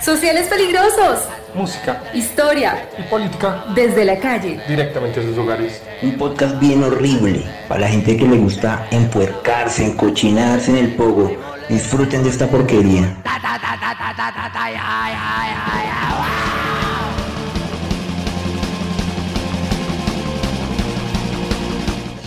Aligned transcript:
Sociales 0.00 0.48
peligrosos. 0.48 1.28
Música. 1.54 2.02
Historia. 2.14 2.88
Y 2.98 3.02
política. 3.04 3.64
Desde 3.74 4.04
la 4.04 4.18
calle. 4.18 4.60
Directamente 4.68 5.20
a 5.20 5.22
sus 5.22 5.38
hogares. 5.38 5.82
Un 6.02 6.16
podcast 6.16 6.58
bien 6.58 6.82
horrible 6.82 7.44
para 7.68 7.82
la 7.82 7.88
gente 7.88 8.16
que 8.16 8.26
le 8.26 8.36
gusta 8.36 8.86
empuercarse, 8.90 9.84
encochinarse 9.84 10.70
en 10.70 10.78
el 10.78 10.94
pogo. 10.94 11.36
Disfruten 11.68 12.22
de 12.22 12.30
esta 12.30 12.46
porquería. 12.46 13.16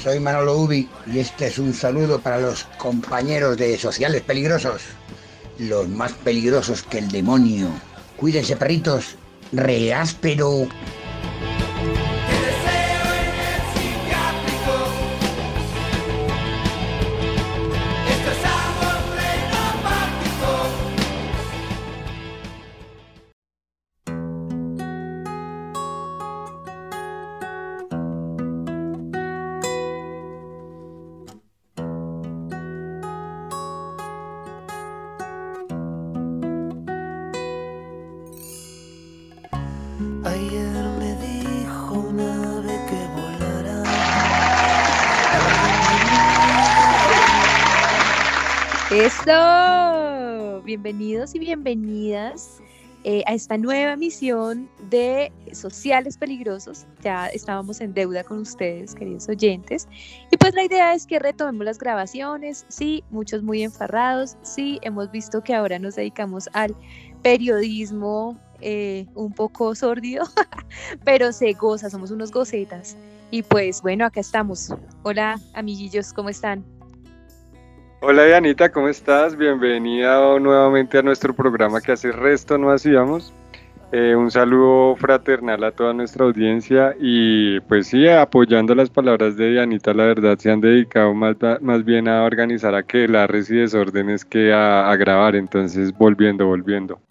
Soy 0.10 0.20
Manolo 0.20 0.58
Ubi 0.58 0.90
y 1.06 1.20
este 1.20 1.46
es 1.46 1.60
un 1.60 1.72
saludo 1.72 2.20
para 2.20 2.40
los 2.40 2.64
compañeros 2.80 3.58
de 3.58 3.78
Sociales 3.78 4.24
Peligrosos. 4.24 4.82
Los 5.60 5.88
más 5.88 6.14
peligrosos 6.14 6.82
que 6.82 6.98
el 6.98 7.12
demonio. 7.12 7.70
Cuídense, 8.18 8.56
perritos. 8.56 9.18
Reáspero. 9.52 10.68
Y 51.32 51.38
bienvenidas 51.38 52.60
eh, 53.04 53.24
a 53.28 53.34
esta 53.34 53.56
nueva 53.58 53.96
misión 53.96 54.68
de 54.90 55.32
Sociales 55.52 56.18
Peligrosos. 56.18 56.88
Ya 57.04 57.28
estábamos 57.28 57.82
en 57.82 57.94
deuda 57.94 58.24
con 58.24 58.40
ustedes, 58.40 58.96
queridos 58.96 59.30
oyentes. 59.30 59.88
Y 60.32 60.38
pues 60.38 60.56
la 60.56 60.64
idea 60.64 60.94
es 60.96 61.06
que 61.06 61.20
retomemos 61.20 61.66
las 61.66 61.78
grabaciones. 61.78 62.66
Sí, 62.70 63.04
muchos 63.12 63.44
muy 63.44 63.62
enfarrados. 63.62 64.38
Sí, 64.42 64.80
hemos 64.82 65.12
visto 65.12 65.44
que 65.44 65.54
ahora 65.54 65.78
nos 65.78 65.98
dedicamos 65.98 66.50
al 66.54 66.76
periodismo 67.22 68.40
eh, 68.62 69.06
un 69.14 69.32
poco 69.32 69.76
sórdido, 69.76 70.24
pero 71.04 71.32
se 71.32 71.54
goza, 71.54 71.92
somos 71.92 72.10
unos 72.10 72.32
gocetas. 72.32 72.98
Y 73.30 73.44
pues 73.44 73.84
bueno, 73.84 74.06
acá 74.06 74.22
estamos. 74.22 74.74
Hola, 75.04 75.40
amiguillos, 75.54 76.12
¿cómo 76.12 76.30
están? 76.30 76.79
Hola 78.02 78.24
Dianita, 78.24 78.72
¿cómo 78.72 78.88
estás? 78.88 79.36
Bienvenida 79.36 80.40
nuevamente 80.40 80.98
a 80.98 81.02
nuestro 81.02 81.36
programa 81.36 81.82
que 81.82 81.92
hace 81.92 82.14
resto 82.14 82.58
no 82.58 82.72
hacíamos. 82.72 83.34
Eh, 83.92 84.16
un 84.16 84.32
saludo 84.32 84.96
fraternal 84.96 85.62
a 85.66 85.74
toda 85.74 85.92
nuestra 85.94 86.24
audiencia 86.24 86.96
y 86.98 87.60
pues 87.62 87.88
sí, 87.88 88.08
apoyando 88.08 88.74
las 88.74 88.90
palabras 88.90 89.36
de 89.36 89.50
Dianita, 89.50 89.94
la 89.94 90.06
verdad 90.06 90.38
se 90.38 90.50
han 90.50 90.62
dedicado 90.62 91.14
más, 91.14 91.36
más 91.60 91.84
bien 91.84 92.08
a 92.08 92.24
organizar 92.24 92.74
aquelarres 92.74 93.50
y 93.50 93.58
desórdenes 93.58 94.24
que 94.24 94.54
a, 94.54 94.90
a 94.90 94.96
grabar, 94.96 95.36
entonces 95.36 95.92
volviendo, 95.92 96.46
volviendo. 96.46 97.02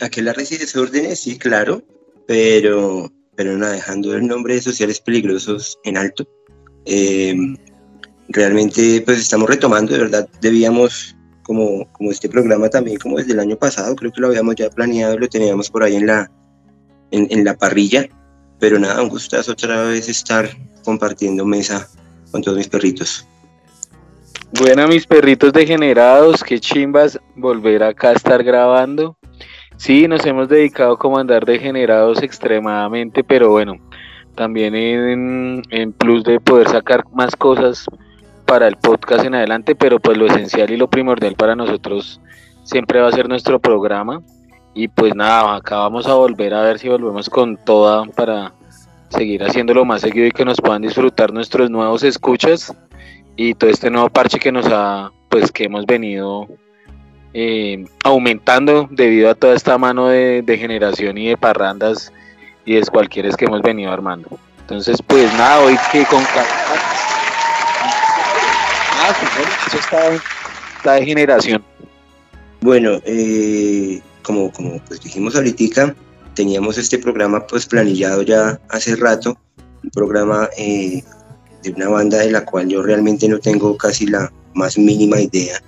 Aquelarres 0.00 0.52
y 0.52 0.58
desórdenes, 0.58 1.18
sí, 1.18 1.36
claro, 1.36 1.82
pero, 2.28 3.10
pero 3.34 3.56
no 3.56 3.68
dejando 3.68 4.14
el 4.14 4.28
nombre 4.28 4.54
de 4.54 4.60
sociales 4.60 5.00
peligrosos 5.00 5.80
en 5.82 5.96
alto. 5.96 6.28
Eh, 6.84 7.34
realmente 8.30 9.02
pues 9.04 9.20
estamos 9.20 9.48
retomando, 9.48 9.92
de 9.92 10.00
verdad 10.00 10.28
debíamos 10.40 11.16
como, 11.42 11.90
como 11.92 12.10
este 12.10 12.28
programa 12.28 12.68
también 12.68 12.98
como 12.98 13.18
desde 13.18 13.32
el 13.32 13.40
año 13.40 13.56
pasado, 13.56 13.94
creo 13.96 14.12
que 14.12 14.20
lo 14.20 14.28
habíamos 14.28 14.54
ya 14.54 14.70
planeado, 14.70 15.18
lo 15.18 15.28
teníamos 15.28 15.68
por 15.68 15.82
ahí 15.82 15.96
en 15.96 16.06
la, 16.06 16.30
en, 17.10 17.26
en 17.30 17.44
la 17.44 17.56
parrilla, 17.56 18.08
pero 18.58 18.78
nada, 18.78 19.02
un 19.02 19.08
gustazo 19.08 19.52
otra 19.52 19.82
vez 19.84 20.08
estar 20.08 20.48
compartiendo 20.84 21.44
mesa 21.44 21.88
con 22.30 22.42
todos 22.42 22.56
mis 22.56 22.68
perritos. 22.68 23.26
Bueno, 24.58 24.88
mis 24.88 25.06
perritos 25.06 25.52
degenerados, 25.52 26.42
qué 26.42 26.58
chimbas 26.58 27.18
volver 27.36 27.82
acá 27.82 28.10
a 28.10 28.12
estar 28.14 28.42
grabando. 28.42 29.16
Sí, 29.76 30.08
nos 30.08 30.26
hemos 30.26 30.48
dedicado 30.48 30.98
como 30.98 31.18
a 31.18 31.20
andar 31.20 31.46
degenerados 31.46 32.22
extremadamente, 32.22 33.24
pero 33.24 33.50
bueno, 33.50 33.76
también 34.34 34.74
en, 34.74 35.62
en 35.70 35.92
plus 35.92 36.24
de 36.24 36.40
poder 36.40 36.68
sacar 36.68 37.04
más 37.12 37.34
cosas 37.36 37.86
para 38.50 38.66
el 38.66 38.74
podcast 38.74 39.24
en 39.24 39.36
adelante, 39.36 39.76
pero 39.76 40.00
pues 40.00 40.18
lo 40.18 40.26
esencial 40.26 40.72
y 40.72 40.76
lo 40.76 40.90
primordial 40.90 41.36
para 41.36 41.54
nosotros 41.54 42.20
siempre 42.64 43.00
va 43.00 43.06
a 43.06 43.12
ser 43.12 43.28
nuestro 43.28 43.60
programa. 43.60 44.22
Y 44.74 44.88
pues 44.88 45.14
nada, 45.14 45.54
acá 45.54 45.76
vamos 45.76 46.08
a 46.08 46.14
volver 46.14 46.54
a 46.54 46.62
ver 46.62 46.80
si 46.80 46.88
volvemos 46.88 47.30
con 47.30 47.56
toda 47.58 48.06
para 48.06 48.52
seguir 49.08 49.44
haciéndolo 49.44 49.84
más 49.84 50.00
seguido 50.00 50.26
y 50.26 50.32
que 50.32 50.44
nos 50.44 50.60
puedan 50.60 50.82
disfrutar 50.82 51.32
nuestros 51.32 51.70
nuevos 51.70 52.02
escuchas 52.02 52.74
y 53.36 53.54
todo 53.54 53.70
este 53.70 53.88
nuevo 53.88 54.08
parche 54.08 54.40
que 54.40 54.50
nos 54.50 54.66
ha, 54.66 55.12
pues 55.28 55.52
que 55.52 55.66
hemos 55.66 55.86
venido 55.86 56.48
eh, 57.32 57.84
aumentando 58.02 58.88
debido 58.90 59.30
a 59.30 59.36
toda 59.36 59.54
esta 59.54 59.78
mano 59.78 60.08
de, 60.08 60.42
de 60.42 60.58
generación 60.58 61.18
y 61.18 61.28
de 61.28 61.36
parrandas 61.36 62.12
y 62.64 62.74
de 62.74 62.82
cualquiera 62.86 63.30
que 63.30 63.44
hemos 63.44 63.62
venido 63.62 63.92
armando. 63.92 64.28
Entonces, 64.58 65.00
pues 65.06 65.32
nada, 65.34 65.60
hoy 65.60 65.76
que 65.92 66.04
con 66.06 66.24
eso 69.66 69.78
está 69.78 70.22
la 70.84 70.94
degeneración. 70.94 71.62
Bueno, 72.60 73.00
eh, 73.04 74.00
como, 74.22 74.52
como 74.52 74.78
pues 74.86 75.00
dijimos 75.00 75.34
ahorita, 75.34 75.94
teníamos 76.34 76.78
este 76.78 76.98
programa 76.98 77.46
pues 77.46 77.66
planillado 77.66 78.22
ya 78.22 78.60
hace 78.68 78.96
rato, 78.96 79.36
un 79.82 79.90
programa 79.90 80.48
eh, 80.56 81.02
de 81.62 81.70
una 81.70 81.88
banda 81.88 82.18
de 82.18 82.30
la 82.30 82.44
cual 82.44 82.68
yo 82.68 82.82
realmente 82.82 83.28
no 83.28 83.38
tengo 83.38 83.76
casi 83.76 84.06
la 84.06 84.32
más 84.54 84.76
mínima 84.78 85.20
idea 85.20 85.60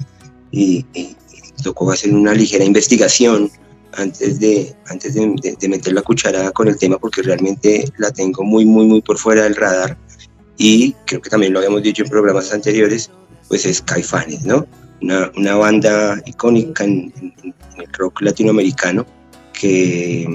y, 0.50 0.84
y, 0.92 1.16
y 1.32 1.62
tocó 1.62 1.90
hacer 1.90 2.14
una 2.14 2.34
ligera 2.34 2.64
investigación 2.64 3.50
antes 3.94 4.40
de, 4.40 4.74
antes 4.86 5.14
de, 5.14 5.34
de, 5.42 5.56
de, 5.58 5.68
meter 5.68 5.92
la 5.92 6.02
cucharada 6.02 6.50
con 6.50 6.68
el 6.68 6.78
tema 6.78 6.98
porque 6.98 7.22
realmente 7.22 7.84
la 7.98 8.10
tengo 8.10 8.42
muy, 8.42 8.64
muy, 8.64 8.86
muy 8.86 9.02
por 9.02 9.18
fuera 9.18 9.42
del 9.42 9.56
radar 9.56 9.96
y 10.56 10.92
creo 11.06 11.20
que 11.20 11.30
también 11.30 11.52
lo 11.52 11.58
habíamos 11.58 11.82
dicho 11.82 12.02
en 12.02 12.08
programas 12.08 12.52
anteriores, 12.52 13.10
pues 13.48 13.66
es 13.66 13.82
Caifanes, 13.82 14.44
¿no? 14.44 14.66
Una, 15.00 15.30
una 15.36 15.56
banda 15.56 16.22
icónica 16.26 16.84
en, 16.84 17.12
en, 17.16 17.34
en, 17.42 17.54
el 17.78 17.92
rock 17.94 18.20
latinoamericano 18.20 19.04
que 19.52 20.28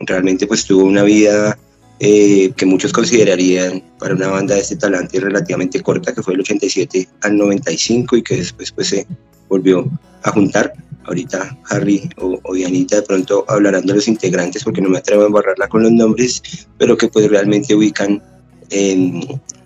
realmente 0.00 0.46
pues 0.46 0.64
tuvo 0.64 0.84
una 0.84 1.02
vida 1.02 1.56
eh, 2.02 2.52
que 2.56 2.64
muchos 2.64 2.94
considerarían 2.94 3.82
para 3.98 4.14
una 4.14 4.28
banda 4.28 4.54
de 4.54 4.62
este 4.62 4.76
talante 4.76 5.20
relativamente 5.20 5.82
corta, 5.82 6.14
que 6.14 6.22
fue 6.22 6.32
del 6.32 6.40
87 6.40 7.06
al 7.20 7.36
95 7.36 8.16
y 8.16 8.22
que 8.22 8.36
después 8.36 8.72
pues 8.72 8.88
se 8.88 9.06
volvió 9.50 9.86
a 10.22 10.30
juntar. 10.30 10.72
Ahorita 11.04 11.58
Harry 11.68 12.08
o, 12.16 12.38
o 12.42 12.54
Dianita 12.54 12.96
de 12.96 13.02
pronto 13.02 13.44
hablarán 13.48 13.84
de 13.84 13.94
los 13.94 14.08
integrantes 14.08 14.64
porque 14.64 14.80
no 14.80 14.88
me 14.88 14.98
atrevo 14.98 15.24
a 15.24 15.26
embarrarla 15.26 15.68
con 15.68 15.82
los 15.82 15.92
nombres, 15.92 16.42
pero 16.78 16.96
que 16.96 17.08
pues 17.08 17.28
realmente 17.28 17.74
ubican 17.74 18.22
en 18.70 19.20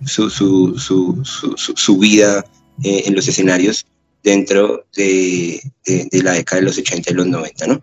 su, 0.05 0.29
su, 0.29 0.77
su, 0.77 1.21
su, 1.25 1.55
su 1.57 1.99
vida 1.99 2.45
eh, 2.83 3.03
en 3.07 3.15
los 3.15 3.29
escenarios 3.29 3.87
dentro 4.23 4.87
de, 4.97 5.61
de, 5.85 6.09
de, 6.11 6.23
la 6.23 6.33
década 6.33 6.61
de 6.61 6.67
los 6.67 6.79
80 6.79 7.11
y 7.11 7.15
los 7.15 7.27
90, 7.27 7.67
¿no? 7.67 7.83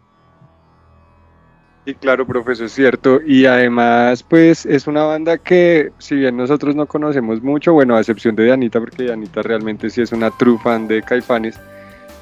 Sí, 1.86 1.96
claro, 1.96 2.28
profesor, 2.28 2.68
es 2.68 2.74
cierto. 2.74 3.22
Y 3.26 3.46
además, 3.46 4.24
pues 4.24 4.66
es 4.66 4.86
una 4.86 5.04
banda 5.04 5.38
que, 5.38 5.92
si 5.98 6.16
bien 6.16 6.38
nosotros 6.38 6.76
no 6.76 6.86
conocemos 6.86 7.42
mucho, 7.42 7.74
bueno, 7.74 7.96
a 7.96 8.00
excepción 8.00 8.36
de 8.36 8.46
Dianita, 8.46 8.80
porque 8.80 9.04
Dianita 9.04 9.42
realmente 9.42 9.90
sí 9.90 10.02
es 10.02 10.12
una 10.12 10.30
true 10.32 10.60
fan 10.64 10.88
de 10.88 11.02
Caifanes, 11.02 11.58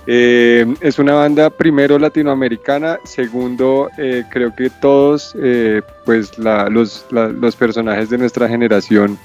eh, 0.08 0.66
es 0.82 0.98
una 0.98 1.14
banda 1.14 1.50
primero 1.50 2.00
latinoamericana, 2.00 3.00
segundo 3.04 3.92
eh, 3.98 4.24
creo 4.32 4.56
que 4.56 4.70
todos 4.70 5.36
eh, 5.40 5.82
pues 6.06 6.40
la, 6.40 6.70
los, 6.70 7.06
la, 7.12 7.28
los, 7.28 7.56
personajes 7.56 8.10
de 8.10 8.18
nuestra 8.18 8.48
generación 8.48 9.20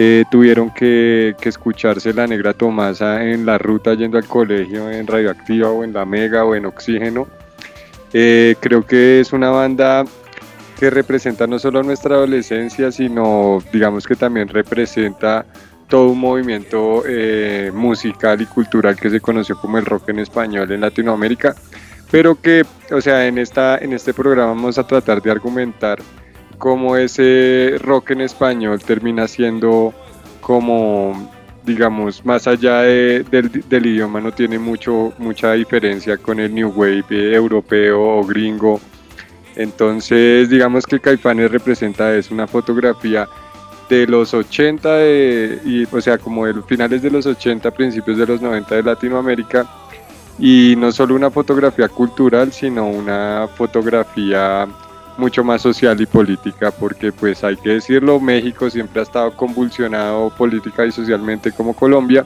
eh, 0.00 0.24
tuvieron 0.30 0.70
que, 0.70 1.34
que, 1.40 1.48
escucharse 1.48 2.14
la 2.14 2.28
negra 2.28 2.54
Tomasa 2.54 3.24
en 3.24 3.44
la 3.44 3.58
ruta 3.58 3.94
yendo 3.94 4.16
al 4.16 4.26
colegio 4.26 4.88
en 4.88 5.08
Radioactiva 5.08 5.70
o 5.70 5.82
en 5.82 5.92
La 5.92 6.04
Mega 6.04 6.44
o 6.44 6.54
en 6.54 6.66
Oxígeno. 6.66 7.26
Eh, 8.12 8.54
creo 8.60 8.86
que 8.86 9.18
es 9.18 9.32
una 9.32 9.50
banda 9.50 10.04
que 10.78 10.90
representa 10.90 11.48
no 11.48 11.58
solo 11.58 11.82
nuestra 11.82 12.14
adolescencia, 12.14 12.92
sino 12.92 13.58
digamos 13.72 14.06
que 14.06 14.14
también 14.14 14.46
representa 14.46 15.44
todo 15.88 16.10
un 16.10 16.20
movimiento 16.20 17.02
eh, 17.04 17.72
musical 17.74 18.40
y 18.40 18.46
cultural 18.46 18.94
que 18.94 19.10
se 19.10 19.20
conoció 19.20 19.60
como 19.60 19.78
el 19.78 19.84
rock 19.84 20.10
en 20.10 20.20
español 20.20 20.70
en 20.70 20.80
Latinoamérica, 20.80 21.56
pero 22.08 22.40
que, 22.40 22.64
o 22.92 23.00
sea, 23.00 23.26
en, 23.26 23.38
esta, 23.38 23.78
en 23.78 23.92
este 23.92 24.14
programa 24.14 24.52
vamos 24.52 24.78
a 24.78 24.86
tratar 24.86 25.20
de 25.20 25.32
argumentar 25.32 25.98
cómo 26.58 26.96
ese 26.96 27.76
rock 27.80 28.10
en 28.10 28.20
español 28.22 28.80
termina 28.80 29.26
siendo 29.28 29.94
como, 30.40 31.30
digamos, 31.64 32.24
más 32.24 32.46
allá 32.46 32.82
de- 32.82 33.24
del, 33.30 33.50
del 33.68 33.86
idioma, 33.86 34.20
no 34.20 34.32
tiene 34.32 34.58
mucho, 34.58 35.12
mucha 35.18 35.52
diferencia 35.52 36.16
con 36.16 36.40
el 36.40 36.54
New 36.54 36.70
Wave 36.74 37.04
eh, 37.10 37.34
europeo 37.34 38.00
o 38.02 38.24
gringo. 38.24 38.80
Entonces, 39.56 40.48
digamos 40.48 40.86
que 40.86 41.00
Caifanes 41.00 41.50
representa 41.50 42.14
es 42.14 42.30
una 42.30 42.46
fotografía 42.46 43.28
de 43.88 44.06
los 44.06 44.34
80, 44.34 44.96
de- 44.96 45.60
y, 45.64 45.84
o 45.90 46.00
sea, 46.00 46.18
como 46.18 46.46
de 46.46 46.62
finales 46.62 47.02
de 47.02 47.10
los 47.10 47.26
80, 47.26 47.70
principios 47.70 48.18
de 48.18 48.26
los 48.26 48.40
90 48.40 48.74
de 48.76 48.82
Latinoamérica, 48.82 49.66
y 50.38 50.74
no 50.78 50.92
solo 50.92 51.14
una 51.16 51.30
fotografía 51.30 51.88
cultural, 51.88 52.52
sino 52.52 52.86
una 52.88 53.48
fotografía 53.56 54.68
mucho 55.18 55.44
más 55.44 55.62
social 55.62 56.00
y 56.00 56.06
política, 56.06 56.70
porque 56.70 57.12
pues 57.12 57.42
hay 57.44 57.56
que 57.56 57.70
decirlo, 57.70 58.20
México 58.20 58.70
siempre 58.70 59.00
ha 59.00 59.02
estado 59.02 59.34
convulsionado 59.36 60.30
política 60.30 60.86
y 60.86 60.92
socialmente 60.92 61.52
como 61.52 61.74
Colombia, 61.74 62.24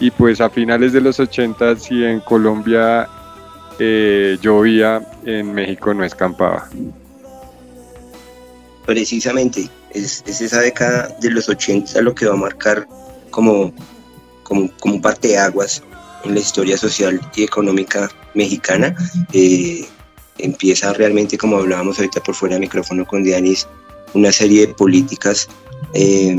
y 0.00 0.10
pues 0.10 0.40
a 0.40 0.50
finales 0.50 0.92
de 0.92 1.00
los 1.00 1.20
80, 1.20 1.76
si 1.76 2.02
en 2.02 2.20
Colombia 2.20 3.08
eh, 3.78 4.38
llovía, 4.40 5.06
en 5.24 5.52
México 5.52 5.94
no 5.94 6.04
escampaba. 6.04 6.68
Precisamente, 8.86 9.68
es, 9.90 10.24
es 10.26 10.40
esa 10.40 10.60
década 10.60 11.08
de 11.20 11.30
los 11.30 11.48
80 11.48 12.00
lo 12.02 12.14
que 12.14 12.26
va 12.26 12.32
a 12.32 12.36
marcar 12.36 12.88
como, 13.30 13.72
como, 14.42 14.70
como 14.80 15.00
parte 15.00 15.28
de 15.28 15.38
aguas 15.38 15.82
en 16.24 16.34
la 16.34 16.40
historia 16.40 16.76
social 16.76 17.20
y 17.36 17.44
económica 17.44 18.10
mexicana. 18.34 18.94
Eh, 19.32 19.86
empieza 20.38 20.92
realmente, 20.92 21.38
como 21.38 21.58
hablábamos 21.58 21.98
ahorita 21.98 22.22
por 22.22 22.34
fuera 22.34 22.56
de 22.56 22.60
micrófono 22.60 23.06
con 23.06 23.22
Dianis, 23.22 23.66
una 24.14 24.32
serie 24.32 24.66
de 24.66 24.74
políticas 24.74 25.48
eh, 25.94 26.36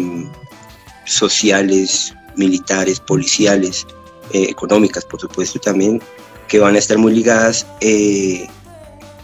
sociales, 1.06 2.13
militares, 2.36 3.00
policiales, 3.00 3.86
eh, 4.31 4.48
económicas, 4.50 5.06
por 5.06 5.19
supuesto, 5.19 5.60
también, 5.60 6.01
que 6.48 6.60
van 6.60 6.75
a 6.75 6.80
estar 6.80 6.98
muy 6.98 7.13
ligadas 7.13 7.66
eh, 7.81 8.48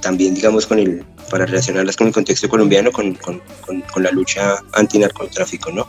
también, 0.01 0.33
digamos, 0.33 0.65
con 0.65 0.79
el, 0.79 1.05
para 1.29 1.45
relacionarlas 1.45 1.95
con 1.95 2.07
el 2.07 2.13
contexto 2.13 2.49
colombiano, 2.49 2.91
con, 2.91 3.15
con, 3.15 3.41
con, 3.65 4.03
la 4.03 4.11
lucha 4.11 4.57
antinarcotráfico, 4.73 5.71
¿no? 5.71 5.87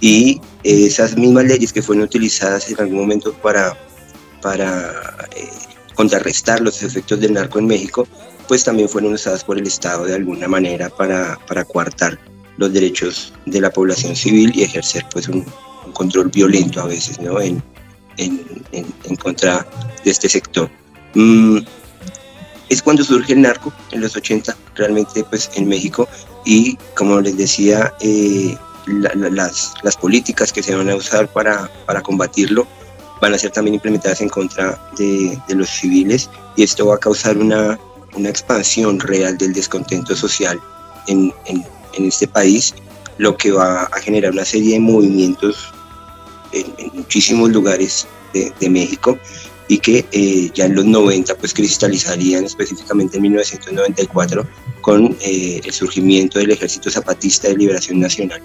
Y 0.00 0.40
esas 0.62 1.16
mismas 1.16 1.44
leyes 1.44 1.72
que 1.72 1.82
fueron 1.82 2.04
utilizadas 2.04 2.68
en 2.70 2.78
algún 2.80 2.98
momento 2.98 3.32
para, 3.32 3.76
para 4.42 5.26
eh, 5.34 5.48
contrarrestar 5.96 6.60
los 6.60 6.82
efectos 6.82 7.18
del 7.18 7.32
narco 7.32 7.58
en 7.58 7.66
México, 7.66 8.06
pues 8.46 8.62
también 8.62 8.88
fueron 8.88 9.14
usadas 9.14 9.42
por 9.42 9.58
el 9.58 9.66
Estado 9.66 10.04
de 10.04 10.14
alguna 10.14 10.46
manera 10.46 10.88
para, 10.90 11.38
para 11.48 11.64
coartar 11.64 12.18
los 12.58 12.72
derechos 12.72 13.32
de 13.46 13.60
la 13.60 13.70
población 13.70 14.14
civil 14.14 14.52
y 14.54 14.62
ejercer 14.62 15.04
pues 15.12 15.28
un, 15.28 15.44
un 15.84 15.92
control 15.92 16.28
violento 16.28 16.80
a 16.80 16.86
veces, 16.86 17.20
¿no? 17.20 17.40
En, 17.40 17.62
en, 18.18 18.40
en, 18.72 18.86
en 19.04 19.16
contra 19.16 19.66
de 20.04 20.10
este 20.10 20.28
sector. 20.28 20.70
Mm, 21.14 21.58
es 22.68 22.82
cuando 22.82 23.04
surge 23.04 23.32
el 23.32 23.42
narco, 23.42 23.72
en 23.92 24.00
los 24.00 24.16
80, 24.16 24.56
realmente 24.74 25.24
pues 25.24 25.50
en 25.54 25.68
México, 25.68 26.08
y 26.44 26.76
como 26.94 27.20
les 27.20 27.36
decía, 27.36 27.92
eh, 28.00 28.56
la, 28.86 29.12
la, 29.14 29.30
las, 29.30 29.74
las 29.82 29.96
políticas 29.96 30.52
que 30.52 30.62
se 30.62 30.74
van 30.74 30.88
a 30.90 30.94
usar 30.94 31.32
para, 31.32 31.70
para 31.86 32.02
combatirlo 32.02 32.66
van 33.20 33.34
a 33.34 33.38
ser 33.38 33.50
también 33.50 33.74
implementadas 33.74 34.20
en 34.20 34.28
contra 34.28 34.80
de, 34.98 35.38
de 35.48 35.54
los 35.54 35.68
civiles 35.68 36.30
y 36.56 36.62
esto 36.62 36.86
va 36.86 36.96
a 36.96 36.98
causar 36.98 37.38
una, 37.38 37.78
una 38.14 38.28
expansión 38.28 39.00
real 39.00 39.36
del 39.38 39.52
descontento 39.52 40.14
social 40.14 40.60
en, 41.06 41.32
en, 41.46 41.64
en, 41.94 42.04
este 42.06 42.26
país, 42.26 42.74
lo 43.18 43.36
que 43.36 43.52
va 43.52 43.84
a 43.84 44.00
generar 44.00 44.32
una 44.32 44.44
serie 44.44 44.74
de 44.74 44.80
movimientos 44.80 45.72
en, 46.52 46.66
en 46.78 46.90
muchísimos 46.94 47.50
lugares 47.50 48.06
de, 48.32 48.52
de 48.60 48.70
México 48.70 49.18
y 49.68 49.78
que 49.78 50.04
eh, 50.12 50.50
ya 50.54 50.66
en 50.66 50.74
los 50.74 50.84
90 50.84 51.34
pues 51.36 51.52
cristalizarían 51.52 52.44
específicamente 52.44 53.16
en 53.16 53.22
1994 53.22 54.46
con 54.80 55.16
eh, 55.20 55.60
el 55.64 55.72
surgimiento 55.72 56.38
del 56.38 56.52
Ejército 56.52 56.90
Zapatista 56.90 57.48
de 57.48 57.56
Liberación 57.56 57.98
Nacional 57.98 58.40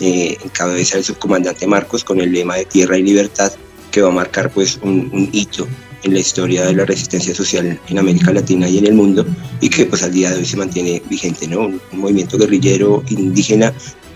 eh, 0.00 0.36
en 0.42 0.48
cabeza 0.50 0.96
del 0.96 1.04
subcomandante 1.04 1.66
Marcos 1.66 2.04
con 2.04 2.20
el 2.20 2.32
lema 2.32 2.56
de 2.56 2.64
Tierra 2.64 2.96
y 2.96 3.02
Libertad 3.02 3.52
que 3.92 4.02
va 4.02 4.08
a 4.08 4.12
marcar 4.12 4.50
pues 4.50 4.80
un, 4.82 5.08
un, 5.12 5.28
hito 5.32 5.68
en 6.02 6.14
la 6.14 6.20
historia 6.20 6.64
de 6.64 6.74
la 6.74 6.84
resistencia 6.84 7.32
social 7.32 7.78
en 7.88 7.98
América 7.98 8.32
Latina 8.32 8.68
y 8.68 8.78
en 8.78 8.86
el 8.86 8.94
mundo 8.94 9.24
y 9.60 9.68
que 9.68 9.86
pues 9.86 10.02
al 10.02 10.12
día 10.12 10.30
de 10.30 10.38
hoy 10.38 10.44
se 10.44 10.56
mantiene 10.56 11.00
vigente, 11.08 11.46
¿no? 11.46 11.60
Un, 11.60 11.80
un 11.92 11.98
movimiento 12.00 12.36
guerrillero 12.36 13.04
indígena 13.10 13.72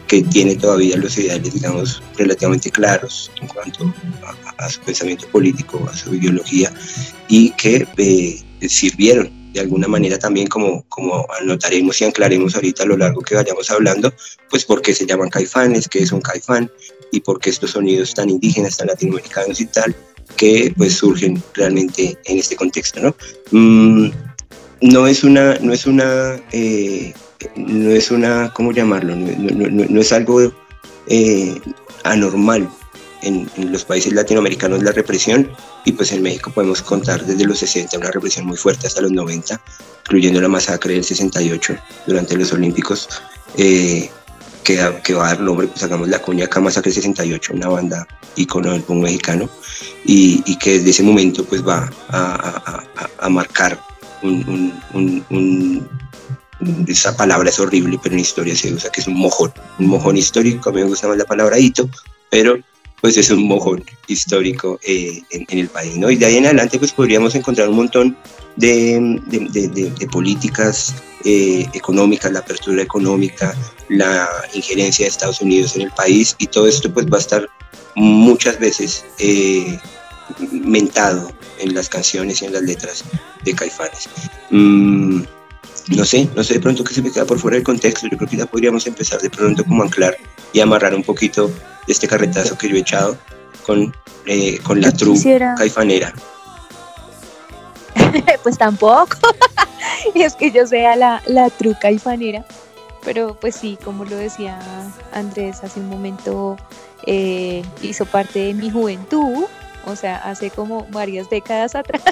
que 0.08 0.22
tiene 0.22 0.56
todavía 0.56 0.96
los 0.96 1.18
ideales, 1.18 1.54
digamos, 1.54 2.02
relativamente 2.16 2.70
claros 2.70 3.30
en 3.40 3.48
cuanto 3.48 3.92
a, 4.24 4.64
a 4.64 4.68
su 4.70 4.80
pensamiento 4.80 5.26
político, 5.28 5.88
a 5.90 5.96
su 5.96 6.14
ideología, 6.14 6.72
y 7.28 7.50
que 7.50 7.86
eh, 7.96 8.68
sirvieron 8.68 9.30
de 9.52 9.62
alguna 9.62 9.88
manera 9.88 10.18
también, 10.18 10.46
como, 10.48 10.84
como 10.88 11.26
anotaremos 11.40 12.00
y 12.00 12.04
anclaremos 12.04 12.54
ahorita 12.54 12.82
a 12.82 12.86
lo 12.86 12.96
largo 12.96 13.22
que 13.22 13.34
vayamos 13.34 13.70
hablando, 13.70 14.12
pues 14.50 14.64
porque 14.64 14.94
se 14.94 15.06
llaman 15.06 15.30
caifanes, 15.30 15.88
que 15.88 16.00
es 16.00 16.12
un 16.12 16.20
caifán, 16.20 16.70
y 17.12 17.20
porque 17.20 17.50
estos 17.50 17.72
sonidos 17.72 18.14
tan 18.14 18.30
indígenas, 18.30 18.76
tan 18.76 18.88
latinoamericanos 18.88 19.60
y 19.60 19.66
tal, 19.66 19.94
que 20.36 20.72
pues 20.76 20.94
surgen 20.94 21.42
realmente 21.54 22.18
en 22.24 22.38
este 22.38 22.56
contexto, 22.56 23.00
¿no? 23.00 23.14
Mm, 23.50 24.10
no 24.82 25.06
es 25.06 25.24
una, 25.24 25.54
no 25.60 25.72
es 25.72 25.86
una 25.86 26.40
eh, 26.52 27.14
no 27.56 27.90
es 27.90 28.10
una, 28.10 28.52
¿cómo 28.52 28.72
llamarlo? 28.72 29.14
No, 29.14 29.26
no, 29.36 29.68
no, 29.68 29.84
no 29.88 30.00
es 30.00 30.12
algo 30.12 30.52
eh, 31.06 31.60
anormal 32.04 32.68
en, 33.22 33.48
los 33.70 33.84
países 33.84 34.12
latinoamericanos 34.12 34.82
la 34.82 34.92
represión 34.92 35.50
y 35.84 35.92
pues 35.92 36.12
en 36.12 36.22
México 36.22 36.50
podemos 36.50 36.82
contar 36.82 37.24
desde 37.24 37.44
los 37.44 37.58
60 37.58 37.98
una 37.98 38.10
represión 38.10 38.46
muy 38.46 38.56
fuerte 38.56 38.86
hasta 38.86 39.00
los 39.00 39.12
90, 39.12 39.60
incluyendo 40.06 40.40
la 40.40 40.48
masacre 40.48 40.94
del 40.94 41.04
68 41.04 41.76
durante 42.06 42.36
los 42.36 42.52
Olímpicos, 42.52 43.08
eh, 43.56 44.10
que, 44.66 45.00
que, 45.04 45.14
va 45.14 45.26
a 45.26 45.28
dar 45.28 45.40
nombre, 45.40 45.68
pues 45.68 45.84
hagamos 45.84 46.08
la 46.08 46.18
cuña 46.18 46.46
acá, 46.46 46.60
Masacre 46.60 46.90
68, 46.90 47.52
una 47.54 47.68
banda 47.68 48.06
icono 48.34 48.72
del 48.72 48.82
punk 48.82 49.04
mexicano, 49.04 49.48
y, 50.04 50.42
y, 50.44 50.56
que 50.58 50.78
desde 50.78 50.90
ese 50.90 51.02
momento 51.04 51.44
pues 51.44 51.64
va 51.66 51.88
a, 52.08 52.82
a, 52.98 53.26
a 53.26 53.28
marcar 53.28 53.80
un, 54.22 54.74
un, 54.92 55.24
un 55.30 55.88
esa 56.88 57.16
palabra 57.16 57.48
es 57.48 57.60
horrible, 57.60 58.00
pero 58.02 58.14
en 58.14 58.20
historia 58.22 58.56
se 58.56 58.72
usa 58.72 58.90
que 58.90 59.02
es 59.02 59.06
un 59.06 59.14
mojón, 59.14 59.52
un 59.78 59.86
mojón 59.86 60.16
histórico, 60.16 60.70
a 60.70 60.72
mí 60.72 60.80
me 60.80 60.88
gusta 60.88 61.06
más 61.06 61.16
la 61.16 61.24
palabra 61.24 61.58
hito, 61.58 61.88
pero 62.28 62.58
pues 63.00 63.16
es 63.16 63.30
un 63.30 63.46
mojón 63.46 63.84
histórico 64.06 64.78
eh, 64.82 65.22
en, 65.30 65.46
en, 65.48 65.58
el 65.58 65.68
país, 65.68 65.96
¿no? 65.96 66.10
Y 66.10 66.16
de 66.16 66.26
ahí 66.26 66.36
en 66.36 66.46
adelante 66.46 66.78
pues 66.78 66.92
podríamos 66.92 67.34
encontrar 67.34 67.68
un 67.68 67.76
montón 67.76 68.16
de, 68.56 69.20
de, 69.26 69.68
de, 69.68 69.90
de 69.90 70.06
políticas 70.08 70.94
eh, 71.24 71.66
económicas, 71.74 72.30
la 72.30 72.38
apertura 72.38 72.82
económica, 72.82 73.54
la 73.88 74.28
injerencia 74.54 75.04
de 75.04 75.10
Estados 75.10 75.40
Unidos 75.40 75.74
en 75.76 75.82
el 75.82 75.90
país 75.90 76.36
y 76.38 76.46
todo 76.46 76.66
esto 76.68 76.92
pues 76.92 77.06
va 77.06 77.16
a 77.16 77.20
estar 77.20 77.48
muchas 77.96 78.58
veces 78.60 79.04
eh, 79.18 79.78
mentado 80.52 81.32
en 81.58 81.74
las 81.74 81.88
canciones 81.88 82.42
y 82.42 82.44
en 82.44 82.52
las 82.52 82.62
letras 82.62 83.04
de 83.44 83.54
Caifanes. 83.54 84.08
Mm, 84.50 85.22
no 85.88 86.04
sé, 86.04 86.28
no 86.34 86.42
sé 86.42 86.54
de 86.54 86.60
pronto 86.60 86.82
que 86.82 86.94
se 86.94 87.02
me 87.02 87.12
queda 87.12 87.24
por 87.24 87.38
fuera 87.38 87.56
del 87.56 87.64
contexto, 87.64 88.08
yo 88.10 88.16
creo 88.16 88.28
que 88.28 88.36
ya 88.36 88.46
podríamos 88.46 88.86
empezar 88.86 89.20
de 89.20 89.30
pronto 89.30 89.64
como 89.64 89.82
anclar 89.82 90.16
y 90.52 90.60
amarrar 90.60 90.94
un 90.94 91.02
poquito 91.02 91.48
de 91.48 91.92
este 91.92 92.08
carretazo 92.08 92.58
que 92.58 92.68
yo 92.68 92.76
he 92.76 92.80
echado 92.80 93.16
con, 93.64 93.94
eh, 94.26 94.58
con 94.62 94.80
la 94.80 94.92
tru 94.92 95.12
quisiera... 95.12 95.54
caifanera. 95.56 96.12
pues 98.42 98.58
tampoco, 98.58 99.16
es 100.14 100.34
que 100.34 100.50
yo 100.50 100.66
sea 100.66 100.96
la, 100.96 101.22
la 101.26 101.50
tru 101.50 101.74
caifanera, 101.80 102.44
pero 103.04 103.36
pues 103.40 103.54
sí, 103.54 103.78
como 103.84 104.04
lo 104.04 104.16
decía 104.16 104.58
Andrés 105.12 105.62
hace 105.62 105.78
un 105.78 105.88
momento, 105.88 106.56
eh, 107.06 107.62
hizo 107.82 108.04
parte 108.04 108.40
de 108.40 108.54
mi 108.54 108.70
juventud, 108.70 109.44
o 109.84 109.96
sea, 109.96 110.16
hace 110.18 110.50
como 110.50 110.86
varias 110.90 111.30
décadas 111.30 111.74
atrás. 111.76 112.02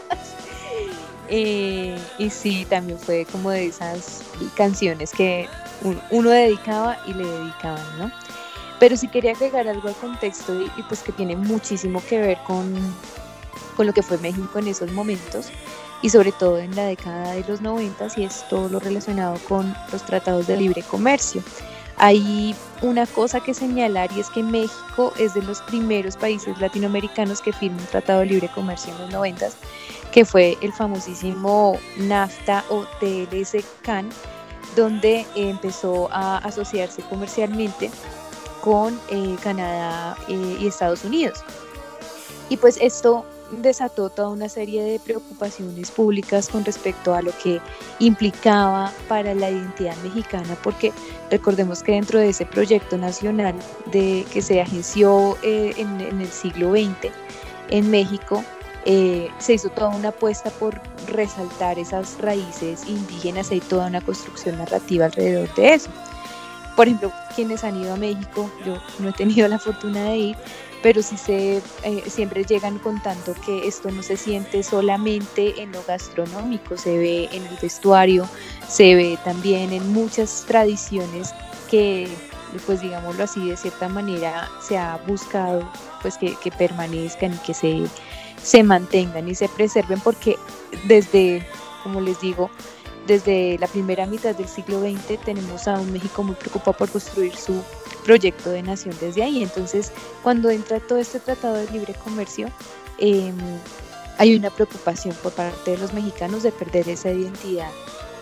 Eh, 1.37 1.99
y 2.17 2.31
sí, 2.31 2.65
también 2.71 2.97
fue 2.97 3.27
como 3.27 3.51
de 3.51 3.67
esas 3.67 4.23
canciones 4.57 5.11
que 5.11 5.49
uno 6.13 6.31
dedicaba 6.31 6.97
y 7.09 7.13
le 7.13 7.27
dedicaban, 7.27 7.99
¿no? 7.99 8.13
Pero 8.79 8.97
sí 8.97 9.09
quería 9.09 9.33
agregar 9.33 9.67
algo 9.67 9.89
al 9.89 9.97
contexto 9.97 10.55
y, 10.55 10.67
y, 10.77 10.83
pues 10.85 11.03
que 11.03 11.11
tiene 11.11 11.35
muchísimo 11.35 12.01
que 12.09 12.21
ver 12.21 12.39
con, 12.47 12.73
con 13.77 13.85
lo 13.85 13.93
que 13.93 14.05
fue 14.05 14.17
México 14.19 14.61
en 14.61 14.69
esos 14.69 14.93
momentos 14.93 15.49
y 16.03 16.11
sobre 16.11 16.31
todo 16.31 16.59
en 16.59 16.77
la 16.77 16.85
década 16.85 17.33
de 17.33 17.43
los 17.49 17.61
90 17.61 18.07
y 18.17 18.25
es 18.27 18.49
todo 18.49 18.69
lo 18.69 18.79
relacionado 18.79 19.37
con 19.49 19.75
los 19.91 20.07
tratados 20.07 20.47
de 20.47 20.57
libre 20.57 20.83
comercio. 20.83 21.43
Hay 21.97 22.55
una 22.83 23.07
cosa 23.07 23.41
que 23.41 23.55
señalar 23.55 24.11
y 24.13 24.21
es 24.21 24.29
que 24.31 24.43
México 24.43 25.13
es 25.19 25.35
de 25.35 25.43
los 25.43 25.63
primeros 25.63 26.17
países 26.17 26.59
latinoamericanos 26.59 27.41
que 27.41 27.53
firma 27.53 27.79
un 27.79 27.87
tratado 27.87 28.21
de 28.21 28.27
libre 28.27 28.51
comercio 28.55 28.93
en 28.95 29.01
los 29.03 29.11
90, 29.13 29.49
que 30.13 30.25
fue 30.25 30.59
el 30.61 30.73
famosísimo 30.73 31.79
NAFTA 31.99 32.65
o 32.69 32.85
TLS-CAN, 33.01 34.11
donde 34.77 35.25
empezó 35.37 36.09
a 36.11 36.39
asociarse 36.39 37.03
comercialmente 37.03 37.91
con 38.61 38.99
eh, 39.09 39.37
Canadá 39.43 40.17
eh, 40.29 40.57
y 40.59 40.67
Estados 40.67 41.05
Unidos. 41.05 41.45
Y 42.49 42.57
pues 42.57 42.77
esto 42.81 43.25
desató 43.63 44.11
toda 44.11 44.29
una 44.29 44.49
serie 44.49 44.83
de 44.83 44.99
preocupaciones 44.99 45.91
públicas 45.91 46.49
con 46.49 46.65
respecto 46.65 47.15
a 47.15 47.23
lo 47.23 47.33
que 47.43 47.61
implicaba 47.99 48.93
para 49.09 49.35
la 49.35 49.51
identidad 49.51 49.97
mexicana, 49.99 50.57
porque 50.63 50.93
recordemos 51.31 51.83
que 51.83 51.93
dentro 51.93 52.19
de 52.19 52.31
ese 52.31 52.47
proyecto 52.47 52.97
nacional 52.99 53.55
de, 53.93 54.25
que 54.33 54.43
se 54.43 54.61
agenció 54.61 55.37
eh, 55.43 55.75
en, 55.77 56.01
el 56.01 56.29
siglo 56.29 56.73
XX 56.73 57.13
en 57.71 57.91
México, 57.91 58.45
eh, 58.87 59.31
se 59.39 59.55
hizo 59.55 59.71
toda 59.71 59.89
una 59.89 60.09
apuesta 60.09 60.51
por 60.51 60.81
resaltar 61.09 61.79
esas 61.79 62.19
raíces 62.21 62.87
indígenas, 62.87 63.51
hay 63.51 63.61
toda 63.61 63.87
una 63.87 64.01
construcción 64.01 64.59
narrativa 64.59 65.07
alrededor 65.07 65.53
de 65.55 65.75
eso. 65.75 65.91
Por 66.77 66.89
ejemplo, 66.89 67.13
quienes 67.35 67.63
han 67.63 67.81
ido 67.81 67.95
a 67.95 67.97
México, 67.97 68.51
yo 68.67 68.77
no 68.99 69.11
he 69.11 69.13
tenido 69.13 69.47
la 69.49 69.59
fortuna 69.59 70.05
de 70.05 70.17
ir, 70.17 70.37
pero 70.85 71.03
sí 71.03 71.17
se, 71.17 71.63
eh, 71.83 72.05
siempre 72.09 72.45
llegan 72.45 72.79
contando 72.79 73.35
que 73.47 73.67
esto 73.67 73.91
no 73.91 74.03
se 74.03 74.19
siente 74.19 74.63
solamente 74.63 75.63
en 75.63 75.73
lo 75.73 75.83
gastronómico, 75.83 76.77
se 76.77 76.99
ve 76.99 77.29
en 77.33 77.43
el 77.47 77.57
vestuario, 77.57 78.29
se 78.69 78.95
ve 78.95 79.19
también 79.25 79.73
en 79.73 79.95
muchas 79.95 80.45
tradiciones 80.47 81.35
que, 81.71 82.07
pues 82.67 82.83
digámoslo 82.83 83.25
así, 83.25 83.49
de 83.49 83.57
cierta 83.57 83.89
manera 83.89 84.51
se 84.61 84.77
ha 84.77 84.99
buscado 85.07 85.67
pues 86.03 86.19
que, 86.19 86.37
que 86.37 86.51
permanezcan 86.51 87.33
y 87.33 87.39
que 87.39 87.55
se, 87.55 87.85
se 88.43 88.63
mantengan 88.63 89.27
y 89.27 89.35
se 89.35 89.49
preserven 89.49 90.01
porque 90.01 90.37
desde, 90.87 91.49
como 91.83 92.03
les 92.03 92.21
digo, 92.21 92.51
desde 93.07 93.57
la 93.59 93.69
primera 93.69 94.05
mitad 94.05 94.35
del 94.35 94.49
siglo 94.49 94.81
XX 94.81 95.19
tenemos 95.25 95.67
a 95.67 95.81
un 95.81 95.91
México 95.95 96.23
muy 96.23 96.35
preocupado 96.35 96.77
por 96.77 96.91
construir 96.91 97.35
su 97.35 97.63
proyecto 98.05 98.51
de 98.51 98.63
nación 98.63 98.95
desde 99.01 99.23
ahí. 99.23 99.43
Entonces, 99.43 99.93
cuando 100.23 100.51
entra 100.51 100.81
todo 100.81 100.99
este 100.99 101.19
tratado 101.21 101.57
de 101.57 101.71
libre 101.71 101.95
comercio, 102.05 102.49
em, 102.99 103.35
hay 104.19 104.37
una 104.37 104.51
preocupación 104.51 105.15
por 105.23 105.33
parte 105.33 105.73
de 105.73 105.79
los 105.79 105.93
mexicanos 105.93 106.43
de 106.43 106.53
perder 106.53 106.89
esa 106.89 107.11
identidad 107.11 107.71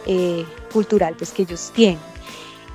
eh, 0.07 0.45
cultural 0.73 1.15
pues, 1.17 1.31
que 1.33 1.43
ellos 1.43 1.71
tienen. 1.75 2.01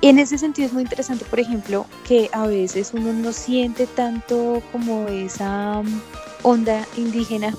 Y 0.00 0.08
en 0.08 0.18
ese 0.18 0.38
sentido 0.38 0.66
es 0.66 0.72
muy 0.72 0.82
interesante, 0.82 1.24
por 1.24 1.40
ejemplo, 1.40 1.86
que 2.06 2.30
a 2.32 2.46
veces 2.46 2.92
uno 2.94 3.12
no 3.12 3.32
siente 3.32 3.86
tanto 3.86 4.62
como 4.70 5.08
esa 5.08 5.82
mm, 5.82 6.00
onda 6.42 6.86
indígena 6.96 7.54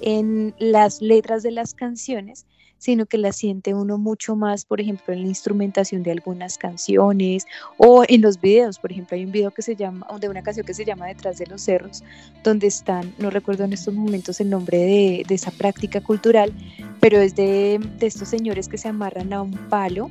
en 0.00 0.54
las 0.58 1.00
letras 1.00 1.44
de 1.44 1.52
las 1.52 1.74
canciones, 1.74 2.44
sino 2.78 3.06
que 3.06 3.18
la 3.18 3.32
siente 3.32 3.74
uno 3.74 3.98
mucho 3.98 4.36
más, 4.36 4.64
por 4.64 4.80
ejemplo, 4.80 5.12
en 5.12 5.22
la 5.22 5.28
instrumentación 5.28 6.02
de 6.02 6.12
algunas 6.12 6.58
canciones 6.58 7.46
o 7.76 8.04
en 8.06 8.22
los 8.22 8.40
videos. 8.40 8.78
Por 8.78 8.92
ejemplo, 8.92 9.16
hay 9.16 9.24
un 9.24 9.32
video 9.32 9.50
que 9.50 9.62
se 9.62 9.76
llama, 9.76 10.06
de 10.20 10.28
una 10.28 10.42
canción 10.42 10.66
que 10.66 10.74
se 10.74 10.84
llama 10.84 11.06
Detrás 11.06 11.38
de 11.38 11.46
los 11.46 11.62
Cerros, 11.62 12.02
donde 12.44 12.66
están, 12.66 13.14
no 13.18 13.30
recuerdo 13.30 13.64
en 13.64 13.72
estos 13.72 13.94
momentos 13.94 14.40
el 14.40 14.50
nombre 14.50 14.78
de, 14.78 15.24
esa 15.28 15.50
práctica 15.50 16.00
cultural, 16.00 16.52
pero 17.00 17.18
es 17.18 17.34
de, 17.36 17.80
estos 18.00 18.28
señores 18.28 18.68
que 18.68 18.78
se 18.78 18.88
amarran 18.88 19.32
a 19.32 19.42
un 19.42 19.52
palo 19.68 20.10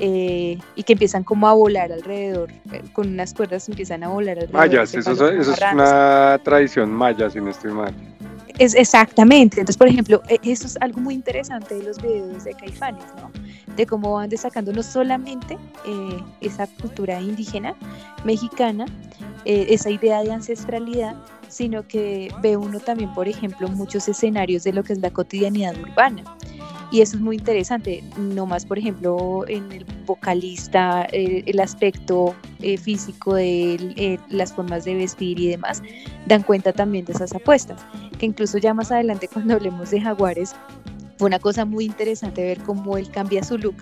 eh, 0.00 0.58
y 0.74 0.82
que 0.82 0.92
empiezan 0.94 1.24
como 1.24 1.48
a 1.48 1.52
volar 1.54 1.92
alrededor, 1.92 2.50
eh, 2.72 2.82
con 2.92 3.08
unas 3.08 3.34
cuerdas 3.34 3.68
empiezan 3.68 4.04
a 4.04 4.08
volar 4.08 4.38
alrededor. 4.38 4.60
Mayas, 4.60 4.94
eso, 4.94 5.12
eso 5.12 5.52
es 5.52 5.60
una 5.72 6.40
tradición 6.42 6.90
maya, 6.90 7.30
si 7.30 7.40
no 7.40 7.50
estoy 7.50 7.72
mal. 7.72 7.94
Es 8.58 8.74
exactamente. 8.74 9.60
Entonces, 9.60 9.76
por 9.76 9.88
ejemplo, 9.88 10.20
e, 10.28 10.38
eso 10.42 10.66
es 10.66 10.76
algo 10.80 11.00
muy 11.00 11.14
interesante 11.14 11.76
de 11.76 11.84
los 11.84 12.02
videos 12.02 12.44
de 12.44 12.54
Caifanes, 12.54 13.04
¿no? 13.16 13.30
De 13.76 13.86
cómo 13.86 14.14
van 14.14 14.28
destacando 14.28 14.72
no 14.72 14.82
solamente 14.82 15.56
eh, 15.86 16.22
esa 16.40 16.66
cultura 16.66 17.20
indígena 17.20 17.74
mexicana, 18.24 18.86
eh, 19.44 19.66
esa 19.70 19.90
idea 19.90 20.22
de 20.22 20.32
ancestralidad, 20.32 21.14
sino 21.48 21.86
que 21.86 22.32
ve 22.42 22.56
uno 22.56 22.80
también, 22.80 23.14
por 23.14 23.28
ejemplo, 23.28 23.68
muchos 23.68 24.08
escenarios 24.08 24.64
de 24.64 24.72
lo 24.72 24.82
que 24.82 24.94
es 24.94 24.98
la 24.98 25.10
cotidianidad 25.10 25.76
urbana. 25.80 26.24
Y 26.90 27.02
eso 27.02 27.16
es 27.16 27.22
muy 27.22 27.36
interesante, 27.36 28.02
no 28.16 28.46
más, 28.46 28.64
por 28.64 28.78
ejemplo, 28.78 29.44
en 29.46 29.70
el 29.72 29.84
vocalista, 30.06 31.02
el, 31.12 31.60
aspecto 31.60 32.34
eh, 32.60 32.78
físico 32.78 33.34
de 33.34 34.18
las 34.30 34.54
formas 34.54 34.84
de 34.86 34.94
vestir 34.94 35.38
y 35.38 35.48
demás, 35.48 35.82
dan 36.26 36.42
cuenta 36.42 36.72
también 36.72 37.04
de 37.04 37.12
esas 37.12 37.34
apuestas 37.34 37.84
que 38.18 38.26
incluso 38.26 38.58
ya 38.58 38.74
más 38.74 38.92
adelante 38.92 39.28
cuando 39.32 39.54
hablemos 39.54 39.90
de 39.90 40.00
jaguares, 40.00 40.54
fue 41.16 41.26
una 41.26 41.38
cosa 41.38 41.64
muy 41.64 41.86
interesante 41.86 42.44
ver 42.44 42.58
cómo 42.60 42.96
él 42.96 43.10
cambia 43.10 43.42
su 43.42 43.58
look 43.58 43.76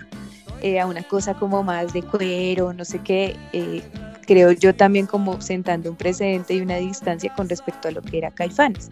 eh, 0.61 0.79
a 0.79 0.87
una 0.87 1.03
cosa 1.03 1.33
como 1.35 1.61
más 1.61 1.93
de 1.93 2.01
cuero, 2.01 2.73
no 2.73 2.83
sé 2.83 2.99
qué, 2.99 3.35
eh, 3.53 3.83
creo 4.27 4.51
yo 4.51 4.75
también 4.75 5.07
como 5.07 5.41
sentando 5.41 5.89
un 5.89 5.95
precedente 5.95 6.53
y 6.53 6.61
una 6.61 6.75
distancia 6.75 7.33
con 7.35 7.49
respecto 7.49 7.87
a 7.87 7.91
lo 7.91 8.01
que 8.01 8.19
era 8.19 8.29
Caifanes. 8.29 8.91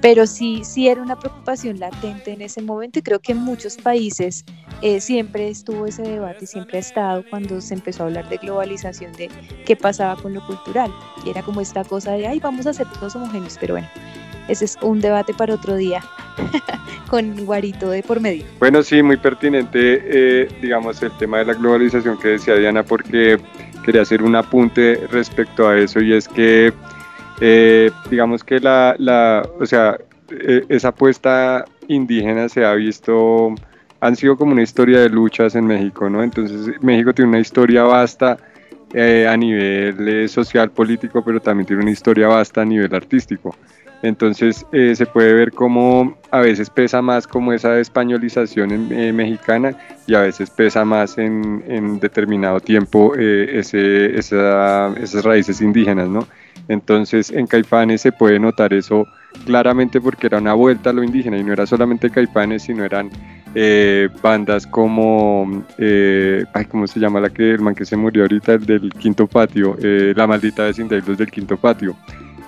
Pero 0.00 0.26
sí, 0.26 0.62
sí 0.64 0.88
era 0.88 1.02
una 1.02 1.18
preocupación 1.18 1.78
latente 1.78 2.32
en 2.32 2.40
ese 2.42 2.62
momento 2.62 2.98
y 3.00 3.02
creo 3.02 3.18
que 3.18 3.32
en 3.32 3.38
muchos 3.38 3.76
países 3.76 4.44
eh, 4.82 5.00
siempre 5.00 5.48
estuvo 5.48 5.86
ese 5.86 6.02
debate 6.02 6.46
siempre 6.46 6.78
ha 6.78 6.80
estado 6.80 7.24
cuando 7.28 7.60
se 7.60 7.74
empezó 7.74 8.04
a 8.04 8.06
hablar 8.06 8.28
de 8.28 8.38
globalización, 8.38 9.12
de 9.12 9.28
qué 9.66 9.76
pasaba 9.76 10.16
con 10.20 10.32
lo 10.32 10.46
cultural. 10.46 10.92
Y 11.24 11.30
era 11.30 11.42
como 11.42 11.60
esta 11.60 11.84
cosa 11.84 12.12
de, 12.12 12.26
ay, 12.26 12.40
vamos 12.40 12.66
a 12.66 12.72
ser 12.72 12.86
todos 12.92 13.16
homogéneos, 13.16 13.58
pero 13.60 13.74
bueno, 13.74 13.88
ese 14.48 14.64
es 14.64 14.76
un 14.82 15.00
debate 15.00 15.34
para 15.34 15.54
otro 15.54 15.76
día, 15.76 16.02
con 17.08 17.44
Guarito 17.44 17.90
de 17.90 18.02
por 18.02 18.20
medio. 18.20 18.44
Bueno, 18.58 18.82
sí, 18.82 19.02
muy 19.02 19.16
pertinente, 19.16 20.02
eh, 20.04 20.48
digamos, 20.60 21.02
el 21.02 21.12
tema 21.18 21.38
de 21.38 21.46
la 21.46 21.54
globalización 21.54 22.18
que 22.18 22.28
decía 22.28 22.54
Diana, 22.54 22.82
porque 22.82 23.38
quería 23.90 24.02
hacer 24.02 24.22
un 24.22 24.36
apunte 24.36 25.04
respecto 25.10 25.68
a 25.68 25.76
eso 25.76 26.00
y 26.00 26.12
es 26.12 26.28
que, 26.28 26.72
eh, 27.40 27.90
digamos 28.08 28.44
que 28.44 28.60
la, 28.60 28.94
la 28.98 29.42
o 29.58 29.66
sea, 29.66 29.98
eh, 30.30 30.64
esa 30.68 30.88
apuesta 30.88 31.64
indígena 31.88 32.48
se 32.48 32.64
ha 32.64 32.72
visto, 32.74 33.52
han 34.00 34.14
sido 34.14 34.36
como 34.36 34.52
una 34.52 34.62
historia 34.62 35.00
de 35.00 35.08
luchas 35.08 35.56
en 35.56 35.66
México, 35.66 36.08
¿no? 36.08 36.22
Entonces 36.22 36.80
México 36.80 37.12
tiene 37.12 37.30
una 37.30 37.40
historia 37.40 37.82
vasta 37.82 38.38
a 38.94 39.36
nivel 39.36 40.28
social, 40.28 40.70
político, 40.70 41.24
pero 41.24 41.40
también 41.40 41.66
tiene 41.66 41.82
una 41.82 41.90
historia 41.90 42.28
vasta 42.28 42.62
a 42.62 42.64
nivel 42.64 42.94
artístico. 42.94 43.56
Entonces 44.02 44.64
eh, 44.72 44.94
se 44.96 45.04
puede 45.04 45.34
ver 45.34 45.52
cómo 45.52 46.16
a 46.30 46.40
veces 46.40 46.70
pesa 46.70 47.02
más 47.02 47.26
como 47.26 47.52
esa 47.52 47.78
españolización 47.78 48.90
eh, 48.92 49.12
mexicana 49.12 49.76
y 50.06 50.14
a 50.14 50.20
veces 50.20 50.48
pesa 50.48 50.84
más 50.84 51.18
en, 51.18 52.00
determinado 52.00 52.60
tiempo 52.60 53.12
eh, 53.18 53.58
esas 53.58 55.24
raíces 55.24 55.60
indígenas, 55.60 56.08
¿no? 56.08 56.26
Entonces 56.68 57.30
en 57.30 57.46
Caifanes 57.46 58.00
se 58.00 58.12
puede 58.12 58.38
notar 58.38 58.72
eso 58.72 59.06
claramente 59.44 60.00
porque 60.00 60.28
era 60.28 60.38
una 60.38 60.54
vuelta 60.54 60.90
a 60.90 60.92
lo 60.92 61.02
indígena 61.02 61.36
y 61.36 61.44
no 61.44 61.52
era 61.52 61.66
solamente 61.66 62.08
Caifanes, 62.08 62.62
sino 62.62 62.84
eran 62.84 63.10
bandas 64.22 64.66
como, 64.66 65.64
ay, 65.78 66.64
¿cómo 66.70 66.86
se 66.86 67.00
llama 67.00 67.20
la 67.20 67.30
que 67.30 67.50
el 67.50 67.60
man 67.60 67.74
que 67.74 67.84
se 67.84 67.96
murió 67.96 68.22
ahorita, 68.22 68.54
el 68.54 68.64
del 68.64 68.90
Quinto 68.90 69.26
Patio? 69.26 69.76
la 69.80 70.26
maldita 70.26 70.64
vecindad 70.64 71.02
del 71.02 71.30
Quinto 71.30 71.56
Patio 71.56 71.96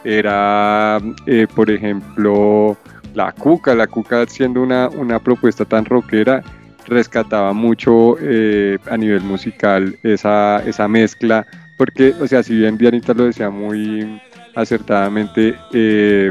era, 0.04 1.00
eh, 1.26 1.46
por 1.54 1.70
ejemplo, 1.70 2.76
la 3.14 3.32
Cuca. 3.32 3.74
La 3.74 3.86
Cuca 3.86 4.26
siendo 4.26 4.62
una, 4.62 4.88
una 4.88 5.18
propuesta 5.18 5.64
tan 5.64 5.84
rockera, 5.84 6.42
rescataba 6.86 7.52
mucho 7.52 8.16
eh, 8.20 8.78
a 8.90 8.96
nivel 8.96 9.22
musical 9.22 9.96
esa, 10.02 10.62
esa 10.66 10.88
mezcla, 10.88 11.46
porque, 11.76 12.14
o 12.20 12.26
sea, 12.26 12.42
si 12.42 12.56
bien 12.56 12.76
Dianita 12.78 13.14
lo 13.14 13.24
decía 13.24 13.50
muy 13.50 14.20
acertadamente, 14.54 15.54
eh, 15.72 16.30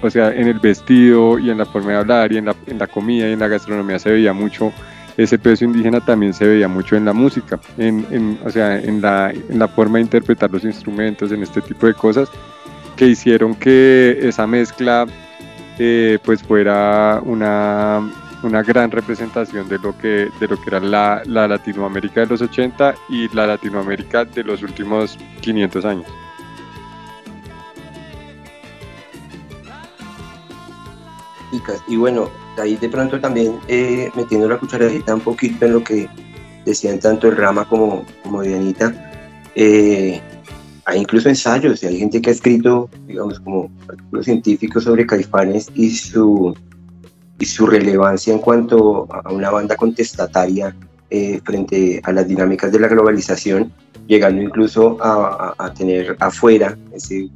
o 0.00 0.10
sea, 0.10 0.32
en 0.32 0.48
el 0.48 0.58
vestido 0.60 1.38
y 1.38 1.50
en 1.50 1.58
la 1.58 1.66
forma 1.66 1.90
de 1.90 1.96
hablar 1.96 2.32
y 2.32 2.38
en 2.38 2.46
la, 2.46 2.54
en 2.66 2.78
la 2.78 2.86
comida 2.86 3.28
y 3.28 3.32
en 3.32 3.40
la 3.40 3.48
gastronomía 3.48 3.98
se 3.98 4.10
veía 4.10 4.32
mucho 4.32 4.72
ese 5.18 5.36
peso 5.36 5.64
indígena 5.64 6.00
también 6.00 6.32
se 6.32 6.46
veía 6.46 6.68
mucho 6.68 6.94
en 6.94 7.04
la 7.04 7.12
música, 7.12 7.58
en, 7.76 8.06
en, 8.12 8.38
o 8.44 8.50
sea, 8.50 8.78
en 8.78 9.02
la, 9.02 9.30
en 9.30 9.58
la 9.58 9.66
forma 9.66 9.98
de 9.98 10.02
interpretar 10.02 10.48
los 10.50 10.62
instrumentos, 10.62 11.32
en 11.32 11.42
este 11.42 11.60
tipo 11.60 11.88
de 11.88 11.94
cosas 11.94 12.30
que 12.98 13.06
hicieron 13.06 13.54
que 13.54 14.18
esa 14.22 14.46
mezcla 14.46 15.06
eh, 15.78 16.18
pues 16.24 16.42
fuera 16.42 17.22
una, 17.24 18.00
una, 18.42 18.62
gran 18.64 18.90
representación 18.90 19.68
de 19.68 19.78
lo 19.78 19.96
que, 19.96 20.28
de 20.40 20.48
lo 20.48 20.60
que 20.60 20.64
era 20.66 20.80
la, 20.80 21.22
la, 21.24 21.46
Latinoamérica 21.46 22.22
de 22.22 22.26
los 22.26 22.42
80 22.42 22.96
y 23.08 23.32
la 23.34 23.46
Latinoamérica 23.46 24.24
de 24.24 24.42
los 24.42 24.62
últimos 24.64 25.16
500 25.40 25.84
años. 25.84 26.06
Y 31.86 31.96
bueno, 31.96 32.28
ahí 32.60 32.76
de 32.76 32.88
pronto 32.88 33.20
también 33.20 33.58
eh, 33.68 34.10
metiendo 34.16 34.48
la 34.48 34.58
cucharadita 34.58 35.14
un 35.14 35.20
poquito 35.20 35.66
en 35.66 35.72
lo 35.72 35.84
que 35.84 36.08
decían 36.64 36.98
tanto 36.98 37.28
el 37.28 37.36
Rama 37.36 37.64
como, 37.64 38.04
como 38.22 38.42
Dianita, 38.42 38.92
Eh, 39.54 40.20
hay 40.88 41.00
incluso 41.00 41.28
ensayos, 41.28 41.82
y 41.82 41.86
hay 41.86 41.98
gente 41.98 42.20
que 42.22 42.30
ha 42.30 42.32
escrito, 42.32 42.88
digamos, 43.06 43.38
como 43.40 43.70
artículos 43.88 44.24
científicos 44.24 44.84
sobre 44.84 45.06
Caifanes 45.06 45.68
y 45.74 45.90
su, 45.90 46.56
y 47.38 47.44
su 47.44 47.66
relevancia 47.66 48.32
en 48.32 48.38
cuanto 48.38 49.06
a 49.12 49.30
una 49.30 49.50
banda 49.50 49.76
contestataria 49.76 50.74
eh, 51.10 51.40
frente 51.44 52.00
a 52.04 52.12
las 52.12 52.26
dinámicas 52.26 52.72
de 52.72 52.80
la 52.80 52.88
globalización, 52.88 53.70
llegando 54.06 54.40
incluso 54.40 54.96
a, 55.02 55.54
a- 55.58 55.66
a 55.66 55.74
tener 55.74 56.16
afuera, 56.20 56.74
ese, 56.94 57.28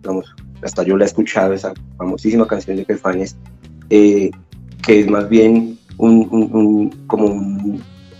digamos, 0.00 0.32
hasta 0.62 0.84
yo 0.84 0.96
la 0.96 1.04
he 1.04 1.08
escuchado, 1.08 1.52
esa 1.54 1.74
famosísima 1.98 2.46
canción 2.46 2.76
de 2.76 2.84
Caifanes, 2.84 3.36
eh, 3.90 4.30
que 4.84 5.00
es 5.00 5.10
más 5.10 5.28
bien 5.28 5.76
un, 5.98 6.28
un- 6.30 6.50
un- 6.54 6.90
como, 7.08 7.78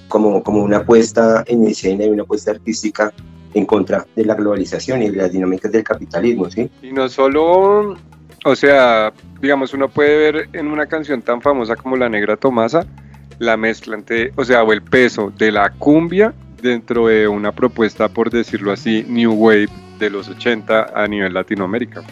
como, 0.09 0.43
como 0.43 0.63
una 0.65 0.85
puesta 0.85 1.45
en 1.47 1.67
escena 1.69 2.05
y 2.05 2.09
una 2.09 2.25
puesta 2.25 2.51
artística 2.51 3.13
en 3.57 3.65
contra 3.65 4.07
de 4.15 4.25
la 4.25 4.35
globalización 4.35 5.03
y 5.03 5.09
de 5.09 5.17
las 5.17 5.33
dinámicas 5.33 5.73
del 5.73 5.83
capitalismo, 5.83 6.51
¿sí? 6.51 6.71
Y 6.83 6.93
no 6.93 7.09
solo, 7.09 7.97
o 8.45 8.55
sea, 8.55 9.13
digamos, 9.41 9.73
uno 9.73 9.89
puede 9.89 10.33
ver 10.33 10.49
en 10.53 10.67
una 10.67 10.87
canción 10.87 11.23
tan 11.23 11.41
famosa 11.41 11.75
como 11.75 11.97
La 11.97 12.11
Negra 12.11 12.37
Tomasa, 12.37 12.87
la 13.39 13.57
mezcla 13.57 13.97
entre, 13.97 14.31
o 14.37 14.45
sea, 14.45 14.63
o 14.63 14.73
el 14.75 14.83
peso 14.83 15.33
de 15.39 15.53
la 15.53 15.71
cumbia 15.71 16.35
dentro 16.61 17.07
de 17.07 17.29
una 17.29 17.51
propuesta, 17.51 18.09
por 18.11 18.31
decirlo 18.31 18.73
así, 18.73 19.07
New 19.09 19.33
Wave 19.33 19.69
de 19.99 20.11
los 20.11 20.29
80 20.29 20.93
a 20.95 21.09
nivel 21.09 21.33
Latinoamérica. 21.33 22.03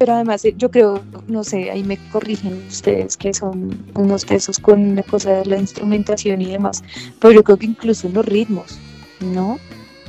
Pero 0.00 0.14
además 0.14 0.44
eh, 0.44 0.54
yo 0.56 0.68
creo, 0.68 1.00
no 1.28 1.44
sé, 1.44 1.70
ahí 1.70 1.84
me 1.84 1.96
corrigen 2.10 2.64
ustedes 2.66 3.16
que 3.16 3.32
son 3.34 3.84
unos 3.94 4.26
tesos 4.26 4.58
con 4.58 4.96
la 4.96 5.04
cosa 5.04 5.30
de 5.30 5.46
la 5.46 5.58
instrumentación 5.58 6.40
y 6.42 6.46
demás, 6.46 6.82
pero 7.20 7.32
yo 7.32 7.44
creo 7.44 7.56
que 7.56 7.66
incluso 7.66 8.08
en 8.08 8.14
los 8.14 8.26
ritmos, 8.26 8.78
¿no? 9.20 9.58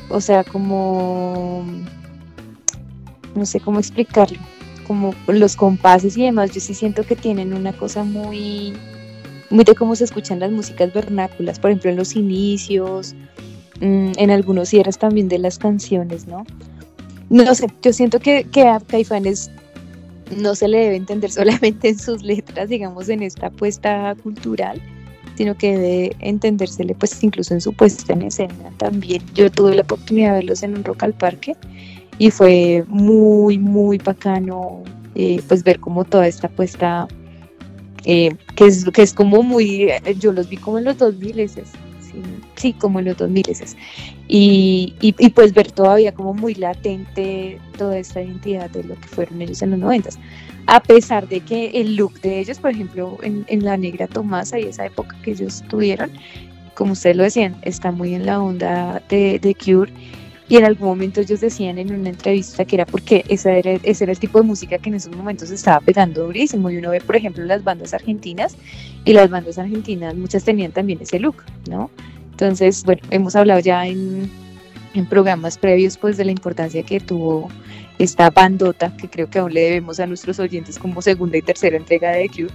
O 0.10 0.22
sea, 0.22 0.44
como, 0.44 1.64
no 3.36 3.46
sé 3.46 3.60
cómo 3.60 3.80
explicarlo, 3.80 4.40
como 4.88 5.14
los 5.28 5.56
compases 5.56 6.18
y 6.18 6.24
demás, 6.24 6.52
yo 6.52 6.60
sí 6.60 6.74
siento 6.74 7.04
que 7.04 7.16
tienen 7.16 7.54
una 7.54 7.74
cosa 7.74 8.04
muy, 8.04 8.74
muy 9.52 9.64
de 9.64 9.76
cómo 9.76 9.96
se 9.96 10.06
escuchan 10.06 10.40
las 10.40 10.52
músicas 10.52 10.92
vernáculas, 10.94 11.60
por 11.60 11.70
ejemplo 11.70 11.92
en 11.92 11.98
los 11.98 12.16
inicios, 12.16 13.14
mm, 13.82 14.14
en 14.18 14.32
algunos 14.32 14.70
cierres 14.70 14.98
también 14.98 15.28
de 15.28 15.38
las 15.38 15.60
canciones, 15.60 16.28
¿no? 16.28 16.44
No 17.30 17.54
sé, 17.54 17.68
yo 17.84 17.94
siento 17.94 18.20
que, 18.20 18.46
que 18.46 18.64
a 18.64 18.80
Caifanes 18.80 19.52
no 20.36 20.56
se 20.56 20.68
le 20.68 20.80
debe 20.80 20.96
entender 20.96 21.32
solamente 21.32 21.90
en 21.90 22.00
sus 22.00 22.24
letras, 22.24 22.70
digamos, 22.70 23.10
en 23.10 23.24
esta 23.24 23.48
apuesta 23.48 24.16
cultural, 24.24 24.82
sino 25.40 25.56
que 25.56 25.78
debe 25.78 26.16
entendérsele 26.20 26.94
pues 26.96 27.24
incluso 27.24 27.54
en 27.54 27.62
su 27.62 27.72
puesta 27.72 28.12
en 28.12 28.24
escena 28.24 28.74
también. 28.76 29.22
Yo 29.34 29.50
tuve 29.50 29.74
la 29.74 29.84
oportunidad 29.84 30.32
de 30.32 30.40
verlos 30.40 30.64
en 30.64 30.76
un 30.76 30.84
Rock 30.84 31.04
al 31.04 31.14
Parque 31.14 31.56
y 32.18 32.30
fue 32.30 32.84
muy, 32.90 33.58
muy 33.58 34.00
bacano 34.00 34.84
eh, 35.16 35.42
pues 35.48 35.64
ver 35.64 35.80
como 35.80 36.04
toda 36.04 36.28
esta 36.28 36.50
puesta, 36.50 37.08
eh, 38.04 38.36
que, 38.58 38.66
es, 38.66 38.84
que 38.84 39.02
es 39.02 39.14
como 39.14 39.42
muy, 39.42 39.88
yo 40.20 40.34
los 40.34 40.50
vi 40.50 40.58
como 40.58 40.78
en 40.78 40.84
los 40.84 40.98
2000 40.98 41.48
sí, 41.48 41.62
sí, 42.58 42.74
como 42.74 43.00
en 43.00 43.06
los 43.06 43.16
2000 43.16 43.46
y, 44.28 44.94
y, 45.00 45.16
y, 45.18 45.30
pues 45.30 45.54
ver 45.54 45.72
todavía 45.72 46.14
como 46.14 46.34
muy 46.34 46.54
latente 46.54 47.62
toda 47.78 47.98
esta 47.98 48.22
identidad 48.22 48.70
de 48.72 48.84
lo 48.84 48.96
que 48.96 49.08
fueron 49.08 49.42
ellos 49.42 49.62
en 49.62 49.72
los 49.72 49.80
90 49.80 50.10
a 50.70 50.80
pesar 50.80 51.28
de 51.28 51.40
que 51.42 51.72
el 51.74 51.96
look 51.96 52.22
de 52.22 52.40
ellos, 52.40 52.60
por 52.60 52.70
ejemplo, 52.70 53.18
en, 53.24 53.44
en 53.48 53.66
La 53.66 53.76
Negra 53.76 54.08
Tomasa 54.08 54.60
y 54.60 54.64
esa 54.64 54.86
época 54.86 55.18
que 55.24 55.32
ellos 55.32 55.64
tuvieron, 55.68 56.12
como 56.76 56.94
ustedes 56.94 57.16
lo 57.16 57.24
decían, 57.24 57.56
está 57.64 57.92
muy 57.92 58.14
en 58.14 58.26
la 58.26 58.40
onda 58.40 59.02
de, 59.10 59.40
de 59.40 59.56
Cure. 59.56 59.92
Y 60.48 60.58
en 60.58 60.66
algún 60.66 60.88
momento 60.88 61.22
ellos 61.22 61.42
decían 61.42 61.78
en 61.78 61.94
una 61.94 62.10
entrevista 62.10 62.66
que 62.66 62.76
era 62.76 62.86
porque 62.86 63.24
esa 63.30 63.52
era, 63.52 63.80
ese 63.84 64.04
era 64.04 64.14
el 64.14 64.20
tipo 64.20 64.40
de 64.40 64.48
música 64.48 64.78
que 64.78 64.90
en 64.90 64.96
esos 64.96 65.16
momentos 65.16 65.52
estaba 65.52 65.80
pegando 65.80 66.24
durísimo. 66.24 66.70
Y 66.70 66.78
uno 66.78 66.92
ve, 66.92 67.02
por 67.02 67.16
ejemplo, 67.16 67.44
las 67.46 67.64
bandas 67.64 67.94
argentinas, 67.94 68.56
y 69.06 69.14
las 69.14 69.30
bandas 69.30 69.58
argentinas 69.58 70.16
muchas 70.16 70.44
tenían 70.44 70.72
también 70.72 71.00
ese 71.02 71.20
look, 71.20 71.44
¿no? 71.68 71.90
Entonces, 72.32 72.84
bueno, 72.84 73.02
hemos 73.12 73.36
hablado 73.36 73.60
ya 73.60 73.86
en, 73.86 74.30
en 74.94 75.06
programas 75.06 75.58
previos 75.58 75.98
pues 75.98 76.18
de 76.18 76.26
la 76.26 76.32
importancia 76.32 76.84
que 76.84 77.00
tuvo 77.00 77.50
esta 78.00 78.30
bandota 78.30 78.96
que 78.98 79.10
creo 79.10 79.30
que 79.30 79.40
aún 79.40 79.54
le 79.54 79.62
debemos 79.62 80.00
a 80.00 80.08
nuestros 80.08 80.40
oyentes 80.40 80.80
como 80.80 81.02
segunda 81.02 81.38
y 81.38 81.42
tercera 81.42 81.78
entrega 81.78 82.12
de 82.12 82.30
Cure, 82.30 82.54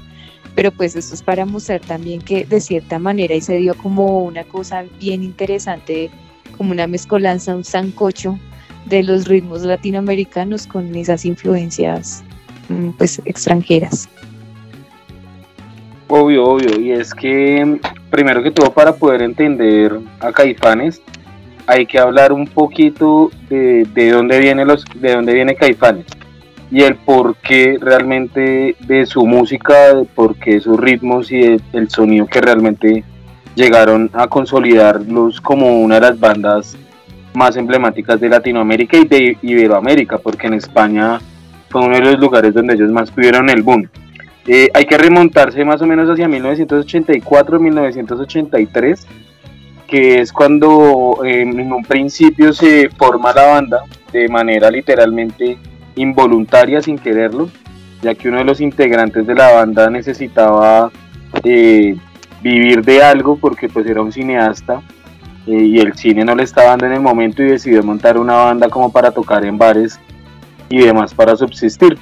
pero 0.54 0.72
pues 0.72 0.96
esto 0.96 1.14
es 1.14 1.22
para 1.22 1.44
mostrar 1.44 1.80
también 1.80 2.20
que 2.20 2.44
de 2.44 2.60
cierta 2.60 2.98
manera 2.98 3.34
y 3.34 3.40
se 3.40 3.58
dio 3.58 3.74
como 3.74 4.24
una 4.24 4.44
cosa 4.44 4.84
bien 4.98 5.22
interesante, 5.22 6.10
como 6.56 6.72
una 6.72 6.86
mezcolanza, 6.86 7.54
un 7.54 7.64
sancocho 7.64 8.38
de 8.86 9.02
los 9.02 9.26
ritmos 9.26 9.62
latinoamericanos 9.62 10.66
con 10.66 10.94
esas 10.94 11.24
influencias 11.24 12.24
pues 12.96 13.20
extranjeras. 13.26 14.08
Obvio, 16.08 16.44
obvio, 16.44 16.80
y 16.80 16.92
es 16.92 17.12
que 17.12 17.80
primero 18.10 18.42
que 18.42 18.50
todo 18.50 18.72
para 18.72 18.94
poder 18.94 19.22
entender 19.22 19.98
a 20.20 20.32
Caifanes 20.32 21.02
hay 21.66 21.86
que 21.86 21.98
hablar 21.98 22.32
un 22.32 22.46
poquito 22.46 23.30
de, 23.48 23.86
de 23.94 24.10
dónde 24.10 24.38
viene 24.38 24.64
los 24.64 24.84
de 24.94 25.14
dónde 25.14 25.34
viene 25.34 25.54
Caifanes 25.54 26.06
y 26.70 26.82
el 26.82 26.96
por 26.96 27.36
qué 27.36 27.78
realmente 27.80 28.76
de 28.80 29.06
su 29.06 29.24
música, 29.26 29.94
de 29.94 30.04
por 30.04 30.36
sus 30.60 30.78
ritmos 30.78 31.30
y 31.30 31.40
el, 31.40 31.62
el 31.72 31.88
sonido 31.88 32.26
que 32.26 32.40
realmente 32.40 33.04
llegaron 33.54 34.10
a 34.12 34.26
consolidarlos 34.26 35.40
como 35.40 35.80
una 35.80 35.94
de 35.96 36.00
las 36.00 36.18
bandas 36.18 36.76
más 37.34 37.56
emblemáticas 37.56 38.20
de 38.20 38.28
Latinoamérica 38.28 38.96
y 38.96 39.06
de 39.06 39.38
Iberoamérica, 39.42 40.18
porque 40.18 40.48
en 40.48 40.54
España 40.54 41.20
fue 41.68 41.82
uno 41.82 41.96
de 41.96 42.02
los 42.02 42.18
lugares 42.18 42.54
donde 42.54 42.74
ellos 42.74 42.90
más 42.90 43.10
tuvieron 43.10 43.50
el 43.50 43.62
boom. 43.62 43.88
Eh, 44.46 44.68
hay 44.74 44.84
que 44.84 44.98
remontarse 44.98 45.64
más 45.64 45.80
o 45.80 45.86
menos 45.86 46.10
hacia 46.10 46.28
1984-1983 46.28 49.06
que 49.94 50.20
es 50.20 50.32
cuando 50.32 51.20
eh, 51.24 51.42
en 51.42 51.72
un 51.72 51.84
principio 51.84 52.52
se 52.52 52.88
forma 52.88 53.32
la 53.32 53.46
banda 53.46 53.84
de 54.12 54.28
manera 54.28 54.68
literalmente 54.68 55.56
involuntaria 55.94 56.82
sin 56.82 56.98
quererlo, 56.98 57.48
ya 58.02 58.12
que 58.16 58.28
uno 58.28 58.38
de 58.38 58.44
los 58.44 58.60
integrantes 58.60 59.24
de 59.24 59.36
la 59.36 59.52
banda 59.52 59.88
necesitaba 59.88 60.90
eh, 61.44 61.94
vivir 62.42 62.84
de 62.84 63.04
algo 63.04 63.36
porque 63.36 63.68
pues 63.68 63.86
era 63.86 64.02
un 64.02 64.10
cineasta 64.10 64.82
eh, 65.46 65.62
y 65.62 65.78
el 65.78 65.94
cine 65.94 66.24
no 66.24 66.34
le 66.34 66.42
estaba 66.42 66.70
dando 66.70 66.86
en 66.86 66.94
el 66.94 67.00
momento 67.00 67.44
y 67.44 67.50
decidió 67.50 67.80
montar 67.84 68.18
una 68.18 68.34
banda 68.34 68.68
como 68.68 68.90
para 68.90 69.12
tocar 69.12 69.44
en 69.44 69.58
bares 69.58 70.00
y 70.70 70.78
demás 70.78 71.14
para 71.14 71.36
subsistir. 71.36 71.96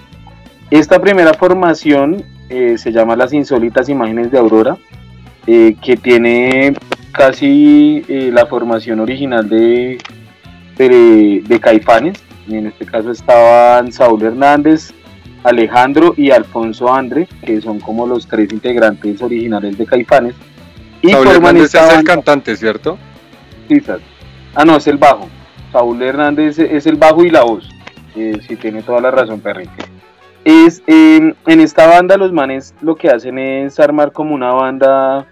Esta 0.70 0.98
primera 0.98 1.34
formación 1.34 2.24
se 2.48 2.92
llama 2.92 3.16
Las 3.16 3.34
Insólitas 3.34 3.90
Imágenes 3.90 4.30
de 4.30 4.38
Aurora, 4.38 4.76
que 5.46 5.98
tiene 6.02 6.74
casi 7.12 8.04
eh, 8.08 8.30
la 8.32 8.46
formación 8.46 9.00
original 9.00 9.48
de, 9.48 9.98
de, 10.76 11.42
de, 11.46 11.60
Caifanes. 11.60 12.22
En 12.48 12.66
este 12.66 12.86
caso 12.86 13.10
estaban 13.10 13.92
Saúl 13.92 14.22
Hernández, 14.22 14.92
Alejandro 15.44 16.14
y 16.16 16.30
Alfonso 16.30 16.92
Andre, 16.92 17.28
que 17.44 17.60
son 17.60 17.78
como 17.78 18.06
los 18.06 18.26
tres 18.26 18.52
integrantes 18.52 19.22
originales 19.22 19.78
de 19.78 19.86
Caifanes. 19.86 20.34
Y 21.02 21.10
Saúl 21.10 21.28
Hernández 21.28 21.74
es 21.74 21.94
el 21.96 22.04
cantante, 22.04 22.56
¿cierto? 22.56 22.98
Sí, 23.68 23.80
Ah, 24.54 24.64
no, 24.64 24.76
es 24.76 24.86
el 24.86 24.98
bajo. 24.98 25.28
Saúl 25.70 26.02
Hernández 26.02 26.58
es 26.58 26.86
el 26.86 26.96
bajo 26.96 27.24
y 27.24 27.30
la 27.30 27.42
voz. 27.42 27.68
Eh, 28.14 28.38
si 28.46 28.56
tiene 28.56 28.82
toda 28.82 29.00
la 29.00 29.10
razón, 29.10 29.40
Perry. 29.40 29.68
Es, 30.44 30.82
eh, 30.86 31.34
en 31.46 31.60
esta 31.60 31.86
banda 31.86 32.16
los 32.16 32.32
manes 32.32 32.74
lo 32.82 32.96
que 32.96 33.08
hacen 33.08 33.38
es 33.38 33.78
armar 33.78 34.12
como 34.12 34.34
una 34.34 34.52
banda 34.52 35.26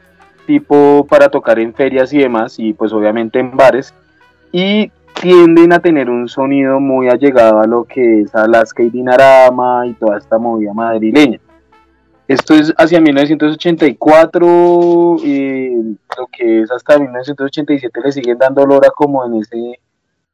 tipo 0.50 1.06
para 1.08 1.28
tocar 1.28 1.60
en 1.60 1.72
ferias 1.72 2.12
y 2.12 2.18
demás, 2.18 2.58
y 2.58 2.72
pues 2.72 2.92
obviamente 2.92 3.38
en 3.38 3.56
bares, 3.56 3.94
y 4.50 4.90
tienden 5.20 5.72
a 5.72 5.78
tener 5.78 6.10
un 6.10 6.28
sonido 6.28 6.80
muy 6.80 7.08
allegado 7.08 7.60
a 7.60 7.68
lo 7.68 7.84
que 7.84 8.22
es 8.22 8.34
Alaska 8.34 8.82
y 8.82 8.90
Dinarama 8.90 9.86
y 9.86 9.94
toda 9.94 10.18
esta 10.18 10.38
movida 10.38 10.74
madrileña. 10.74 11.38
Esto 12.26 12.54
es 12.54 12.74
hacia 12.76 13.00
1984, 13.00 15.18
y 15.22 15.96
lo 16.18 16.26
que 16.32 16.62
es 16.62 16.70
hasta 16.72 16.98
1987 16.98 18.00
le 18.04 18.10
siguen 18.10 18.38
dando 18.38 18.66
lora 18.66 18.90
como 18.90 19.24
en 19.24 19.34
ese, 19.34 19.78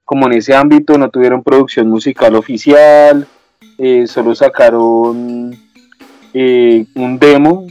como 0.03 0.29
en 0.29 0.33
ese 0.33 0.55
ámbito, 0.55 0.97
no 0.97 1.11
tuvieron 1.11 1.43
producción 1.43 1.91
musical 1.91 2.37
oficial, 2.37 3.27
eh, 3.77 4.07
solo 4.07 4.35
sacaron 4.35 5.55
eh, 6.33 6.87
un 6.95 7.19
demo 7.19 7.67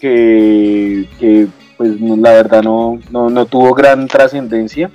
que, 0.00 1.48
pues 1.76 2.00
la 2.00 2.32
verdad 2.32 2.62
no, 2.62 2.98
no, 3.10 3.30
no 3.30 3.46
tuvo 3.46 3.74
gran 3.74 4.06
trascendencia. 4.08 4.90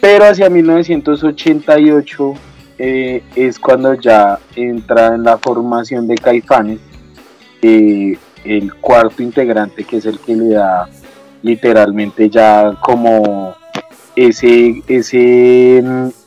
Pero 0.00 0.24
hacia 0.24 0.50
1988 0.50 2.34
eh, 2.78 3.22
es 3.34 3.58
cuando 3.58 3.94
ya 3.94 4.38
entra 4.54 5.14
en 5.14 5.22
la 5.22 5.38
formación 5.38 6.06
de 6.06 6.14
Caifanes 6.16 6.80
eh, 7.62 8.18
el 8.44 8.74
cuarto 8.74 9.22
integrante 9.22 9.82
que 9.84 9.96
es 9.96 10.06
el 10.06 10.18
que 10.20 10.36
le 10.36 10.50
da 10.50 10.86
literalmente 11.42 12.28
ya 12.28 12.76
como 12.80 13.54
ese, 14.14 14.82
ese, 14.86 15.82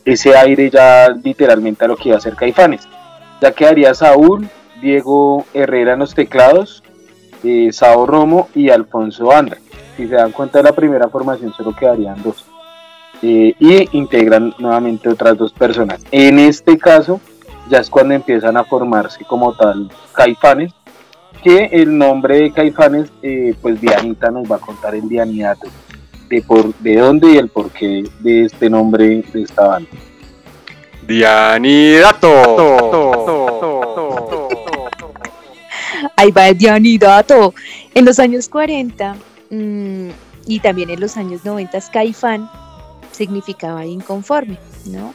ese 0.06 0.38
aire 0.38 0.70
ya 0.70 1.10
literalmente 1.10 1.86
a 1.86 1.88
lo 1.88 1.96
que 1.96 2.10
iba 2.10 2.18
a 2.18 2.22
ser 2.22 2.36
Caifanes. 2.36 2.88
Ya 3.42 3.52
quedaría 3.52 3.94
Saúl, 3.94 4.48
Diego 4.82 5.46
Herrera 5.54 5.94
en 5.94 6.00
los 6.00 6.14
teclados, 6.14 6.84
eh, 7.43 7.69
Sao 7.71 8.06
Romo 8.06 8.49
y 8.56 8.69
Alfonso 8.69 9.32
Andra. 9.32 9.58
Si 9.97 10.08
se 10.08 10.15
dan 10.15 10.32
cuenta 10.32 10.60
de 10.60 10.65
la 10.65 10.73
primera 10.73 11.10
formación 11.10 11.54
solo 11.54 11.75
quedarían 11.75 12.21
dos. 12.23 12.45
Eh, 13.21 13.54
y 13.60 13.97
integran 13.97 14.54
nuevamente 14.60 15.10
otras 15.10 15.38
dos 15.38 15.52
personas. 15.52 16.02
En 16.12 16.39
este 16.39 16.78
caso 16.78 17.19
ya 17.69 17.80
es 17.80 17.89
cuando 17.89 18.13
empiezan 18.13 18.58
a 18.58 18.63
formarse 18.63 19.25
como 19.25 19.54
tal 19.54 19.91
Caifanes, 20.13 20.73
que 21.43 21.65
el 21.71 21.97
nombre 21.97 22.41
de 22.41 22.52
Caifanes, 22.52 23.12
eh, 23.21 23.56
pues 23.62 23.80
Dianita 23.80 24.32
nos 24.32 24.49
va 24.52 24.56
a 24.58 24.60
contar 24.60 24.95
el 24.95 25.08
Dianidato, 25.08 25.67
de, 26.30 26.41
por, 26.41 26.73
de 26.75 26.95
dónde 26.97 27.32
y 27.32 27.38
el 27.38 27.49
porqué 27.49 28.04
de 28.19 28.45
este 28.45 28.69
nombre 28.69 29.23
de 29.34 29.41
esta 29.41 29.67
banda. 29.67 29.89
Dianidato. 31.08 32.30
Ahí 36.20 36.32
va 36.32 36.50
el 36.50 36.58
Dianidato. 36.58 37.54
En 37.94 38.04
los 38.04 38.20
años 38.20 38.50
40 38.50 39.16
mm, 39.52 40.10
y 40.48 40.60
también 40.60 40.90
en 40.90 41.00
los 41.00 41.16
años 41.16 41.46
90, 41.46 41.80
Caifán 41.94 42.50
significaba 43.14 43.86
inconforme, 43.86 44.58
¿no? 44.86 45.14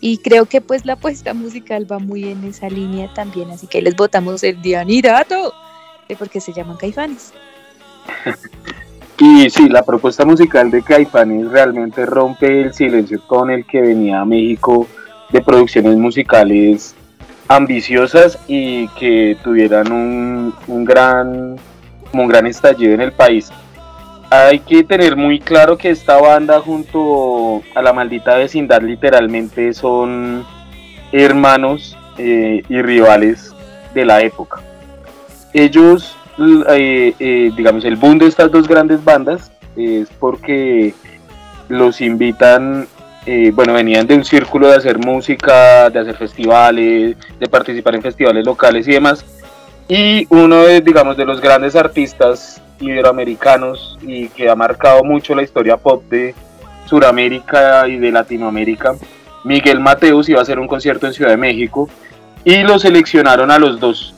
Y 0.00 0.18
creo 0.18 0.46
que 0.46 0.60
pues 0.60 0.86
la 0.86 0.92
apuesta 0.92 1.34
musical 1.34 1.90
va 1.90 1.98
muy 1.98 2.28
en 2.28 2.44
esa 2.44 2.68
línea 2.68 3.12
también, 3.14 3.50
así 3.50 3.66
que 3.66 3.82
les 3.82 3.96
votamos 3.96 4.44
el 4.44 4.62
Dianidato, 4.62 5.52
de 6.08 6.14
porque 6.14 6.40
se 6.40 6.52
llaman 6.52 6.76
Caifanes. 6.76 7.32
Y 9.16 9.48
sí, 9.48 9.68
la 9.68 9.84
propuesta 9.84 10.24
musical 10.24 10.72
de 10.72 10.82
Caifanes 10.82 11.48
realmente 11.48 12.04
rompe 12.04 12.62
el 12.62 12.74
silencio 12.74 13.24
con 13.28 13.48
el 13.48 13.64
que 13.64 13.80
venía 13.80 14.20
a 14.20 14.24
México 14.24 14.88
de 15.30 15.40
producciones 15.40 15.96
musicales 15.96 16.96
ambiciosas 17.48 18.38
y 18.48 18.88
que 18.88 19.36
tuvieran 19.42 19.92
un, 19.92 20.54
un 20.66 20.84
gran 20.84 21.56
un 22.20 22.28
gran 22.28 22.46
estallido 22.46 22.94
en 22.94 23.00
el 23.00 23.12
país. 23.12 23.50
Hay 24.30 24.60
que 24.60 24.82
tener 24.82 25.16
muy 25.16 25.38
claro 25.38 25.76
que 25.76 25.90
esta 25.90 26.20
banda 26.20 26.60
junto 26.60 27.62
a 27.74 27.82
la 27.82 27.92
maldita 27.92 28.36
vecindad 28.36 28.82
literalmente 28.82 29.74
son 29.74 30.44
hermanos 31.12 31.96
eh, 32.18 32.62
y 32.68 32.82
rivales 32.82 33.54
de 33.94 34.04
la 34.04 34.22
época. 34.22 34.60
Ellos, 35.52 36.16
eh, 36.68 37.14
eh, 37.18 37.52
digamos, 37.56 37.84
el 37.84 37.96
boom 37.96 38.18
de 38.18 38.26
estas 38.26 38.50
dos 38.50 38.66
grandes 38.66 39.04
bandas 39.04 39.52
es 39.76 40.08
porque 40.18 40.94
los 41.68 42.00
invitan, 42.00 42.88
eh, 43.26 43.50
bueno, 43.54 43.72
venían 43.72 44.06
de 44.06 44.14
un 44.14 44.24
círculo 44.24 44.68
de 44.68 44.76
hacer 44.76 44.98
música, 44.98 45.88
de 45.88 45.98
hacer 45.98 46.16
festivales, 46.16 47.16
de 47.38 47.48
participar 47.48 47.94
en 47.94 48.02
festivales 48.02 48.44
locales 48.44 48.86
y 48.86 48.92
demás. 48.92 49.24
Y 49.88 50.26
uno 50.30 50.64
de, 50.64 50.80
digamos, 50.80 51.16
de 51.16 51.24
los 51.24 51.40
grandes 51.40 51.74
artistas 51.76 52.60
iberoamericanos 52.80 53.98
y 54.02 54.28
que 54.28 54.50
ha 54.50 54.54
marcado 54.54 55.02
mucho 55.04 55.34
la 55.34 55.42
historia 55.42 55.76
pop 55.76 56.02
de 56.10 56.34
Sudamérica 56.86 57.88
y 57.88 57.96
de 57.96 58.12
Latinoamérica, 58.12 58.94
Miguel 59.44 59.80
Mateus 59.80 60.28
iba 60.28 60.40
a 60.40 60.42
hacer 60.42 60.58
un 60.58 60.68
concierto 60.68 61.06
en 61.06 61.14
Ciudad 61.14 61.30
de 61.30 61.36
México 61.36 61.88
y 62.44 62.62
lo 62.62 62.78
seleccionaron 62.78 63.50
a 63.50 63.58
los 63.58 63.80
dos, 63.80 64.14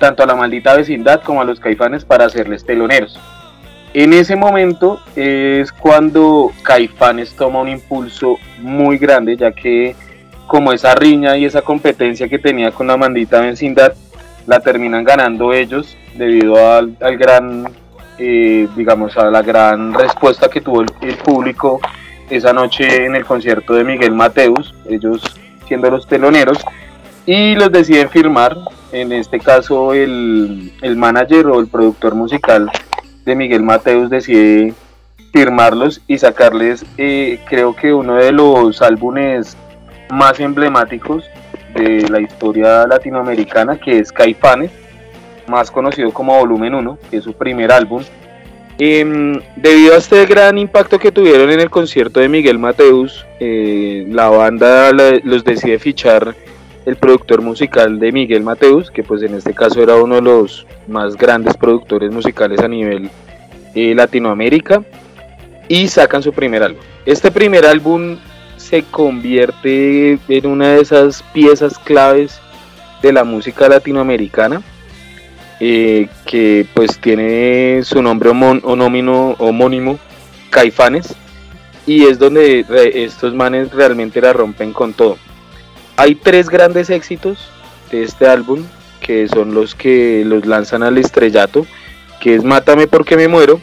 tanto 0.00 0.22
a 0.24 0.26
la 0.26 0.34
maldita 0.34 0.76
vecindad 0.76 1.22
como 1.22 1.40
a 1.40 1.44
los 1.44 1.60
caifanes 1.60 2.04
para 2.04 2.24
hacerles 2.24 2.64
teloneros. 2.64 3.18
En 3.94 4.12
ese 4.12 4.36
momento 4.36 5.00
es 5.16 5.72
cuando 5.72 6.52
Caifanes 6.62 7.34
toma 7.34 7.60
un 7.60 7.68
impulso 7.68 8.36
muy 8.60 8.98
grande, 8.98 9.36
ya 9.36 9.52
que 9.52 9.96
como 10.46 10.72
esa 10.72 10.94
riña 10.94 11.36
y 11.36 11.44
esa 11.44 11.62
competencia 11.62 12.28
que 12.28 12.38
tenía 12.38 12.70
con 12.70 12.86
la 12.86 12.96
maldita 12.96 13.40
vecindad, 13.40 13.94
la 14.46 14.60
terminan 14.60 15.04
ganando 15.04 15.52
ellos 15.52 15.96
debido 16.14 16.56
al, 16.56 16.96
al 17.00 17.16
gran, 17.16 17.68
eh, 18.18 18.68
digamos, 18.76 19.16
a 19.16 19.30
la 19.30 19.42
gran 19.42 19.92
respuesta 19.94 20.48
que 20.48 20.60
tuvo 20.60 20.82
el, 20.82 20.88
el 21.02 21.16
público 21.16 21.80
esa 22.30 22.52
noche 22.52 23.04
en 23.04 23.16
el 23.16 23.24
concierto 23.24 23.74
de 23.74 23.84
Miguel 23.84 24.12
Mateus, 24.12 24.74
ellos 24.88 25.22
siendo 25.66 25.90
los 25.90 26.06
teloneros, 26.06 26.58
y 27.26 27.54
los 27.54 27.70
deciden 27.70 28.08
firmar, 28.08 28.56
en 28.92 29.12
este 29.12 29.38
caso 29.38 29.92
el, 29.92 30.72
el 30.80 30.96
manager 30.96 31.46
o 31.48 31.60
el 31.60 31.66
productor 31.66 32.14
musical 32.14 32.70
de 33.28 33.36
Miguel 33.36 33.62
Mateus 33.62 34.08
decide 34.08 34.72
firmarlos 35.32 36.00
y 36.08 36.16
sacarles, 36.18 36.84
eh, 36.96 37.38
creo 37.46 37.76
que 37.76 37.92
uno 37.92 38.14
de 38.14 38.32
los 38.32 38.80
álbumes 38.80 39.56
más 40.10 40.40
emblemáticos 40.40 41.24
de 41.74 42.08
la 42.08 42.20
historia 42.20 42.86
latinoamericana, 42.86 43.78
que 43.78 43.98
es 43.98 44.10
Caifanes, 44.10 44.70
más 45.46 45.70
conocido 45.70 46.10
como 46.10 46.38
Volumen 46.38 46.74
1, 46.74 46.98
que 47.10 47.18
es 47.18 47.24
su 47.24 47.34
primer 47.34 47.70
álbum. 47.70 48.02
Em, 48.78 49.38
debido 49.56 49.94
a 49.94 49.98
este 49.98 50.24
gran 50.24 50.56
impacto 50.56 50.98
que 50.98 51.12
tuvieron 51.12 51.50
en 51.50 51.60
el 51.60 51.68
concierto 51.68 52.20
de 52.20 52.28
Miguel 52.28 52.58
Mateus, 52.58 53.26
eh, 53.40 54.06
la 54.08 54.28
banda 54.28 54.90
los 54.92 55.44
decide 55.44 55.78
fichar 55.78 56.34
el 56.86 56.96
productor 56.96 57.42
musical 57.42 57.98
de 57.98 58.12
Miguel 58.12 58.42
Mateus, 58.42 58.90
que 58.90 59.02
pues 59.02 59.22
en 59.22 59.34
este 59.34 59.54
caso 59.54 59.82
era 59.82 59.96
uno 59.96 60.16
de 60.16 60.22
los 60.22 60.66
más 60.86 61.16
grandes 61.16 61.56
productores 61.56 62.10
musicales 62.10 62.60
a 62.60 62.68
nivel 62.68 63.10
eh, 63.74 63.94
Latinoamérica, 63.94 64.82
y 65.68 65.88
sacan 65.88 66.22
su 66.22 66.32
primer 66.32 66.62
álbum. 66.62 66.82
Este 67.04 67.30
primer 67.30 67.66
álbum 67.66 68.16
se 68.56 68.82
convierte 68.84 70.18
en 70.28 70.46
una 70.46 70.68
de 70.74 70.80
esas 70.80 71.22
piezas 71.34 71.78
claves 71.78 72.40
de 73.02 73.12
la 73.12 73.24
música 73.24 73.68
latinoamericana, 73.68 74.62
eh, 75.60 76.08
que 76.24 76.66
pues 76.72 76.98
tiene 76.98 77.80
su 77.84 78.00
nombre 78.00 78.30
homón- 78.30 78.60
homónimo, 78.64 79.36
homónimo, 79.38 79.98
Caifanes, 80.50 81.14
y 81.86 82.04
es 82.06 82.18
donde 82.18 82.64
re- 82.68 83.04
estos 83.04 83.34
manes 83.34 83.70
realmente 83.72 84.20
la 84.20 84.32
rompen 84.32 84.72
con 84.72 84.94
todo. 84.94 85.18
Hay 85.98 86.14
tres 86.14 86.48
grandes 86.48 86.90
éxitos 86.90 87.50
de 87.90 88.04
este 88.04 88.28
álbum, 88.28 88.62
que 89.00 89.26
son 89.26 89.52
los 89.52 89.74
que 89.74 90.22
los 90.24 90.46
lanzan 90.46 90.84
al 90.84 90.96
estrellato, 90.96 91.66
que 92.20 92.36
es 92.36 92.44
Mátame 92.44 92.86
porque 92.86 93.16
me 93.16 93.26
muero, 93.26 93.60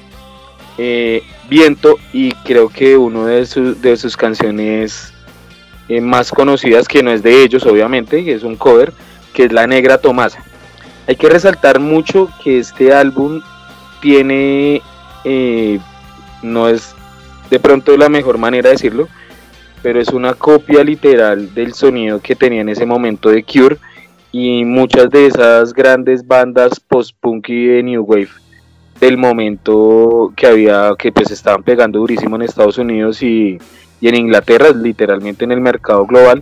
eh, 0.78 1.24
Viento 1.48 1.98
y 2.12 2.34
creo 2.43 2.67
que 2.67 2.98
uno 2.98 3.26
de, 3.26 3.45
sus 3.45 3.82
de 3.82 3.95
sus 3.95 4.17
canciones 4.17 5.13
eh, 5.88 6.02
más 6.02 6.30
conocidas, 6.30 6.89
que 6.89 7.02
no 7.02 7.12
es 7.12 7.24
de 7.24 7.41
ellos 7.41 7.65
obviamente, 7.65 8.26
que 8.26 8.34
es 8.34 8.43
un 8.43 8.58
cover, 8.58 8.91
que 9.34 9.45
es 9.45 9.54
La 9.54 9.65
Negra 9.65 10.00
Tomasa. 10.00 10.43
Hay 11.08 11.15
que 11.15 11.30
resaltar 11.30 11.80
mucho 11.80 12.30
que 12.43 12.60
este 12.60 12.93
álbum 12.93 13.41
tiene, 14.02 14.82
eh, 15.24 15.80
no 16.41 16.67
es 16.67 16.95
de 17.50 17.62
pronto 17.62 17.95
la 17.95 18.10
mejor 18.10 18.38
manera 18.39 18.67
de 18.67 18.76
decirlo, 18.76 19.08
pero 19.86 20.02
es 20.02 20.10
una 20.10 20.34
copia 20.34 20.84
literal 20.84 21.54
del 21.54 21.76
sonido 21.76 22.19
que 22.19 22.36
tenía 22.36 22.62
en 22.62 22.69
ese 22.69 22.88
momento 22.88 23.30
de 23.30 23.43
Cure 23.43 23.78
y 24.32 24.65
muchas 24.65 25.12
de 25.12 25.28
esas 25.28 25.74
grandes 25.74 26.26
bandas 26.26 26.80
post-punk 26.80 27.50
y 27.50 27.67
de 27.67 27.84
New 27.84 28.02
Wave 28.02 28.30
del 29.00 29.15
momento 29.15 30.34
que 30.36 30.48
había, 30.48 30.89
que 30.98 31.12
pues 31.12 31.30
estaban 31.30 31.62
pegando 31.62 32.00
durísimo 32.00 32.36
en 32.36 32.41
Estados 32.41 32.80
Unidos 32.80 33.21
y, 33.21 33.60
y 34.02 34.08
en 34.08 34.15
Inglaterra, 34.15 34.71
literalmente 34.71 35.45
en 35.45 35.52
el 35.52 35.62
mercado 35.62 36.08
global, 36.08 36.41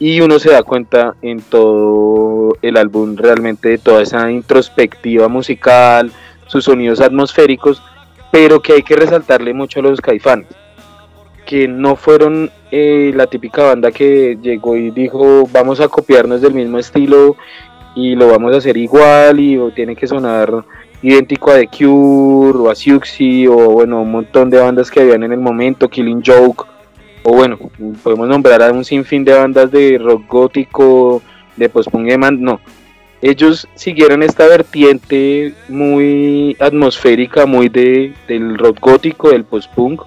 y 0.00 0.20
uno 0.20 0.40
se 0.40 0.50
da 0.50 0.64
cuenta 0.64 1.14
en 1.22 1.42
todo 1.42 2.56
el 2.60 2.76
álbum 2.76 3.14
realmente 3.14 3.68
de 3.68 3.78
toda 3.78 4.02
esa 4.02 4.32
introspectiva 4.32 5.28
musical, 5.28 6.10
sus 6.48 6.64
sonidos 6.64 7.00
atmosféricos, 7.00 7.84
pero 8.32 8.60
que 8.60 8.72
hay 8.72 8.82
que 8.82 8.96
resaltarle 8.96 9.54
mucho 9.54 9.78
a 9.78 9.84
los 9.84 10.00
caifanes, 10.00 10.48
que 11.46 11.68
no 11.68 11.94
fueron 11.94 12.50
eh, 12.70 13.12
la 13.14 13.26
típica 13.26 13.64
banda 13.64 13.90
que 13.90 14.38
llegó 14.40 14.76
y 14.76 14.90
dijo 14.90 15.48
vamos 15.52 15.80
a 15.80 15.88
copiarnos 15.88 16.40
del 16.40 16.54
mismo 16.54 16.78
estilo 16.78 17.36
y 17.94 18.14
lo 18.14 18.28
vamos 18.28 18.54
a 18.54 18.58
hacer 18.58 18.76
igual 18.76 19.40
y 19.40 19.58
o 19.58 19.70
tiene 19.70 19.96
que 19.96 20.06
sonar 20.06 20.64
idéntico 21.02 21.50
a 21.50 21.54
The 21.54 21.68
Cure 21.68 22.58
o 22.58 22.70
a 22.70 22.74
Siouxsie 22.74 23.48
o 23.48 23.70
bueno 23.70 24.02
un 24.02 24.12
montón 24.12 24.50
de 24.50 24.58
bandas 24.58 24.90
que 24.90 25.00
habían 25.00 25.24
en 25.24 25.32
el 25.32 25.40
momento, 25.40 25.88
Killing 25.88 26.22
Joke 26.24 26.64
o 27.22 27.34
bueno, 27.34 27.58
podemos 28.02 28.28
nombrar 28.28 28.62
a 28.62 28.72
un 28.72 28.84
sinfín 28.84 29.24
de 29.24 29.34
bandas 29.34 29.70
de 29.70 29.98
rock 29.98 30.26
gótico, 30.26 31.22
de 31.56 31.68
post-punk 31.68 32.08
no. 32.38 32.60
Ellos 33.22 33.68
siguieron 33.74 34.22
esta 34.22 34.46
vertiente 34.46 35.52
muy 35.68 36.56
atmosférica, 36.58 37.44
muy 37.44 37.68
de, 37.68 38.14
del 38.26 38.56
rock 38.56 38.80
gótico, 38.80 39.30
del 39.30 39.44
post-punk, 39.44 40.02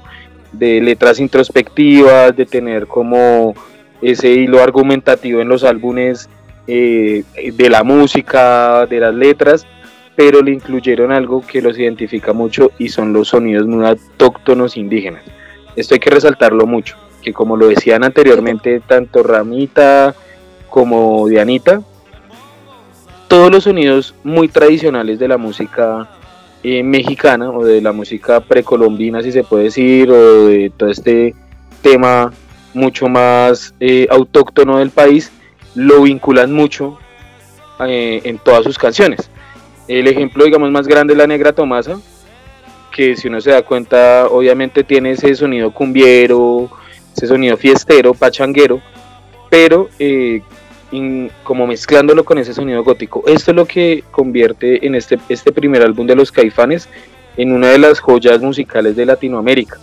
de 0.54 0.80
letras 0.80 1.20
introspectivas, 1.20 2.36
de 2.36 2.46
tener 2.46 2.88
como 2.88 3.54
ese 4.02 4.30
hilo 4.30 4.62
argumentativo 4.62 5.42
en 5.42 5.50
los 5.50 5.64
álbumes 5.64 6.30
eh, 6.68 7.24
de 7.54 7.70
la 7.70 7.84
música, 7.84 8.86
de 8.86 9.00
las 9.00 9.14
letras, 9.14 9.66
pero 10.16 10.42
le 10.42 10.52
incluyeron 10.52 11.12
algo 11.12 11.42
que 11.46 11.62
los 11.62 11.78
identifica 11.78 12.34
mucho 12.34 12.72
y 12.78 12.90
son 12.90 13.14
los 13.14 13.30
sonidos 13.30 13.68
muy 13.68 13.86
autóctonos 13.86 14.78
indígenas. 14.78 15.24
Esto 15.76 15.96
hay 15.96 16.00
que 16.00 16.12
resaltarlo 16.12 16.68
mucho, 16.68 16.96
que 17.22 17.34
como 17.34 17.58
lo 17.58 17.68
decían 17.68 18.04
anteriormente 18.04 18.80
tanto 18.80 19.24
Ramita 19.24 20.14
como 20.70 21.28
Dianita, 21.28 21.82
todos 23.28 23.52
los 23.52 23.64
sonidos 23.64 24.14
muy 24.24 24.48
tradicionales 24.48 25.18
de 25.18 25.28
la 25.28 25.38
música 25.38 26.08
eh, 26.64 26.82
mexicana 26.82 27.52
o 27.52 27.66
de 27.66 27.82
la 27.82 27.92
música 27.92 28.40
precolombina, 28.40 29.22
si 29.22 29.32
se 29.32 29.44
puede 29.44 29.66
decir, 29.66 30.10
o 30.10 30.48
de 30.48 30.72
todo 30.76 30.90
este 30.90 31.36
tema 31.82 32.32
mucho 32.74 33.08
más 33.08 33.74
eh, 33.80 34.08
autóctono 34.10 34.78
del 34.80 34.90
país, 34.90 35.32
lo 35.76 36.04
vinculan 36.04 36.54
mucho 36.54 36.98
eh, 37.86 38.22
en 38.24 38.38
todas 38.38 38.64
sus 38.64 38.78
canciones. 38.78 39.30
El 39.88 40.08
ejemplo, 40.08 40.46
digamos, 40.46 40.72
más 40.72 40.88
grande 40.88 41.14
es 41.14 41.18
La 41.18 41.28
Negra 41.28 41.52
Tomasa, 41.52 42.00
que 42.92 43.16
si 43.18 43.28
uno 43.28 43.42
se 43.42 43.52
da 43.52 43.64
cuenta, 43.64 44.28
obviamente 44.28 44.84
tiene 44.84 45.12
ese 45.12 45.36
sonido 45.36 45.72
cumbiero, 45.72 46.70
ese 47.16 47.28
sonido 47.28 47.58
fiestero, 47.58 48.14
pachanguero, 48.14 48.82
pero 49.50 49.90
como 51.44 51.66
mezclándolo 51.68 52.24
con 52.24 52.38
ese 52.38 52.54
sonido 52.54 52.84
gótico. 52.84 53.24
Esto 53.28 53.52
es 53.52 53.56
lo 53.58 53.66
que 53.66 54.04
convierte 54.12 54.86
en 54.86 54.96
este, 54.96 55.18
este 55.30 55.52
primer 55.52 55.82
álbum 55.82 56.06
de 56.06 56.16
los 56.16 56.32
Caifanes 56.32 56.88
en 57.38 57.52
una 57.52 57.70
de 57.70 57.80
las 57.80 58.00
joyas 58.00 58.42
musicales 58.42 58.96
de 58.96 59.06
Latinoamérica. 59.06 59.78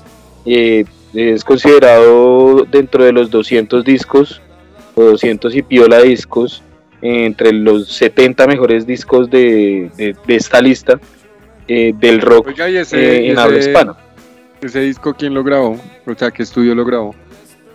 Eh, 0.46 0.84
es 1.14 1.42
considerado 1.44 2.64
dentro 2.70 3.04
de 3.04 3.12
los 3.12 3.30
200 3.30 3.84
discos 3.84 4.40
o 4.94 5.02
200 5.02 5.54
y 5.56 5.62
piola 5.62 6.00
discos 6.00 6.62
entre 7.02 7.52
los 7.52 7.88
70 7.88 8.46
mejores 8.46 8.86
discos 8.86 9.28
de, 9.30 9.90
de 9.96 10.36
esta 10.36 10.60
lista 10.60 11.00
eh, 11.66 11.92
del 11.98 12.20
rock 12.20 12.48
Oiga, 12.48 12.68
y 12.68 12.76
ese, 12.76 12.98
eh, 12.98 13.26
en 13.26 13.32
ese- 13.32 13.40
habla 13.40 13.58
hispana. 13.58 13.96
ese 14.62 14.80
disco, 14.80 15.14
¿quién 15.14 15.34
lo 15.34 15.42
grabó? 15.42 15.76
O 16.06 16.14
sea, 16.14 16.30
¿qué 16.30 16.42
estudio 16.42 16.74
lo 16.74 16.84
grabó? 16.84 17.14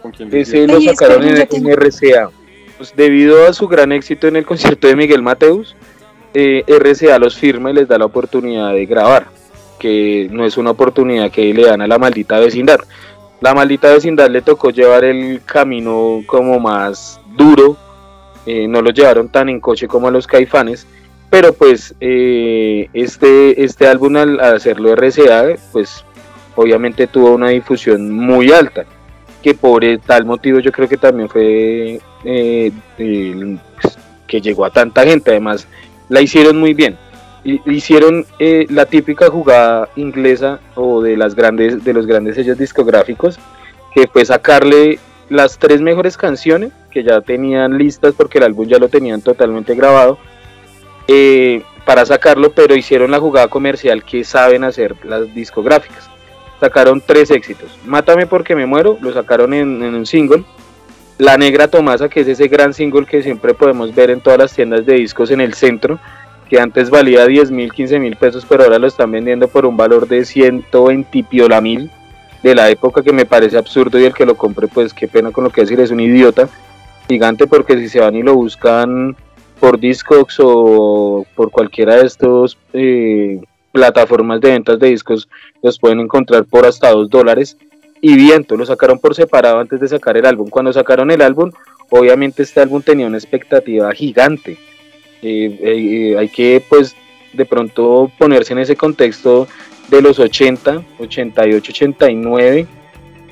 ¿Con 0.02 0.12
quién 0.12 0.30
lo 0.30 0.38
Ese 0.38 0.67
lo 0.67 0.78
Ay, 0.78 0.86
sacaron 0.88 1.24
en, 1.28 1.38
en 1.52 1.67
RCA. 1.71 2.30
Pues 2.77 2.93
debido 2.95 3.47
a 3.47 3.53
su 3.53 3.67
gran 3.67 3.91
éxito 3.91 4.27
en 4.27 4.35
el 4.35 4.45
concierto 4.45 4.88
de 4.88 4.95
Miguel 4.95 5.21
Mateus, 5.21 5.75
eh, 6.33 6.63
RCA 6.67 7.17
los 7.19 7.35
firma 7.35 7.71
y 7.71 7.73
les 7.73 7.88
da 7.88 7.97
la 7.97 8.05
oportunidad 8.05 8.73
de 8.73 8.85
grabar, 8.85 9.27
que 9.79 10.27
no 10.29 10.45
es 10.45 10.57
una 10.57 10.71
oportunidad 10.71 11.31
que 11.31 11.53
le 11.53 11.65
dan 11.65 11.81
a 11.81 11.88
la 11.88 11.97
maldita 11.97 12.38
vecindad. 12.39 12.79
La 13.39 13.53
maldita 13.53 13.93
vecindad 13.93 14.29
le 14.29 14.41
tocó 14.41 14.71
llevar 14.71 15.05
el 15.05 15.41
camino 15.45 16.21
como 16.25 16.59
más 16.59 17.21
duro, 17.38 17.77
eh, 18.45 18.67
no 18.67 18.81
lo 18.81 18.89
llevaron 18.89 19.29
tan 19.29 19.47
en 19.47 19.61
coche 19.61 19.88
como 19.88 20.09
a 20.09 20.11
los 20.11 20.27
caifanes, 20.27 20.85
pero 21.29 21.53
pues 21.53 21.95
eh, 22.01 22.89
este, 22.93 23.63
este 23.63 23.88
álbum 23.88 24.17
al, 24.17 24.39
al 24.41 24.55
hacerlo 24.55 24.93
RCA, 24.95 25.55
pues 25.71 26.03
obviamente 26.57 27.07
tuvo 27.07 27.33
una 27.33 27.49
difusión 27.49 28.11
muy 28.11 28.51
alta 28.51 28.85
que 29.45 29.53
por 29.53 29.84
tal 30.08 30.25
motivo 30.25 30.58
yo 30.58 30.71
creo 30.71 30.89
que 30.89 30.97
también 30.97 31.29
fue 31.29 32.01
eh, 32.23 32.71
que 34.25 34.41
llegó 34.41 34.65
a 34.65 34.71
tanta 34.71 35.03
gente. 35.03 35.29
Además, 35.29 35.67
la 36.10 36.19
hicieron 36.19 36.58
muy 36.58 36.73
bien. 36.73 36.97
Hicieron 37.43 38.25
eh, 38.39 38.65
la 38.71 38.88
típica 38.88 39.29
jugada 39.29 39.88
inglesa 39.97 40.60
o 40.73 40.99
de 40.99 41.15
las 41.15 41.36
grandes 41.36 41.84
de 41.84 41.93
los 41.93 42.08
grandes 42.08 42.34
sellos 42.34 42.58
discográficos, 42.58 43.38
que 43.93 44.08
fue 44.08 44.25
sacarle 44.25 44.97
las 45.29 45.60
tres 45.60 45.79
mejores 45.79 46.17
canciones 46.17 46.71
que 46.89 47.03
ya 47.03 47.21
tenían 47.21 47.77
listas 47.77 48.15
porque 48.17 48.39
el 48.39 48.45
álbum 48.45 48.67
ya 48.67 48.79
lo 48.79 48.89
tenían 48.89 49.21
totalmente 49.21 49.75
grabado 49.75 50.17
eh, 51.08 51.62
para 51.86 52.03
sacarlo, 52.08 52.51
pero 52.51 52.75
hicieron 52.75 53.12
la 53.12 53.19
jugada 53.19 53.47
comercial 53.47 54.03
que 54.03 54.23
saben 54.23 54.63
hacer 54.63 54.95
las 55.05 55.36
discográficas 55.36 56.14
sacaron 56.59 57.01
tres 57.05 57.31
éxitos. 57.31 57.77
Mátame 57.85 58.27
porque 58.27 58.55
me 58.55 58.65
muero, 58.65 58.97
lo 59.01 59.13
sacaron 59.13 59.53
en, 59.53 59.81
un 59.83 60.05
single. 60.05 60.43
La 61.17 61.37
Negra 61.37 61.67
Tomasa, 61.67 62.09
que 62.09 62.21
es 62.21 62.27
ese 62.27 62.47
gran 62.47 62.73
single 62.73 63.05
que 63.05 63.23
siempre 63.23 63.53
podemos 63.53 63.93
ver 63.95 64.09
en 64.09 64.19
todas 64.19 64.39
las 64.39 64.53
tiendas 64.53 64.85
de 64.85 64.95
discos 64.95 65.31
en 65.31 65.39
el 65.41 65.53
centro, 65.53 65.99
que 66.49 66.59
antes 66.59 66.89
valía 66.89 67.25
10 67.25 67.51
mil, 67.51 67.71
15 67.71 67.99
mil 67.99 68.15
pesos, 68.17 68.45
pero 68.47 68.63
ahora 68.63 68.79
lo 68.79 68.87
están 68.87 69.11
vendiendo 69.11 69.47
por 69.47 69.65
un 69.65 69.77
valor 69.77 70.07
de 70.07 70.25
120 70.25 71.23
piola 71.23 71.61
mil 71.61 71.89
de 72.43 72.53
la 72.53 72.69
época 72.69 73.01
que 73.01 73.13
me 73.13 73.25
parece 73.25 73.57
absurdo 73.57 73.97
y 73.97 74.03
el 74.03 74.13
que 74.13 74.25
lo 74.25 74.35
compre, 74.35 74.67
pues 74.67 74.93
qué 74.93 75.07
pena 75.07 75.31
con 75.31 75.45
lo 75.45 75.49
que 75.49 75.61
decir, 75.61 75.79
es 75.79 75.89
un 75.89 75.99
idiota 75.99 76.47
gigante 77.07 77.47
porque 77.47 77.77
si 77.77 77.89
se 77.89 77.99
van 77.99 78.15
y 78.15 78.23
lo 78.23 78.35
buscan 78.35 79.15
por 79.59 79.79
Discogs 79.79 80.39
o 80.39 81.25
por 81.35 81.49
cualquiera 81.49 81.95
de 81.95 82.05
estos 82.05 82.57
eh, 82.73 83.41
plataformas 83.75 84.39
de 84.39 84.51
ventas 84.51 84.79
de 84.79 84.88
discos, 84.88 85.27
los 85.61 85.77
pueden 85.77 85.99
encontrar 85.99 86.45
por 86.45 86.65
hasta 86.65 86.91
2 86.91 87.09
dólares. 87.09 87.57
Y 87.99 88.15
viento, 88.15 88.55
lo 88.55 88.65
sacaron 88.65 88.99
por 88.99 89.13
separado 89.15 89.59
antes 89.59 89.81
de 89.81 89.89
sacar 89.89 90.15
el 90.15 90.25
álbum. 90.25 90.49
Cuando 90.49 90.71
sacaron 90.71 91.11
el 91.11 91.21
álbum, 91.21 91.51
obviamente 91.89 92.43
este 92.43 92.61
álbum 92.61 92.81
tenía 92.81 93.07
una 93.07 93.17
expectativa 93.17 93.91
gigante. 93.91 94.57
Eh, 95.21 95.59
eh, 95.61 96.15
hay 96.17 96.29
que, 96.29 96.63
pues, 96.69 96.95
de 97.33 97.45
pronto 97.45 98.09
ponerse 98.17 98.53
en 98.53 98.59
ese 98.59 98.77
contexto 98.77 99.47
de 99.89 100.01
los 100.01 100.19
80, 100.19 100.83
88, 100.99 101.71
89, 101.71 102.67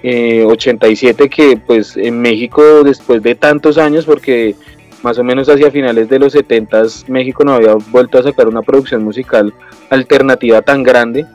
eh, 0.04 0.44
87, 0.46 1.30
que 1.30 1.58
pues 1.66 1.96
en 1.96 2.20
México, 2.20 2.84
después 2.84 3.24
de 3.24 3.36
tantos 3.36 3.78
años, 3.78 4.06
porque 4.06 4.56
más 5.04 5.20
o 5.20 5.24
menos 5.24 5.48
hacia 5.50 5.70
finales 5.70 6.10
de 6.10 6.18
los 6.18 6.34
70 6.34 6.84
México 7.08 7.44
no 7.44 7.54
había 7.54 7.76
vuelto 7.92 8.18
a 8.18 8.24
sacar 8.24 8.48
una 8.48 8.62
producción 8.62 9.04
musical 9.04 9.54
alternativa 9.90 10.62
tan 10.62 10.82
grande. 10.82 11.26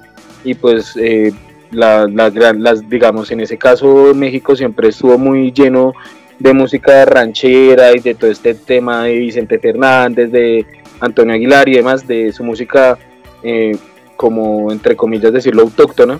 Y 0.42 0.54
pues 0.54 0.96
eh, 0.96 1.32
la, 1.70 2.06
las 2.06 2.88
digamos 2.88 3.30
en 3.30 3.40
ese 3.40 3.58
caso 3.58 4.14
México 4.14 4.56
siempre 4.56 4.88
estuvo 4.88 5.18
muy 5.18 5.52
lleno 5.52 5.92
de 6.38 6.52
música 6.52 7.04
ranchera 7.04 7.94
y 7.94 7.98
de 7.98 8.14
todo 8.14 8.30
este 8.30 8.54
tema 8.54 9.04
de 9.04 9.18
Vicente 9.18 9.58
Fernández 9.58 10.30
de 10.30 10.64
Antonio 11.00 11.34
Aguilar 11.34 11.68
y 11.68 11.74
demás 11.74 12.06
de 12.06 12.32
su 12.32 12.44
música 12.44 12.96
eh, 13.42 13.76
como 14.16 14.72
entre 14.72 14.96
comillas 14.96 15.32
decirlo 15.32 15.62
autóctona. 15.62 16.18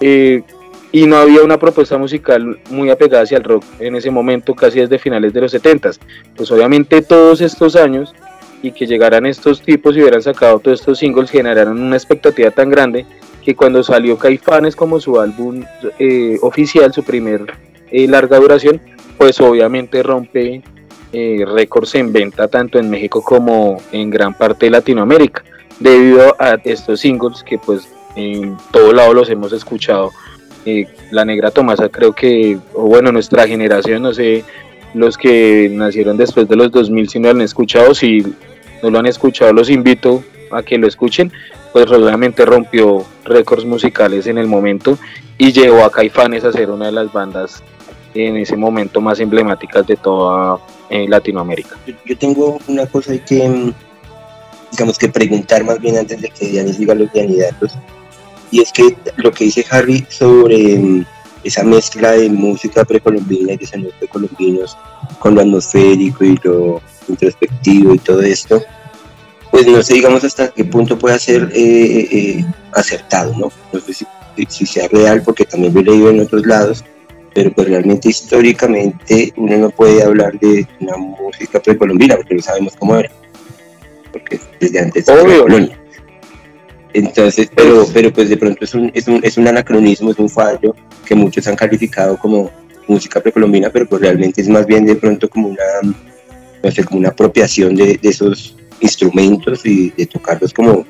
Eh, 0.00 0.42
y 0.94 1.08
no 1.08 1.16
había 1.16 1.42
una 1.42 1.58
propuesta 1.58 1.98
musical 1.98 2.60
muy 2.70 2.88
apegada 2.88 3.24
hacia 3.24 3.38
el 3.38 3.42
rock 3.42 3.64
en 3.80 3.96
ese 3.96 4.12
momento 4.12 4.54
casi 4.54 4.78
desde 4.78 5.00
finales 5.00 5.32
de 5.32 5.40
los 5.40 5.50
70 5.50 5.90
pues 6.36 6.52
obviamente 6.52 7.02
todos 7.02 7.40
estos 7.40 7.74
años 7.74 8.14
y 8.62 8.70
que 8.70 8.86
llegaran 8.86 9.26
estos 9.26 9.60
tipos 9.60 9.96
y 9.96 10.02
hubieran 10.02 10.22
sacado 10.22 10.60
todos 10.60 10.78
estos 10.78 10.98
singles 11.00 11.30
generaron 11.30 11.82
una 11.82 11.96
expectativa 11.96 12.52
tan 12.52 12.70
grande 12.70 13.04
que 13.44 13.56
cuando 13.56 13.82
salió 13.82 14.16
Caifanes 14.16 14.76
como 14.76 15.00
su 15.00 15.20
álbum 15.20 15.64
eh, 15.98 16.38
oficial, 16.42 16.92
su 16.92 17.02
primer 17.02 17.52
eh, 17.90 18.08
larga 18.08 18.38
duración, 18.38 18.80
pues 19.18 19.40
obviamente 19.40 20.02
rompe 20.02 20.62
eh, 21.12 21.44
récords 21.46 21.94
en 21.96 22.12
venta 22.12 22.48
tanto 22.48 22.78
en 22.78 22.88
México 22.88 23.22
como 23.22 23.82
en 23.92 24.08
gran 24.08 24.32
parte 24.32 24.66
de 24.66 24.70
Latinoamérica, 24.70 25.44
debido 25.78 26.34
a 26.38 26.54
estos 26.64 27.00
singles 27.00 27.42
que 27.42 27.58
pues 27.58 27.86
en 28.16 28.56
todo 28.72 28.92
lado 28.92 29.12
los 29.12 29.28
hemos 29.28 29.52
escuchado. 29.52 30.10
Eh, 30.66 30.86
la 31.10 31.24
Negra 31.24 31.50
Tomasa 31.50 31.88
creo 31.88 32.12
que, 32.12 32.58
o 32.72 32.84
bueno, 32.84 33.12
nuestra 33.12 33.46
generación, 33.46 34.02
no 34.02 34.14
sé, 34.14 34.44
los 34.94 35.18
que 35.18 35.68
nacieron 35.70 36.16
después 36.16 36.48
de 36.48 36.56
los 36.56 36.70
2000 36.70 37.08
si 37.08 37.18
no 37.18 37.28
lo 37.28 37.34
han 37.34 37.40
escuchado, 37.42 37.94
si 37.94 38.22
no 38.82 38.90
lo 38.90 38.98
han 38.98 39.06
escuchado 39.06 39.52
los 39.52 39.68
invito 39.68 40.22
a 40.50 40.62
que 40.62 40.78
lo 40.78 40.86
escuchen, 40.86 41.32
pues 41.72 41.90
obviamente 41.90 42.44
rompió 42.44 43.04
récords 43.24 43.64
musicales 43.64 44.26
en 44.26 44.38
el 44.38 44.46
momento 44.46 44.96
y 45.36 45.52
llevó 45.52 45.84
a 45.84 45.90
Caifanes 45.90 46.44
a 46.44 46.52
ser 46.52 46.70
una 46.70 46.86
de 46.86 46.92
las 46.92 47.12
bandas 47.12 47.62
en 48.14 48.36
ese 48.36 48.56
momento 48.56 49.00
más 49.00 49.18
emblemáticas 49.18 49.86
de 49.86 49.96
toda 49.96 50.58
eh, 50.88 51.06
Latinoamérica. 51.08 51.76
Yo, 52.04 52.16
tengo 52.16 52.58
una 52.68 52.86
cosa 52.86 53.18
que, 53.18 53.48
mm, 53.48 53.72
digamos 54.70 54.98
que 54.98 55.08
preguntar 55.08 55.64
más 55.64 55.80
bien 55.80 55.98
antes 55.98 56.20
de 56.20 56.28
que 56.28 56.46
Dianis 56.46 56.78
diga 56.78 56.94
los 56.94 57.10
candidatos. 57.10 57.72
Y 58.54 58.60
es 58.60 58.70
que 58.70 58.96
lo 59.16 59.32
que 59.32 59.46
dice 59.46 59.66
Harry 59.68 60.06
sobre 60.08 60.78
mm, 60.78 61.04
esa 61.42 61.64
mezcla 61.64 62.12
de 62.12 62.30
música 62.30 62.84
precolombina 62.84 63.54
y 63.54 63.56
de 63.56 63.66
sonidos 63.66 63.94
precolombinos 63.98 64.78
con 65.18 65.34
lo 65.34 65.40
atmosférico 65.40 66.24
y 66.24 66.38
lo 66.44 66.80
introspectivo 67.08 67.94
y 67.94 67.98
todo 67.98 68.22
esto, 68.22 68.62
pues 69.50 69.66
no 69.66 69.82
sé, 69.82 69.94
digamos, 69.94 70.22
hasta 70.22 70.50
qué 70.50 70.64
punto 70.64 70.96
puede 70.96 71.18
ser 71.18 71.50
eh, 71.52 72.08
eh, 72.12 72.44
acertado, 72.72 73.32
¿no? 73.36 73.50
No 73.72 73.80
sé 73.80 73.92
si, 74.48 74.66
sea 74.66 74.86
real, 74.86 75.22
porque 75.24 75.46
también 75.46 75.74
lo 75.74 75.80
he 75.80 75.84
leído 75.84 76.10
en 76.10 76.20
otros 76.20 76.46
lados, 76.46 76.84
pero 77.34 77.50
pues 77.52 77.66
realmente 77.66 78.10
históricamente 78.10 79.32
uno 79.36 79.56
no 79.56 79.70
puede 79.70 80.00
hablar 80.00 80.38
de 80.38 80.64
una 80.78 80.96
música 80.96 81.60
precolombina, 81.60 82.14
porque 82.14 82.36
no 82.36 82.42
sabemos 82.42 82.76
cómo 82.78 82.94
era, 82.94 83.10
porque 84.12 84.38
desde 84.60 84.78
antes 84.78 85.08
era 85.08 85.20
Obvio. 85.24 85.42
colonia. 85.42 85.76
Entonces, 86.94 87.50
pero, 87.54 87.86
pero 87.92 88.12
pues 88.12 88.28
de 88.28 88.36
pronto 88.36 88.64
es 88.64 88.72
un, 88.74 88.90
es, 88.94 89.06
un, 89.08 89.20
es 89.22 89.36
un 89.36 89.46
anacronismo, 89.48 90.12
es 90.12 90.18
un 90.18 90.30
fallo 90.30 90.74
que 91.04 91.14
muchos 91.14 91.46
han 91.48 91.56
calificado 91.56 92.16
como 92.16 92.50
música 92.86 93.20
precolombina, 93.20 93.68
pero 93.70 93.86
pues 93.86 94.00
realmente 94.00 94.40
es 94.40 94.48
más 94.48 94.64
bien 94.64 94.86
de 94.86 94.94
pronto 94.96 95.28
como 95.28 95.48
una, 95.48 95.96
no 96.62 96.70
sé, 96.70 96.84
como 96.84 97.00
una 97.00 97.08
apropiación 97.08 97.74
de, 97.74 97.98
de 98.00 98.08
esos 98.08 98.56
instrumentos 98.80 99.66
y 99.66 99.90
de 99.90 100.06
tocarlos 100.06 100.52
como 100.54 100.86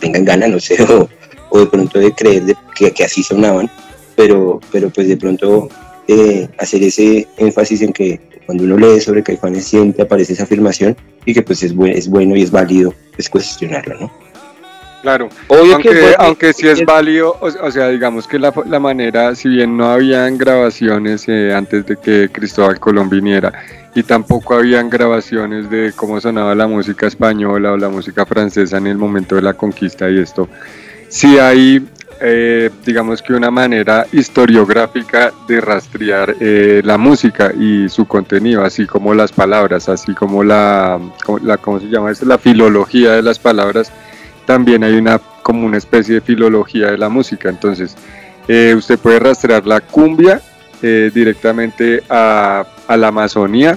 tengan 0.00 0.24
gana, 0.24 0.48
no 0.48 0.58
sé, 0.60 0.82
o, 0.88 1.08
o 1.50 1.60
de 1.60 1.66
pronto 1.66 1.98
de 1.98 2.12
creer 2.12 2.44
de- 2.44 2.56
que, 2.74 2.90
que 2.92 3.04
así 3.04 3.22
sonaban. 3.22 3.70
pero, 4.16 4.60
pero 4.72 4.88
pues 4.90 5.08
de 5.08 5.16
pronto 5.16 5.68
eh, 6.08 6.48
hacer 6.58 6.82
ese 6.82 7.26
énfasis 7.36 7.82
en 7.82 7.92
que 7.92 8.18
cuando 8.46 8.64
uno 8.64 8.78
lee 8.78 8.98
sobre 9.00 9.22
Caifanes 9.22 9.66
siempre 9.66 10.02
aparece 10.04 10.32
esa 10.32 10.44
afirmación 10.44 10.96
y 11.26 11.34
que 11.34 11.42
pues 11.42 11.62
es, 11.62 11.74
buen, 11.74 11.92
es 11.92 12.08
bueno 12.08 12.34
y 12.34 12.42
es 12.42 12.50
válido 12.50 12.94
es 13.18 13.28
cuestionarlo, 13.28 14.00
¿no? 14.00 14.27
Claro, 15.02 15.28
Obvio 15.46 15.74
aunque, 15.74 15.90
que 15.90 16.14
aunque 16.18 16.52
sí 16.52 16.66
es 16.66 16.84
válido, 16.84 17.36
o, 17.40 17.46
o 17.46 17.70
sea, 17.70 17.88
digamos 17.88 18.26
que 18.26 18.38
la, 18.38 18.52
la 18.66 18.80
manera, 18.80 19.34
si 19.36 19.48
bien 19.48 19.76
no 19.76 19.92
habían 19.92 20.36
grabaciones 20.36 21.28
eh, 21.28 21.54
antes 21.54 21.86
de 21.86 21.96
que 21.96 22.28
Cristóbal 22.32 22.80
Colón 22.80 23.08
viniera, 23.08 23.52
y 23.94 24.02
tampoco 24.02 24.54
habían 24.54 24.90
grabaciones 24.90 25.70
de 25.70 25.92
cómo 25.94 26.20
sonaba 26.20 26.54
la 26.54 26.66
música 26.66 27.06
española 27.06 27.72
o 27.72 27.76
la 27.76 27.88
música 27.88 28.26
francesa 28.26 28.76
en 28.78 28.88
el 28.88 28.98
momento 28.98 29.36
de 29.36 29.42
la 29.42 29.54
conquista 29.54 30.10
y 30.10 30.18
esto, 30.18 30.48
sí 31.08 31.38
hay, 31.38 31.86
eh, 32.20 32.68
digamos 32.84 33.22
que 33.22 33.34
una 33.34 33.52
manera 33.52 34.04
historiográfica 34.12 35.32
de 35.46 35.60
rastrear 35.60 36.34
eh, 36.40 36.80
la 36.84 36.98
música 36.98 37.52
y 37.52 37.88
su 37.88 38.06
contenido, 38.06 38.64
así 38.64 38.84
como 38.84 39.14
las 39.14 39.30
palabras, 39.30 39.88
así 39.88 40.12
como 40.14 40.42
la, 40.42 41.00
la 41.42 41.56
¿cómo 41.56 41.78
se 41.78 41.86
llama 41.86 42.10
eso? 42.10 42.26
La 42.26 42.38
filología 42.38 43.12
de 43.12 43.22
las 43.22 43.38
palabras 43.38 43.92
también 44.48 44.82
hay 44.82 44.94
una 44.94 45.20
como 45.42 45.66
una 45.66 45.76
especie 45.76 46.14
de 46.14 46.20
filología 46.22 46.90
de 46.90 46.96
la 46.96 47.10
música. 47.10 47.50
Entonces, 47.50 47.94
eh, 48.48 48.74
usted 48.74 48.98
puede 48.98 49.18
rastrear 49.18 49.66
la 49.66 49.82
cumbia 49.82 50.40
eh, 50.80 51.10
directamente 51.12 52.02
a, 52.08 52.64
la 52.88 53.08
Amazonía 53.08 53.76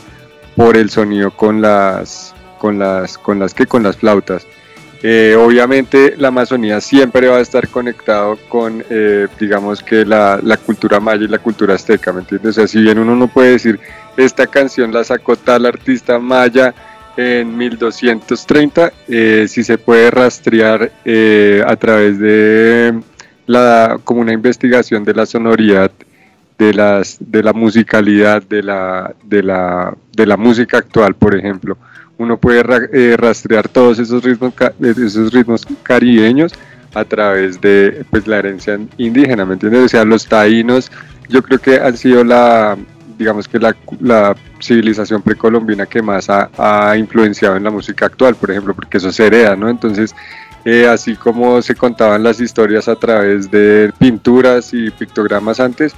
por 0.56 0.78
el 0.78 0.90
sonido 0.90 1.32
con 1.32 1.62
las 1.62 2.34
con 2.58 2.80
las 2.80 3.18
con 3.18 3.38
las 3.38 3.54
que 3.54 3.66
con 3.66 3.84
las 3.84 3.98
flautas. 3.98 4.48
Eh, 5.04 5.36
obviamente 5.38 6.16
la 6.18 6.30
Amazonía 6.30 6.80
siempre 6.80 7.28
va 7.28 7.38
a 7.38 7.42
estar 7.42 7.68
conectado 7.68 8.38
con, 8.48 8.86
digamos 9.40 9.84
que 9.84 10.06
la, 10.06 10.40
la 10.42 10.56
cultura 10.56 11.02
maya 11.02 11.26
y 11.26 11.28
la 11.28 11.40
cultura 11.40 11.76
azteca, 11.76 12.14
¿me 12.14 12.22
entiendes? 12.22 12.52
O 12.52 12.54
sea, 12.54 12.68
si 12.68 12.80
bien 12.82 12.98
uno 12.98 13.14
no 13.14 13.28
puede 13.28 13.52
decir, 13.52 13.78
esta 14.16 14.48
canción 14.48 14.94
la 14.94 15.04
sacó 15.04 15.36
tal 15.36 15.66
artista 15.66 16.18
maya 16.18 16.74
en 17.18 17.58
1230, 17.58 18.92
eh, 19.08 19.46
si 19.48 19.64
se 19.64 19.78
puede 19.78 20.12
rastrear 20.12 20.92
eh, 21.06 21.64
a 21.66 21.76
través 21.76 22.20
de 22.20 23.00
la, 23.48 24.00
como 24.04 24.22
una 24.22 24.34
investigación 24.34 25.04
de 25.04 25.14
la 25.14 25.26
sonoridad, 25.26 25.92
de, 26.58 26.74
las, 26.74 27.18
de 27.20 27.44
la 27.44 27.54
musicalidad, 27.54 28.44
de 28.44 28.62
la, 28.64 29.14
de, 29.24 29.44
la, 29.44 29.96
de 30.16 30.26
la 30.26 30.38
música 30.38 30.78
actual, 30.78 31.16
por 31.16 31.36
ejemplo. 31.36 31.78
Uno 32.18 32.38
puede 32.38 32.62
ra- 32.62 32.88
eh, 32.94 33.16
rastrear 33.18 33.68
todos 33.68 33.98
esos 34.00 34.24
ritmos, 34.24 34.54
esos 34.80 35.34
ritmos 35.34 35.66
caribeños 35.82 36.54
a 36.94 37.04
través 37.06 37.60
de 37.62 38.06
pues, 38.12 38.28
la 38.28 38.38
herencia 38.38 38.80
indígena, 38.98 39.46
¿me 39.46 39.54
entiendes? 39.54 39.86
O 39.86 39.88
sea, 39.88 40.04
los 40.06 40.28
taínos, 40.28 40.92
yo 41.30 41.42
creo 41.42 41.58
que 41.60 41.80
han 41.80 41.98
sido 41.98 42.24
la, 42.24 42.78
digamos 43.22 43.48
que 43.48 43.60
la, 43.60 43.76
la 44.00 44.36
civilización 44.60 45.22
precolombina 45.22 45.86
que 45.86 46.02
más 46.02 46.28
ha, 46.28 46.50
ha 46.58 46.98
influenciado 46.98 47.56
en 47.56 47.64
la 47.64 47.70
música 47.70 48.08
actual, 48.08 48.36
por 48.36 48.50
ejemplo, 48.50 48.74
porque 48.74 48.98
eso 48.98 49.12
se 49.12 49.28
hereda, 49.28 49.56
¿no? 49.56 49.70
Entonces, 49.70 50.16
eh, 50.66 50.88
así 50.88 51.16
como 51.16 51.62
se 51.62 51.76
contaban 51.76 52.24
las 52.24 52.42
historias 52.42 52.88
a 52.88 52.96
través 52.96 53.52
de 53.52 53.94
pinturas 54.00 54.74
y 54.74 54.90
pictogramas 54.90 55.60
antes, 55.60 55.94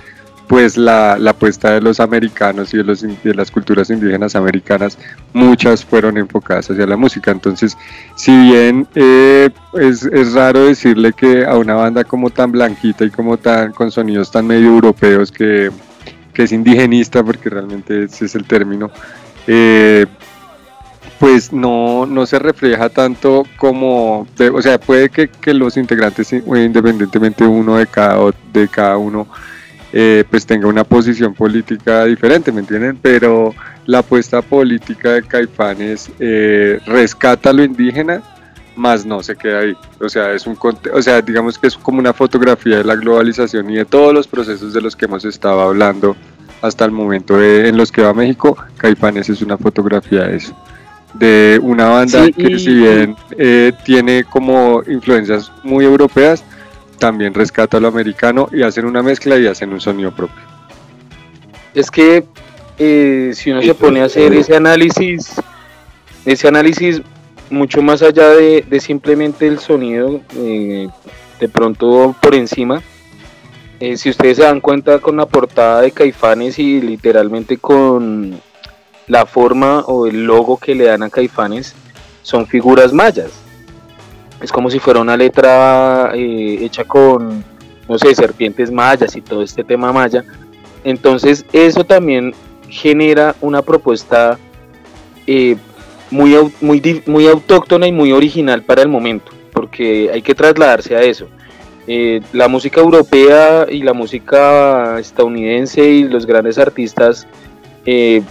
pues 0.48 0.76
la, 0.76 1.18
la 1.18 1.32
apuesta 1.32 1.72
de 1.72 1.80
los 1.80 2.02
americanos 2.02 2.74
y 2.74 2.78
de, 2.78 2.84
los, 2.84 3.02
de 3.02 3.34
las 3.34 3.50
culturas 3.50 3.90
indígenas 3.90 4.36
americanas, 4.36 4.98
muchas 5.32 5.86
fueron 5.86 6.18
enfocadas 6.18 6.70
hacia 6.70 6.86
la 6.86 6.98
música. 6.98 7.32
Entonces, 7.32 7.78
si 8.16 8.38
bien 8.38 8.86
eh, 8.96 9.50
es, 9.80 10.04
es 10.04 10.34
raro 10.34 10.66
decirle 10.66 11.14
que 11.14 11.46
a 11.46 11.56
una 11.56 11.76
banda 11.76 12.04
como 12.04 12.30
tan 12.30 12.52
blanquita 12.52 13.06
y 13.06 13.10
como 13.10 13.38
tan 13.38 13.72
con 13.72 13.92
sonidos 13.92 14.30
tan 14.30 14.46
medio 14.46 14.68
europeos 14.68 15.32
que, 15.32 15.72
que 16.34 16.43
es 16.43 16.52
indigenista, 16.52 17.24
porque 17.24 17.50
realmente 17.50 18.04
ese 18.04 18.26
es 18.26 18.36
el 18.36 18.46
término, 18.46 18.91
eh, 19.48 20.06
pues 21.19 21.54
no, 21.54 22.06
no 22.06 22.26
se 22.26 22.39
refleja 22.39 22.89
tanto 22.89 23.43
como, 23.58 24.28
o 24.54 24.62
sea, 24.62 24.80
puede 24.80 25.10
que, 25.10 25.30
que 25.30 25.54
los 25.54 25.78
integrantes, 25.78 26.34
eh, 26.34 26.43
independientemente 26.46 27.46
uno 27.46 27.78
de 27.78 27.88
cada, 27.88 28.32
de 28.52 28.67
cada 28.67 28.98
uno, 28.98 29.28
eh, 29.96 30.24
pues 30.30 30.46
tenga 30.46 30.67
una 30.67 30.84
posición 30.84 31.36
política 31.36 32.06
diferente, 32.06 32.52
¿me 32.52 32.62
entienden? 32.62 32.98
Pero 33.00 33.54
la 33.86 34.00
apuesta 34.00 34.41
política 34.41 35.12
de 35.12 35.24
Caifanes 35.24 36.10
eh, 36.19 36.80
rescata 36.88 37.54
lo 37.54 37.63
indígena, 37.63 38.24
más 38.76 39.06
no 39.06 39.22
se 39.24 39.36
queda 39.36 39.60
ahí. 39.60 39.76
O 40.00 40.10
sea, 40.10 40.34
es 40.34 40.46
un, 40.48 40.56
conte- 40.56 40.92
o 40.92 41.02
sea, 41.02 41.22
digamos 41.22 41.58
que 41.58 41.68
es 41.68 41.78
como 41.78 42.00
una 42.00 42.14
fotografía 42.14 42.78
de 42.78 42.84
la 42.84 42.96
globalización 42.96 43.70
y 43.70 43.76
de 43.76 43.86
todos 43.86 44.14
los 44.14 44.28
procesos 44.28 44.74
de 44.74 44.82
los 44.82 44.96
que 44.96 45.06
hemos 45.06 45.26
estado 45.26 45.62
hablando 45.62 46.16
hasta 46.62 46.86
el 46.86 46.92
momento 46.92 47.38
de- 47.38 47.68
en 47.70 47.78
los 47.78 47.92
que 47.92 48.02
va 48.02 48.14
México. 48.14 48.58
Caifanes 48.78 49.30
es 49.30 49.42
una 49.42 49.58
fotografía 49.58 50.24
de 50.24 50.38
eso. 50.38 50.56
De 51.14 51.60
una 51.62 51.90
banda 51.90 52.26
Sí, 52.26 52.34
que 52.34 52.52
y- 52.54 52.60
si 52.60 52.74
bien 52.74 53.16
eh, 53.38 53.72
tiene 53.86 54.24
como 54.24 54.82
influencias 54.88 55.52
muy 55.64 55.86
europeas, 55.86 56.44
también 56.98 57.34
rescata 57.34 57.80
lo 57.80 57.88
americano 57.90 58.50
y 58.52 58.64
hacen 58.64 58.86
una 58.86 59.04
mezcla 59.04 59.38
y 59.38 59.46
hacen 59.46 59.74
un 59.74 59.82
sonido 59.82 60.12
propio. 60.16 60.42
Es 61.74 61.92
que 61.92 62.24
eh, 62.80 63.32
si 63.36 63.52
uno 63.52 63.62
se 63.62 63.76
pone 63.76 64.02
a 64.02 64.06
hacer 64.06 64.34
ese 64.34 64.56
análisis, 64.56 65.34
ese 66.26 66.48
análisis 66.48 67.02
mucho 67.50 67.82
más 67.82 68.02
allá 68.02 68.30
de, 68.30 68.66
de 68.68 68.80
simplemente 68.80 69.48
el 69.48 69.60
sonido, 69.60 70.22
eh, 70.36 70.88
de 71.40 71.50
pronto 71.50 72.16
por 72.22 72.36
encima, 72.36 72.82
eh, 73.80 73.98
si 73.98 74.10
ustedes 74.10 74.38
se 74.38 74.44
dan 74.44 74.62
cuenta 74.62 75.00
con 75.00 75.18
la 75.18 75.26
portada 75.26 75.82
de 75.82 75.92
Caifanes 75.92 76.58
y 76.58 76.80
literalmente 76.80 77.58
con 77.58 78.40
la 79.08 79.26
forma 79.26 79.82
o 79.82 80.08
el 80.08 80.24
logo 80.24 80.56
que 80.58 80.74
le 80.74 80.86
dan 80.86 81.04
a 81.04 81.10
Caifanes, 81.10 81.76
son 82.22 82.48
figuras 82.48 82.94
mayas. 82.94 83.32
Es 84.42 84.52
como 84.52 84.70
si 84.70 84.80
fuera 84.80 85.02
una 85.02 85.18
letra 85.18 86.12
eh, 86.14 86.60
hecha 86.62 86.86
con, 86.86 87.44
no 87.90 87.98
sé, 87.98 88.16
serpientes 88.16 88.72
mayas 88.72 89.16
y 89.18 89.22
todo 89.22 89.44
este 89.44 89.66
tema 89.66 89.92
maya. 89.92 90.24
Entonces 90.86 91.46
eso 91.52 91.84
también 91.84 92.34
genera 92.70 93.36
una 93.42 93.62
propuesta 93.62 94.40
muy, 96.13 96.36
muy, 96.62 97.02
muy 97.06 97.28
autóctona 97.28 97.88
y 97.88 97.91
muy 97.91 98.12
original 98.12 98.63
para 98.63 98.82
el 98.82 98.88
momento, 98.88 99.32
porque 99.52 100.10
hay 100.13 100.21
que 100.21 100.36
trasladarse 100.36 100.95
a 100.95 101.02
eso. 101.02 101.28
Eh, 101.88 102.21
la 102.32 102.47
música 102.47 102.80
europea 102.80 103.65
y 103.69 103.84
la 103.84 103.93
música 103.93 104.99
estadounidense 104.99 105.84
y 105.84 106.04
los 106.04 106.26
grandes 106.26 106.58
artistas 106.58 107.28
eh, 107.86 108.21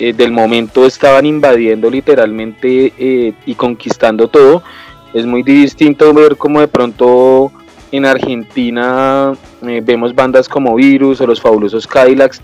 eh, 0.00 0.12
del 0.12 0.30
momento 0.30 0.86
estaban 0.86 1.26
invadiendo 1.26 1.90
literalmente 1.90 2.92
eh, 2.96 3.34
y 3.46 3.54
conquistando 3.54 4.28
todo. 4.28 4.62
Es 5.12 5.26
muy 5.26 5.42
distinto 5.42 6.14
ver 6.14 6.36
cómo 6.36 6.60
de 6.60 6.68
pronto 6.68 7.50
en 7.90 8.04
Argentina 8.04 9.32
eh, 9.66 9.82
vemos 9.84 10.14
bandas 10.14 10.48
como 10.48 10.76
Virus 10.76 11.20
o 11.20 11.26
los 11.26 11.40
fabulosos 11.40 11.86
Cadillacs 11.86 12.42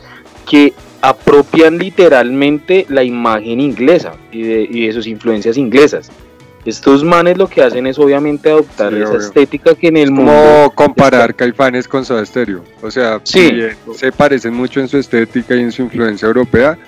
que 0.48 0.72
apropian 1.00 1.78
literalmente 1.78 2.86
la 2.88 3.02
imagen 3.02 3.60
inglesa 3.60 4.14
y 4.32 4.42
de, 4.42 4.62
y 4.70 4.86
de 4.86 4.92
sus 4.92 5.06
influencias 5.06 5.56
inglesas. 5.58 6.10
Estos 6.64 7.04
manes 7.04 7.36
lo 7.36 7.46
que 7.46 7.62
hacen 7.62 7.86
es 7.86 7.98
obviamente 7.98 8.48
adoptar 8.48 8.90
Sí, 8.90 9.00
esa 9.00 9.10
obvio. 9.10 9.20
estética 9.20 9.74
que 9.74 9.88
en 9.88 9.98
el 9.98 10.10
mundo 10.10 10.32
Como 10.32 10.74
comparar 10.74 11.34
Caifanes 11.34 11.86
con 11.86 12.06
Soda 12.06 12.24
Stereo. 12.24 12.64
O 12.82 12.90
sea, 12.90 13.20
Sí. 13.22 13.50
si 13.92 13.98
se 13.98 14.10
parecen 14.12 14.54
mucho 14.54 14.80
en 14.80 14.88
su 14.88 14.96
estética 14.96 15.54
y 15.56 15.60
en 15.60 15.72
su 15.72 15.82
influencia 15.82 16.24
europea, 16.26 16.78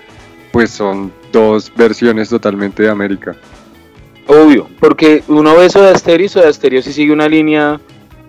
pues 0.51 0.71
son 0.71 1.11
dos 1.31 1.71
versiones 1.75 2.29
totalmente 2.29 2.81
de 2.81 2.89
América. 2.89 3.35
Obvio, 4.25 4.67
porque 4.79 5.23
uno 5.27 5.55
ve 5.55 5.69
Soda 5.69 5.95
Stereo 5.95 6.25
y 6.25 6.29
Soda 6.29 6.51
Stereo 6.51 6.81
sí 6.81 6.91
sigue 6.91 7.13
una 7.13 7.29
línea 7.29 7.79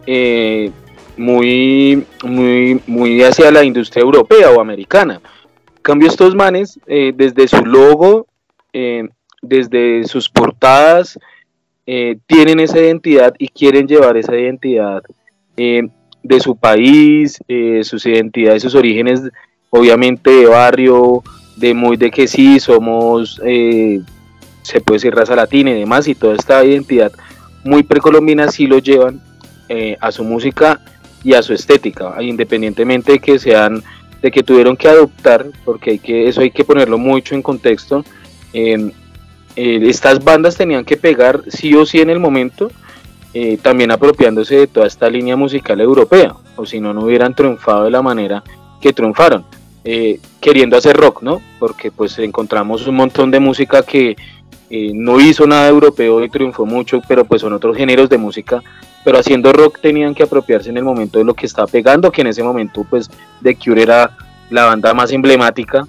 eh, 0.06 0.70
muy, 1.18 2.04
muy, 2.24 2.80
muy 2.86 3.22
hacia 3.22 3.50
la 3.50 3.64
industria 3.64 4.02
europea 4.02 4.50
o 4.50 4.60
americana. 4.60 5.20
En 5.76 5.82
cambio, 5.82 6.08
estos 6.08 6.34
manes, 6.34 6.78
eh, 6.86 7.12
desde 7.14 7.48
su 7.48 7.64
logo, 7.64 8.26
eh, 8.72 9.08
desde 9.42 10.04
sus 10.04 10.28
portadas, 10.28 11.18
eh, 11.86 12.18
tienen 12.26 12.60
esa 12.60 12.78
identidad 12.78 13.34
y 13.38 13.48
quieren 13.48 13.86
llevar 13.86 14.16
esa 14.16 14.36
identidad 14.36 15.02
de 15.56 16.40
su 16.40 16.54
país, 16.54 17.40
sus 17.82 18.06
identidades, 18.06 18.62
sus 18.62 18.76
orígenes, 18.76 19.22
obviamente 19.70 20.30
de 20.30 20.46
barrio, 20.46 21.24
de 21.56 21.74
muy 21.74 21.96
de 21.96 22.12
que 22.12 22.28
sí, 22.28 22.60
somos... 22.60 23.40
se 24.62 24.80
puede 24.84 24.96
decir 24.98 25.14
raza 25.14 25.34
latina 25.34 25.72
y 25.72 25.80
demás, 25.80 26.06
y 26.06 26.14
toda 26.14 26.36
esta 26.36 26.64
identidad 26.64 27.10
muy 27.64 27.82
precolombina 27.82 28.52
sí 28.52 28.68
lo 28.68 28.78
llevan 28.78 29.20
a 30.00 30.12
su 30.12 30.22
música 30.22 30.80
y 31.24 31.34
a 31.34 31.42
su 31.42 31.52
estética, 31.52 32.14
independientemente 32.22 33.12
de 33.12 33.18
que 33.18 33.38
sean, 33.38 33.82
de 34.22 34.30
que 34.30 34.42
tuvieron 34.42 34.76
que 34.76 34.88
adoptar, 34.88 35.46
porque 35.64 35.92
hay 35.92 35.98
que, 35.98 36.28
eso 36.28 36.40
hay 36.40 36.50
que 36.50 36.64
ponerlo 36.64 36.98
mucho 36.98 37.34
en 37.34 37.42
contexto. 37.42 38.04
eh, 38.52 38.90
eh, 39.56 39.80
estas 39.88 40.22
bandas 40.22 40.56
tenían 40.56 40.84
que 40.84 40.96
pegar 40.96 41.42
sí 41.48 41.74
o 41.74 41.84
sí 41.84 42.00
en 42.00 42.10
el 42.10 42.20
momento, 42.20 42.70
eh, 43.34 43.58
también 43.60 43.90
apropiándose 43.90 44.56
de 44.56 44.66
toda 44.68 44.86
esta 44.86 45.10
línea 45.10 45.36
musical 45.36 45.80
europea. 45.80 46.34
o 46.56 46.64
si 46.66 46.80
no, 46.80 46.92
no 46.94 47.02
hubieran 47.02 47.34
triunfado 47.34 47.84
de 47.84 47.90
la 47.90 48.02
manera 48.02 48.42
que 48.80 48.92
triunfaron, 48.92 49.44
eh, 49.84 50.18
queriendo 50.40 50.76
hacer 50.76 50.96
rock, 50.96 51.22
¿no? 51.22 51.40
Porque 51.58 51.90
pues 51.90 52.18
encontramos 52.18 52.86
un 52.86 52.96
montón 52.96 53.30
de 53.30 53.38
música 53.38 53.82
que 53.82 54.16
eh, 54.70 54.90
no 54.94 55.20
hizo 55.20 55.46
nada 55.46 55.68
europeo 55.68 56.22
y 56.22 56.28
triunfó 56.28 56.66
mucho, 56.66 57.00
pero 57.06 57.24
pues 57.24 57.42
son 57.42 57.52
otros 57.52 57.76
géneros 57.76 58.08
de 58.08 58.18
música, 58.18 58.62
pero 59.08 59.20
haciendo 59.20 59.54
rock 59.54 59.78
tenían 59.80 60.14
que 60.14 60.24
apropiarse 60.24 60.68
en 60.68 60.76
el 60.76 60.84
momento 60.84 61.18
de 61.18 61.24
lo 61.24 61.32
que 61.32 61.46
estaba 61.46 61.66
pegando, 61.66 62.12
que 62.12 62.20
en 62.20 62.26
ese 62.26 62.42
momento 62.42 62.84
pues 62.84 63.08
The 63.42 63.56
Cure 63.56 63.80
era 63.80 64.14
la 64.50 64.66
banda 64.66 64.92
más 64.92 65.10
emblemática 65.12 65.88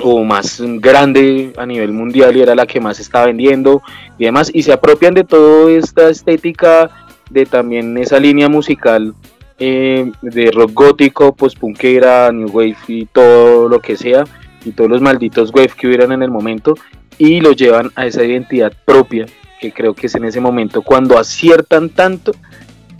o 0.00 0.24
más 0.24 0.58
grande 0.58 1.52
a 1.58 1.66
nivel 1.66 1.92
mundial 1.92 2.34
y 2.34 2.40
era 2.40 2.54
la 2.54 2.64
que 2.64 2.80
más 2.80 3.00
estaba 3.00 3.26
vendiendo 3.26 3.82
y 4.16 4.24
demás, 4.24 4.50
y 4.50 4.62
se 4.62 4.72
apropian 4.72 5.12
de 5.12 5.24
toda 5.24 5.72
esta 5.72 6.08
estética, 6.08 6.88
de 7.28 7.44
también 7.44 7.98
esa 7.98 8.18
línea 8.18 8.48
musical 8.48 9.12
eh, 9.58 10.10
de 10.22 10.50
rock 10.52 10.72
gótico, 10.72 11.34
post-punkera, 11.34 12.32
new 12.32 12.48
wave 12.48 12.78
y 12.88 13.04
todo 13.04 13.68
lo 13.68 13.78
que 13.80 13.94
sea, 13.94 14.24
y 14.64 14.72
todos 14.72 14.88
los 14.88 15.02
malditos 15.02 15.52
wave 15.54 15.72
que 15.76 15.86
hubieran 15.86 16.12
en 16.12 16.22
el 16.22 16.30
momento, 16.30 16.76
y 17.18 17.42
lo 17.42 17.52
llevan 17.52 17.90
a 17.94 18.06
esa 18.06 18.24
identidad 18.24 18.72
propia, 18.86 19.26
que 19.62 19.72
creo 19.72 19.94
que 19.94 20.08
es 20.08 20.14
en 20.16 20.24
ese 20.24 20.40
momento 20.40 20.82
cuando 20.82 21.16
aciertan 21.16 21.88
tanto 21.88 22.32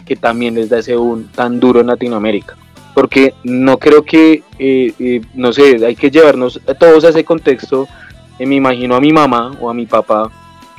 que 0.07 0.15
también 0.15 0.55
les 0.55 0.69
da 0.71 0.79
ese 0.79 0.97
un 0.97 1.27
tan 1.29 1.59
duro 1.59 1.81
en 1.81 1.89
Latinoamérica 1.89 2.57
porque 2.95 3.35
no 3.43 3.79
creo 3.79 4.03
que, 4.03 4.43
eh, 4.59 4.93
eh, 4.99 5.23
no 5.35 5.53
sé, 5.53 5.85
hay 5.85 5.97
que 5.97 6.11
llevarnos 6.11 6.61
todos 6.79 7.05
a 7.05 7.09
ese 7.09 7.25
contexto. 7.25 7.89
Eh, 8.39 8.47
me 8.47 8.57
imagino 8.57 8.95
a 8.95 9.01
mi 9.01 9.13
mamá 9.13 9.57
o 9.61 9.71
a 9.71 9.75
mi 9.75 9.87
papá 9.87 10.31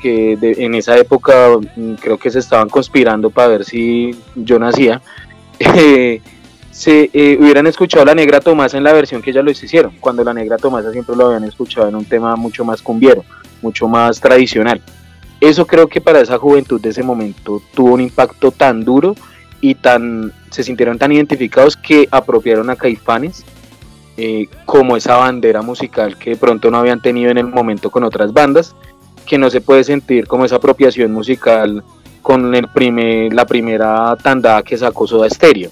que 0.02 0.38
en 0.42 0.76
esa 0.76 0.98
época 0.98 1.58
mm, 1.76 1.94
creo 1.94 2.18
que 2.18 2.30
se 2.30 2.40
estaban 2.40 2.70
conspirando 2.70 3.30
para 3.30 3.48
ver 3.48 3.66
si 3.66 4.16
yo 4.36 4.60
nacía. 4.60 5.02
se 6.72 7.10
hubieran 7.40 7.68
escuchado 7.68 8.04
a 8.04 8.08
la 8.08 8.16
Negra 8.16 8.40
Tomasa 8.42 8.78
en 8.78 8.84
la 8.84 8.94
versión 8.94 9.22
que 9.22 9.30
ellas 9.30 9.46
lo 9.46 9.52
hicieron, 9.52 9.94
cuando 10.00 10.24
la 10.24 10.34
Negra 10.34 10.58
Tomasa 10.58 10.92
siempre 10.92 11.16
lo 11.16 11.28
habían 11.28 11.44
escuchado 11.46 11.88
en 11.88 11.96
un 11.96 12.06
tema 12.06 12.36
mucho 12.36 12.66
más 12.66 12.82
cumbiero, 12.82 13.24
mucho 13.62 13.88
más 13.88 14.20
tradicional. 14.20 14.82
Eso 15.40 15.66
creo 15.68 15.88
que 15.88 16.02
para 16.02 16.22
esa 16.22 16.38
juventud 16.38 16.80
de 16.80 16.90
ese 16.90 17.04
momento 17.04 17.62
tuvo 17.74 17.94
un 17.94 18.02
impacto 18.02 18.52
tan 18.52 18.84
duro 18.84 19.16
y 19.60 19.76
tan 19.76 20.32
se 20.50 20.64
sintieron 20.64 20.98
tan 20.98 21.12
identificados 21.12 21.76
que 21.76 22.08
apropiaron 22.12 22.70
a 22.70 22.76
Caifanes 22.76 23.44
eh, 24.16 24.48
como 24.66 24.96
esa 24.96 25.18
bandera 25.18 25.62
musical 25.62 26.18
que 26.18 26.32
de 26.32 26.36
pronto 26.36 26.70
no 26.70 26.78
habían 26.78 27.02
tenido 27.02 27.32
en 27.32 27.40
el 27.40 27.48
momento 27.48 27.90
con 27.90 28.04
otras 28.04 28.32
bandas, 28.32 28.76
que 29.26 29.38
no 29.38 29.50
se 29.50 29.62
puede 29.62 29.84
sentir 29.84 30.28
como 30.28 30.46
esa 30.46 30.58
apropiación 30.58 31.12
musical 31.12 31.84
con 32.22 32.54
el 32.54 32.68
primer, 32.68 33.34
la 33.34 33.46
primera 33.46 34.16
tanda 34.22 34.62
que 34.62 34.78
sacó 34.78 35.08
Soda 35.08 35.30
Stereo 35.30 35.72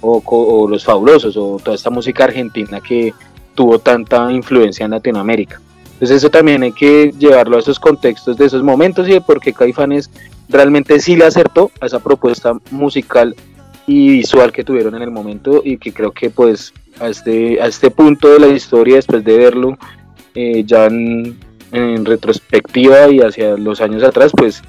o, 0.00 0.22
o 0.24 0.68
Los 0.68 0.84
Fabulosos 0.84 1.36
o 1.36 1.58
toda 1.62 1.76
esta 1.76 1.90
música 1.90 2.24
argentina 2.24 2.80
que 2.80 3.12
tuvo 3.54 3.78
tanta 3.78 4.32
influencia 4.32 4.84
en 4.84 4.92
Latinoamérica. 4.92 5.60
Entonces 6.02 6.16
eso 6.16 6.30
también 6.30 6.64
hay 6.64 6.72
que 6.72 7.14
llevarlo 7.16 7.56
a 7.56 7.60
esos 7.60 7.78
contextos 7.78 8.36
de 8.36 8.46
esos 8.46 8.60
momentos 8.64 9.08
y 9.08 9.12
de 9.12 9.20
por 9.20 9.38
qué 9.38 9.52
Caifanes 9.52 10.10
realmente 10.48 10.98
sí 10.98 11.14
le 11.14 11.26
acertó 11.26 11.70
a 11.80 11.86
esa 11.86 12.00
propuesta 12.00 12.54
musical 12.72 13.36
y 13.86 14.08
visual 14.08 14.50
que 14.50 14.64
tuvieron 14.64 14.96
en 14.96 15.02
el 15.02 15.12
momento 15.12 15.62
y 15.64 15.76
que 15.76 15.92
creo 15.92 16.10
que 16.10 16.28
pues 16.28 16.74
a 16.98 17.08
este, 17.08 17.62
a 17.62 17.66
este 17.66 17.92
punto 17.92 18.32
de 18.32 18.40
la 18.40 18.48
historia, 18.48 18.96
después 18.96 19.22
de 19.22 19.38
verlo 19.38 19.78
eh, 20.34 20.64
ya 20.66 20.86
en, 20.86 21.38
retrospectiva 21.70 23.08
y 23.08 23.20
hacia 23.20 23.56
los 23.56 23.80
años 23.80 24.02
atrás, 24.02 24.32
pues 24.36 24.60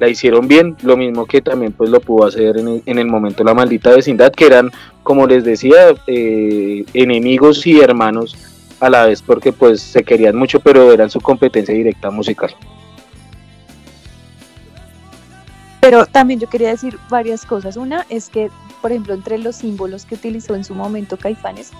la 0.00 0.08
hicieron 0.08 0.48
bien, 0.48 0.76
lo 0.82 0.96
mismo 0.96 1.24
que 1.24 1.40
también 1.40 1.70
pues 1.70 1.88
lo 1.88 2.00
pudo 2.00 2.26
hacer 2.26 2.58
en 2.58 2.66
el, 2.66 2.82
en 2.84 2.98
el 2.98 3.06
momento 3.06 3.44
la 3.44 3.54
maldita 3.54 3.94
vecindad, 3.94 4.32
que 4.32 4.46
eran, 4.46 4.72
como 5.04 5.28
les 5.28 5.44
decía, 5.44 5.94
eh, 6.08 6.84
enemigos 6.94 7.64
y 7.64 7.78
hermanos 7.78 8.49
a 8.80 8.90
la 8.90 9.06
vez, 9.06 9.22
porque 9.22 9.52
pues 9.52 9.80
se 9.80 10.02
querían 10.02 10.36
mucho, 10.36 10.60
pero 10.60 10.92
eran 10.92 11.10
su 11.10 11.20
competencia 11.20 11.74
directa 11.74 12.10
musical. 12.10 12.54
Pero 15.80 16.06
también 16.06 16.40
yo 16.40 16.48
quería 16.48 16.70
decir 16.70 16.98
varias 17.08 17.46
cosas. 17.46 17.76
Una 17.76 18.06
es 18.08 18.28
que, 18.28 18.50
por 18.82 18.90
ejemplo, 18.90 19.14
entre 19.14 19.38
los 19.38 19.56
símbolos 19.56 20.04
que 20.04 20.14
utilizó 20.14 20.54
en 20.54 20.64
su 20.64 20.74
momento 20.74 21.16
Caifanes, 21.16 21.70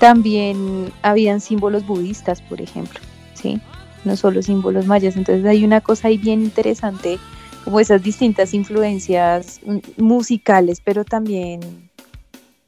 también 0.00 0.92
habían 1.02 1.40
símbolos 1.40 1.86
budistas, 1.86 2.42
por 2.42 2.60
ejemplo, 2.60 3.00
¿sí? 3.34 3.60
No 4.04 4.16
solo 4.16 4.42
símbolos 4.42 4.86
mayas. 4.86 5.16
Entonces 5.16 5.46
hay 5.46 5.64
una 5.64 5.80
cosa 5.80 6.08
ahí 6.08 6.18
bien 6.18 6.42
interesante, 6.42 7.18
como 7.64 7.78
esas 7.78 8.02
distintas 8.02 8.52
influencias 8.52 9.60
musicales, 9.96 10.82
pero 10.84 11.04
también 11.04 11.60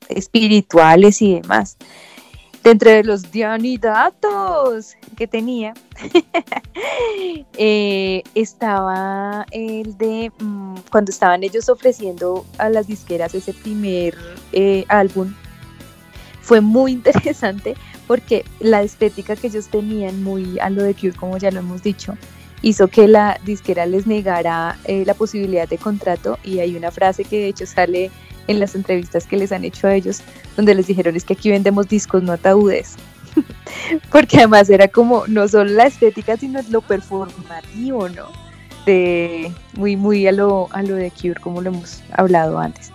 espirituales 0.09 1.21
y 1.23 1.41
demás 1.41 1.77
dentro 2.65 2.91
de 2.91 3.05
los 3.05 3.31
datos 3.81 4.97
que 5.17 5.27
tenía, 5.27 5.75
eh, 7.59 8.23
estaba 8.35 9.47
el 9.51 9.97
de 9.99 10.33
mm, 10.41 10.77
cuando 10.91 11.11
estaban 11.11 11.45
ellos 11.45 11.69
ofreciendo 11.69 12.47
a 12.59 12.71
las 12.71 12.87
disqueras 12.87 13.35
ese 13.35 13.53
primer 13.53 14.17
eh, 14.53 14.85
álbum. 14.89 15.35
Fue 16.41 16.63
muy 16.63 16.93
interesante 16.99 17.77
porque 18.07 18.45
la 18.61 18.83
estética 18.83 19.37
que 19.37 19.49
ellos 19.49 19.69
tenían, 19.69 20.23
muy 20.23 20.59
a 20.59 20.71
lo 20.71 20.83
de 20.83 20.95
Cure, 20.95 21.13
como 21.13 21.37
ya 21.37 21.51
lo 21.51 21.61
hemos 21.61 21.83
dicho, 21.83 22.17
hizo 22.63 22.89
que 22.89 23.09
la 23.09 23.39
disquera 23.45 23.85
les 23.85 24.07
negara 24.07 24.79
eh, 24.85 25.05
la 25.05 25.13
posibilidad 25.13 25.69
de 25.69 25.77
contrato 25.77 26.39
y 26.43 26.61
hay 26.61 26.77
una 26.77 26.91
frase 26.91 27.25
que 27.25 27.37
de 27.37 27.49
hecho 27.49 27.67
sale 27.67 28.11
en 28.47 28.61
las 28.61 28.75
entrevistas 28.75 29.27
que 29.27 29.37
les 29.37 29.53
han 29.53 29.65
hecho 29.65 29.87
a 29.87 29.95
ellos, 29.95 30.23
donde 30.57 30.75
les 30.75 30.87
dijeron 30.87 31.17
es 31.17 31.25
que 31.25 31.35
aquí 31.35 31.51
vendemos 31.51 31.89
discos, 31.89 32.23
no 32.23 32.33
ataúdes. 32.33 32.97
Porque 34.11 34.39
además 34.39 34.71
era 34.71 34.89
como 34.89 35.27
no 35.27 35.49
solo 35.49 35.71
la 35.71 35.87
estética, 35.87 36.37
sino 36.37 36.61
lo 36.71 36.81
performativo, 36.81 38.09
¿no? 38.09 38.29
De 38.87 39.53
muy, 39.77 39.97
muy 39.97 40.27
a 40.27 40.33
lo, 40.33 40.69
a 40.73 40.83
lo 40.83 40.95
de 40.95 41.11
Cure, 41.11 41.41
como 41.41 41.63
lo 41.63 41.71
hemos 41.71 42.03
hablado 42.13 42.59
antes. 42.59 42.93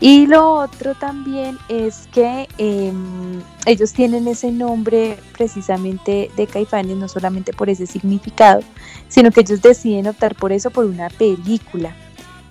Y 0.00 0.26
lo 0.26 0.52
otro 0.52 0.94
también 0.94 1.56
es 1.68 2.08
que 2.12 2.48
em, 2.58 3.40
ellos 3.64 3.92
tienen 3.92 4.28
ese 4.28 4.52
nombre 4.52 5.16
precisamente 5.32 6.30
de 6.36 6.46
Caifanes, 6.46 6.96
no 6.96 7.08
solamente 7.08 7.52
por 7.52 7.70
ese 7.70 7.86
significado, 7.86 8.60
sino 9.08 9.30
que 9.30 9.40
ellos 9.40 9.62
deciden 9.62 10.08
optar 10.08 10.34
por 10.34 10.52
eso 10.52 10.70
por 10.70 10.84
una 10.84 11.08
película. 11.08 11.94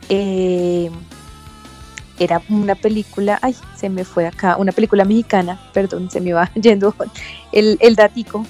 Eh, 0.10 0.90
era 2.20 2.42
una 2.50 2.76
película, 2.76 3.40
ay, 3.42 3.56
se 3.76 3.90
me 3.90 4.06
fue 4.06 4.28
acá, 4.28 4.58
una 4.58 4.72
película 4.72 5.06
mexicana, 5.06 5.60
perdón, 5.74 6.10
se 6.10 6.22
me 6.22 6.34
va 6.34 6.52
yendo 6.56 6.96
el, 7.52 7.78
el 7.82 7.96
datico, 7.96 8.46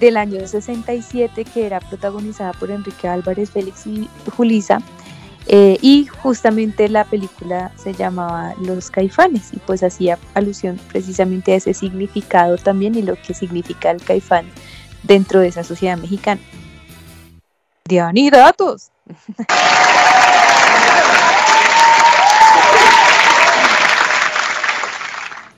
del 0.00 0.16
año 0.16 0.46
67 0.46 1.44
que 1.44 1.66
era 1.66 1.80
protagonizada 1.80 2.52
por 2.52 2.70
Enrique 2.70 3.08
Álvarez, 3.08 3.50
Félix 3.50 3.86
y 3.86 4.08
Julisa. 4.36 4.80
Eh, 5.50 5.78
y 5.80 6.06
justamente 6.06 6.90
la 6.90 7.04
película 7.04 7.72
se 7.76 7.94
llamaba 7.94 8.52
Los 8.60 8.90
Caifanes 8.90 9.48
y 9.54 9.56
pues 9.58 9.82
hacía 9.82 10.18
alusión 10.34 10.78
precisamente 10.88 11.52
a 11.52 11.56
ese 11.56 11.72
significado 11.72 12.58
también 12.58 12.94
y 12.96 13.02
lo 13.02 13.16
que 13.16 13.32
significa 13.32 13.90
el 13.90 14.02
caifán 14.02 14.44
dentro 15.04 15.40
de 15.40 15.48
esa 15.48 15.64
sociedad 15.64 15.96
mexicana. 15.96 16.40
Diani, 17.86 18.28
datos. 18.28 18.90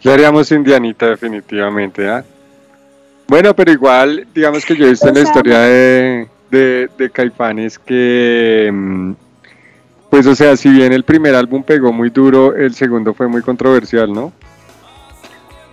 ¿Qué 0.02 0.10
haríamos 0.10 0.50
Indianita 0.50 1.08
definitivamente? 1.08 2.08
¿ah? 2.08 2.24
Bueno, 3.26 3.54
pero 3.54 3.70
igual, 3.70 4.26
digamos 4.34 4.64
que 4.64 4.74
yo 4.74 4.86
he 4.86 4.90
visto 4.90 5.08
en 5.08 5.14
la 5.14 5.20
historia 5.20 5.58
de, 5.60 6.28
de, 6.50 7.10
Caifanes 7.10 7.78
que, 7.78 8.70
mm, 8.72 9.12
pues 10.10 10.26
o 10.26 10.34
sea, 10.34 10.56
si 10.56 10.68
bien 10.70 10.92
el 10.92 11.04
primer 11.04 11.34
álbum 11.34 11.62
pegó 11.62 11.92
muy 11.92 12.10
duro, 12.10 12.56
el 12.56 12.74
segundo 12.74 13.14
fue 13.14 13.28
muy 13.28 13.42
controversial, 13.42 14.12
¿no? 14.12 14.32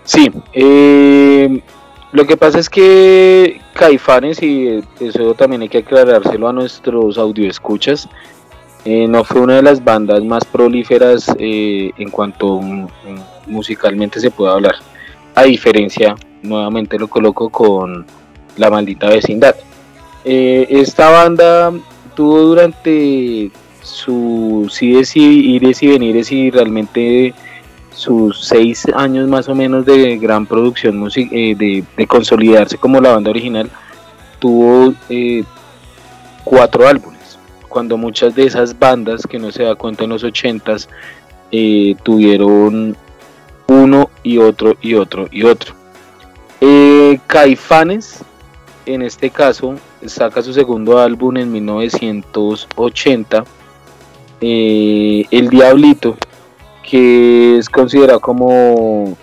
Sí, 0.03 0.31
eh, 0.53 1.61
lo 2.11 2.25
que 2.25 2.37
pasa 2.37 2.59
es 2.59 2.69
que 2.69 3.59
Caifanes, 3.73 4.41
y 4.43 4.83
eso 4.99 5.33
también 5.33 5.63
hay 5.63 5.69
que 5.69 5.79
aclarárselo 5.79 6.47
a 6.47 6.53
nuestros 6.53 7.17
audioescuchas, 7.17 8.07
eh, 8.89 9.05
no 9.05 9.25
fue 9.25 9.41
una 9.41 9.55
de 9.57 9.63
las 9.63 9.83
bandas 9.83 10.23
más 10.23 10.45
prolíferas 10.45 11.29
eh, 11.37 11.91
en 11.97 12.09
cuanto 12.09 12.61
musicalmente 13.45 14.21
se 14.21 14.31
puede 14.31 14.53
hablar. 14.53 14.75
A 15.35 15.43
diferencia, 15.43 16.15
nuevamente 16.41 16.97
lo 16.97 17.09
coloco 17.09 17.49
con 17.49 18.05
La 18.55 18.69
Maldita 18.69 19.09
Vecindad. 19.09 19.57
Eh, 20.23 20.67
esta 20.69 21.09
banda 21.09 21.73
tuvo 22.15 22.39
durante 22.43 23.51
sus 23.81 24.81
ides 24.81 25.17
y, 25.17 25.55
ires 25.55 25.83
y 25.83 25.87
venires 25.87 26.31
y 26.31 26.49
realmente 26.49 27.33
sus 27.91 28.41
seis 28.45 28.85
años 28.95 29.27
más 29.27 29.49
o 29.49 29.55
menos 29.55 29.85
de 29.85 30.17
gran 30.17 30.45
producción 30.45 31.03
de, 31.09 31.83
de, 31.97 32.07
consolidarse 32.07 32.77
como 32.77 33.01
la 33.01 33.15
banda 33.15 33.31
original, 33.31 33.69
tuvo 34.39 34.93
cuatro 36.45 36.87
álbumes. 36.87 37.16
Cuando 37.69 37.97
muchas 37.97 38.35
de 38.35 38.45
esas 38.45 38.77
bandas 38.77 39.25
que 39.27 39.39
no 39.39 39.51
se 39.51 39.63
da 39.63 39.75
cuenta 39.75 40.03
en 40.03 40.11
los 40.11 40.23
ochentas 40.23 40.89
eh, 41.51 41.95
tuvieron 42.03 42.95
uno 43.67 44.09
y 44.23 44.37
otro 44.37 44.77
y 44.81 44.95
otro 44.95 45.27
y 45.31 45.43
otro. 45.43 45.73
Eh, 46.61 47.19
Caifanes, 47.27 48.23
en 48.85 49.01
este 49.01 49.29
caso, 49.29 49.75
saca 50.05 50.41
su 50.41 50.53
segundo 50.53 50.99
álbum 50.99 51.37
en 51.37 51.51
1980, 51.51 53.43
eh, 54.41 55.25
El 55.29 55.49
Diablito, 55.49 56.17
que 56.83 57.57
es 57.57 57.69
considerado 57.69 58.19
como 58.19 59.15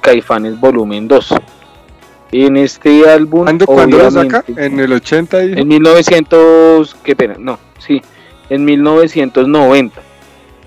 Caifanes 0.00 0.58
Volumen 0.58 1.06
2. 1.08 1.34
En 2.32 2.56
este 2.56 3.08
álbum, 3.08 3.42
¿Cuándo, 3.42 3.66
¿cuándo 3.66 3.98
lo 3.98 4.10
saca? 4.10 4.44
En 4.56 4.78
el 4.78 4.92
80 4.92 5.38
dijo? 5.38 5.58
en 5.60 5.68
1900, 5.68 6.96
qué 7.02 7.16
pena, 7.16 7.34
no, 7.38 7.58
sí, 7.78 8.00
en 8.48 8.64
1990. 8.64 10.00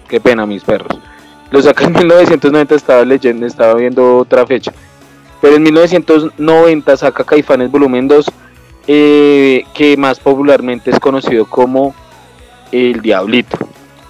Qué 0.07 0.20
pena, 0.20 0.45
mis 0.45 0.64
perros. 0.64 0.99
Lo 1.51 1.61
saca 1.61 1.86
en 1.86 1.93
1990, 1.93 2.76
estaba 2.76 3.05
leyendo, 3.05 3.45
estaba 3.45 3.76
viendo 3.76 4.18
otra 4.18 4.45
fecha. 4.45 4.74
Pero 5.41 5.55
en 5.55 5.64
1990 5.64 6.97
saca 6.97 7.24
Caifanes 7.24 7.72
Volumen 7.72 8.07
2, 8.07 8.32
eh, 8.88 9.64
que 9.74 9.95
más 9.97 10.20
popularmente 10.20 10.91
es 10.91 10.99
conocido 10.99 11.45
como 11.45 11.93
El 12.72 13.01
Diablito. 13.01 13.57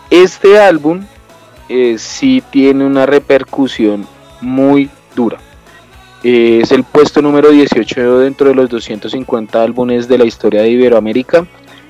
Este 0.10 0.60
álbum 0.60 1.06
eh, 1.70 1.96
sí 1.98 2.44
tiene 2.52 2.86
una 2.86 3.06
repercusión 3.06 4.08
muy 4.42 4.90
dura. 5.16 5.40
Es 6.24 6.72
el 6.72 6.84
puesto 6.84 7.22
número 7.22 7.50
18 7.52 8.20
dentro 8.20 8.48
de 8.50 8.56
los 8.56 8.70
250 8.70 9.62
álbumes 9.62 10.08
de 10.08 10.18
la 10.18 10.26
historia 10.26 10.62
de 10.62 10.70
Iberoamérica. 10.70 11.46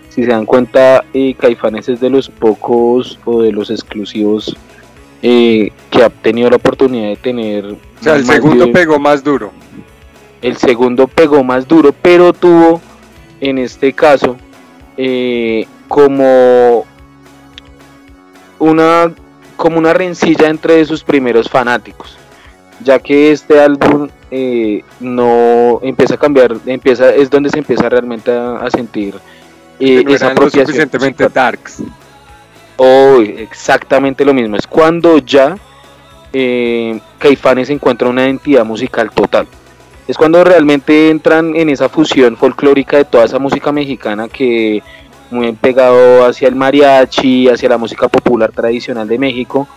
Si 0.09 0.23
se 0.23 0.29
dan 0.29 0.45
cuenta, 0.45 1.03
eh, 1.13 1.35
Caifanes 1.37 1.87
es 1.89 1.99
de 1.99 2.09
los 2.09 2.29
pocos 2.29 3.19
o 3.25 3.41
de 3.43 3.51
los 3.51 3.69
exclusivos 3.69 4.55
eh, 5.21 5.71
que 5.91 6.03
ha 6.03 6.09
tenido 6.09 6.49
la 6.49 6.55
oportunidad 6.57 7.09
de 7.09 7.15
tener. 7.17 7.65
O 7.65 7.77
sea, 8.01 8.15
el 8.15 8.25
segundo 8.25 8.65
de- 8.65 8.71
pegó 8.71 8.99
más 8.99 9.23
duro. 9.23 9.51
el 10.41 10.57
segundo 10.57 11.07
pegó 11.07 11.43
más 11.43 11.67
duro, 11.67 11.93
pero 12.01 12.33
tuvo 12.33 12.81
en 13.39 13.57
este 13.59 13.93
caso 13.93 14.35
eh, 14.97 15.65
como 15.87 16.85
una 18.59 19.11
como 19.55 19.77
una 19.77 19.93
rencilla 19.93 20.49
entre 20.49 20.83
sus 20.85 21.03
primeros 21.03 21.47
fanáticos, 21.49 22.17
ya 22.83 22.99
que 22.99 23.31
este 23.31 23.59
álbum 23.59 24.09
eh, 24.29 24.83
no 24.99 25.79
empieza 25.81 26.15
a 26.15 26.17
cambiar, 26.17 26.55
empieza 26.65 27.13
es 27.13 27.29
donde 27.29 27.49
se 27.49 27.59
empieza 27.59 27.89
realmente 27.89 28.31
a, 28.31 28.57
a 28.57 28.69
sentir 28.69 29.15
eh, 29.79 30.03
no 30.03 30.13
esa 30.13 30.27
apropiación 30.27 30.65
suficientemente 30.67 31.27
darks. 31.29 31.83
Oh, 32.77 33.19
exactamente 33.21 34.25
lo 34.25 34.33
mismo. 34.33 34.55
Es 34.55 34.67
cuando 34.67 35.19
ya 35.19 35.55
eh, 36.31 36.99
Caifanes 37.19 37.69
encuentra 37.69 38.07
una 38.07 38.23
identidad 38.25 38.65
musical 38.65 39.11
total. 39.11 39.47
Es 40.07 40.17
cuando 40.17 40.43
realmente 40.43 41.09
entran 41.09 41.55
en 41.55 41.69
esa 41.69 41.87
fusión 41.87 42.35
folclórica 42.35 42.97
de 42.97 43.05
toda 43.05 43.25
esa 43.25 43.39
música 43.39 43.71
mexicana 43.71 44.27
que 44.27 44.83
muy 45.31 45.51
pegado 45.53 46.25
hacia 46.25 46.47
el 46.47 46.55
mariachi, 46.55 47.47
hacia 47.47 47.69
la 47.69 47.77
música 47.77 48.07
popular 48.07 48.51
tradicional 48.51 49.07
de 49.07 49.17
México, 49.17 49.67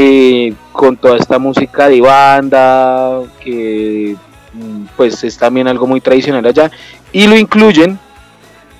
eh, 0.00 0.54
con 0.70 0.96
toda 0.96 1.16
esta 1.16 1.40
música 1.40 1.88
de 1.88 2.00
banda, 2.00 3.20
que 3.42 4.14
mm, 4.52 4.84
pues 4.96 5.24
es 5.24 5.36
también 5.36 5.66
algo 5.66 5.88
muy 5.88 6.00
tradicional 6.00 6.46
allá, 6.46 6.70
y 7.10 7.26
lo 7.26 7.36
incluyen 7.36 7.98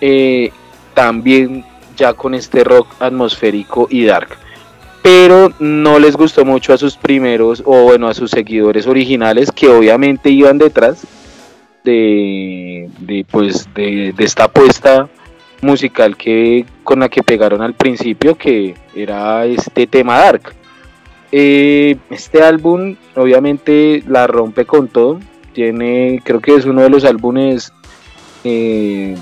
eh, 0.01 0.53
también 0.95 1.65
ya 1.97 2.13
con 2.13 2.37
este 2.37 2.63
rock 2.63 2.87
atmosférico 3.01 3.89
y 3.91 4.05
dark. 4.05 4.29
Pero 5.03 5.53
no 5.59 5.99
les 5.99 6.15
gustó 6.15 6.45
mucho 6.45 6.73
a 6.73 6.79
sus 6.79 6.97
primeros, 6.97 7.65
o 7.67 7.83
bueno, 7.83 8.07
a 8.07 8.15
sus 8.15 8.31
seguidores 8.31 8.87
originales, 8.87 9.51
que 9.51 9.67
obviamente 9.67 10.31
iban 10.31 10.57
detrás 10.57 11.05
de, 11.83 12.89
pues, 13.29 13.69
de, 13.75 14.15
de 14.17 14.25
esta 14.25 14.45
apuesta 14.45 15.09
musical 15.63 16.17
que 16.17 16.65
con 16.85 17.01
la 17.01 17.09
que 17.09 17.25
pegaron 17.25 17.61
al 17.61 17.75
principio, 17.75 18.37
que 18.37 18.77
era 18.95 19.45
este 19.47 19.89
tema 19.89 20.19
dark. 20.19 20.55
Eh, 21.31 21.97
este 22.11 22.43
álbum 22.43 22.97
obviamente 23.15 24.03
la 24.07 24.27
rompe 24.27 24.65
con 24.65 24.89
todo. 24.89 25.21
Tiene, 25.53 26.21
creo 26.25 26.41
que 26.41 26.55
es 26.55 26.65
uno 26.65 26.83
de 26.83 26.91
los 26.91 27.05
álbumes 27.05 27.73
eh, 28.45 29.17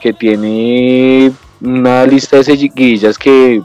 que 0.00 0.12
tiene 0.12 1.32
una 1.60 2.06
lista 2.06 2.36
de 2.36 2.44
seguidillas 2.44 3.18
que 3.18 3.62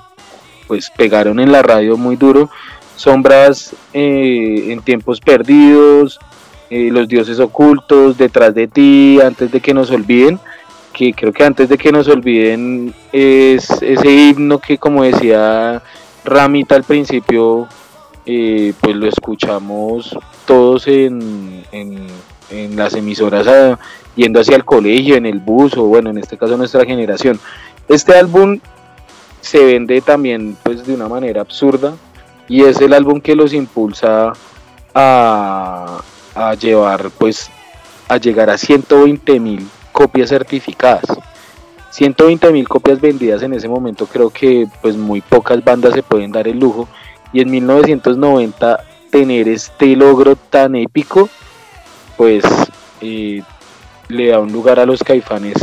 pues 0.68 0.90
pegaron 0.90 1.40
en 1.40 1.52
la 1.52 1.62
radio 1.62 1.98
muy 1.98 2.16
duro. 2.16 2.50
Sombras 2.96 3.76
eh, 3.94 4.68
en 4.70 4.82
tiempos 4.82 5.20
perdidos, 5.20 6.20
eh, 6.70 6.90
los 6.92 7.08
dioses 7.08 7.40
ocultos, 7.40 8.18
detrás 8.18 8.56
de 8.56 8.68
ti, 8.68 9.20
antes 9.24 9.52
de 9.52 9.60
que 9.60 9.74
nos 9.74 9.92
olviden, 9.92 10.40
que 10.94 11.14
creo 11.14 11.34
que 11.34 11.44
antes 11.44 11.70
de 11.70 11.78
que 11.78 11.92
nos 11.92 12.08
olviden 12.08 12.94
es 13.12 13.70
ese 13.82 14.10
himno 14.10 14.60
que 14.60 14.78
como 14.78 15.04
decía 15.04 15.82
Ramita 16.24 16.76
al 16.76 16.84
principio, 16.84 17.68
eh, 18.26 18.74
pues 18.80 18.96
lo 18.96 19.08
escuchamos 19.08 20.18
todos 20.46 20.88
en, 20.88 21.64
en, 21.72 22.08
las 22.76 22.94
emisoras 22.94 23.48
ah, 23.48 23.80
yendo 24.16 24.40
hacia 24.40 24.56
el 24.56 24.64
colegio, 24.64 25.16
en 25.16 25.26
el 25.26 25.40
bus 25.40 25.76
o 25.76 25.84
bueno, 25.84 26.12
en 26.12 26.20
este 26.20 26.38
caso 26.38 26.56
nuestra 26.56 26.86
generación. 26.86 27.40
Este 27.88 28.16
álbum 28.16 28.60
se 29.42 29.66
vende 29.66 30.02
también 30.02 30.56
pues 30.64 30.86
de 30.86 30.94
una 30.94 31.10
manera 31.10 31.42
absurda 31.42 31.96
y 32.48 32.64
es 32.64 32.80
el 32.80 32.94
álbum 32.94 33.20
que 33.20 33.36
los 33.36 33.54
impulsa 33.54 34.34
a, 34.94 36.02
a 36.36 36.54
llevar 36.54 37.10
pues 37.18 37.50
a 38.08 38.18
llegar 38.18 38.50
a 38.50 38.58
120 38.58 39.40
mil 39.40 39.68
copias 39.92 40.30
certificadas 40.30 41.06
120 41.92 42.52
mil 42.52 42.68
copias 42.68 43.02
vendidas 43.02 43.44
en 43.44 43.54
ese 43.54 43.68
momento 43.68 44.06
creo 44.06 44.30
que 44.30 44.68
pues 44.82 44.96
muy 44.96 45.22
pocas 45.22 45.64
bandas 45.64 45.94
se 45.94 46.04
pueden 46.04 46.32
dar 46.32 46.48
el 46.48 46.60
lujo 46.60 46.88
y 47.34 47.42
en 47.42 47.52
1990 47.52 48.84
tener 49.12 49.48
este 49.50 49.96
logro 49.96 50.36
tan 50.36 50.76
épico 50.76 51.30
pues 52.16 52.44
eh, 53.02 53.42
le 54.08 54.28
da 54.28 54.40
un 54.40 54.52
lugar 54.52 54.80
a 54.80 54.86
los 54.86 55.04
caifanes 55.04 55.56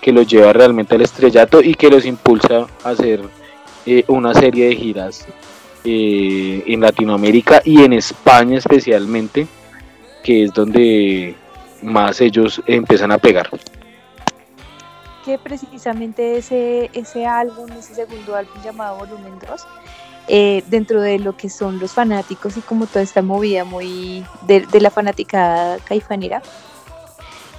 que 0.00 0.12
los 0.12 0.26
lleva 0.26 0.52
realmente 0.52 0.94
al 0.94 1.02
estrellato 1.02 1.60
y 1.60 1.74
que 1.74 1.90
los 1.90 2.06
impulsa 2.06 2.66
a 2.84 2.90
hacer 2.90 3.20
eh, 3.86 4.04
una 4.08 4.34
serie 4.34 4.68
de 4.68 4.76
giras 4.76 5.26
eh, 5.84 6.62
en 6.66 6.80
Latinoamérica 6.80 7.60
y 7.64 7.82
en 7.82 7.92
España 7.92 8.58
especialmente, 8.58 9.46
que 10.22 10.44
es 10.44 10.52
donde 10.52 11.34
más 11.82 12.20
ellos 12.20 12.60
empiezan 12.66 13.12
a 13.12 13.18
pegar. 13.18 13.48
que 15.24 15.38
precisamente 15.38 16.38
ese, 16.38 16.90
ese 16.92 17.26
álbum, 17.26 17.68
ese 17.72 17.94
segundo 17.94 18.36
álbum 18.36 18.62
llamado 18.62 18.98
Volumen 18.98 19.38
2, 19.48 19.66
eh, 20.28 20.64
dentro 20.68 21.00
de 21.00 21.18
lo 21.18 21.36
que 21.36 21.48
son 21.48 21.78
los 21.78 21.92
fanáticos 21.92 22.56
y 22.56 22.60
como 22.60 22.86
toda 22.86 23.02
esta 23.02 23.22
movida 23.22 23.64
muy 23.64 24.24
de, 24.46 24.66
la 24.80 24.90
fanaticada 24.90 25.78
caifanera, 25.78 26.42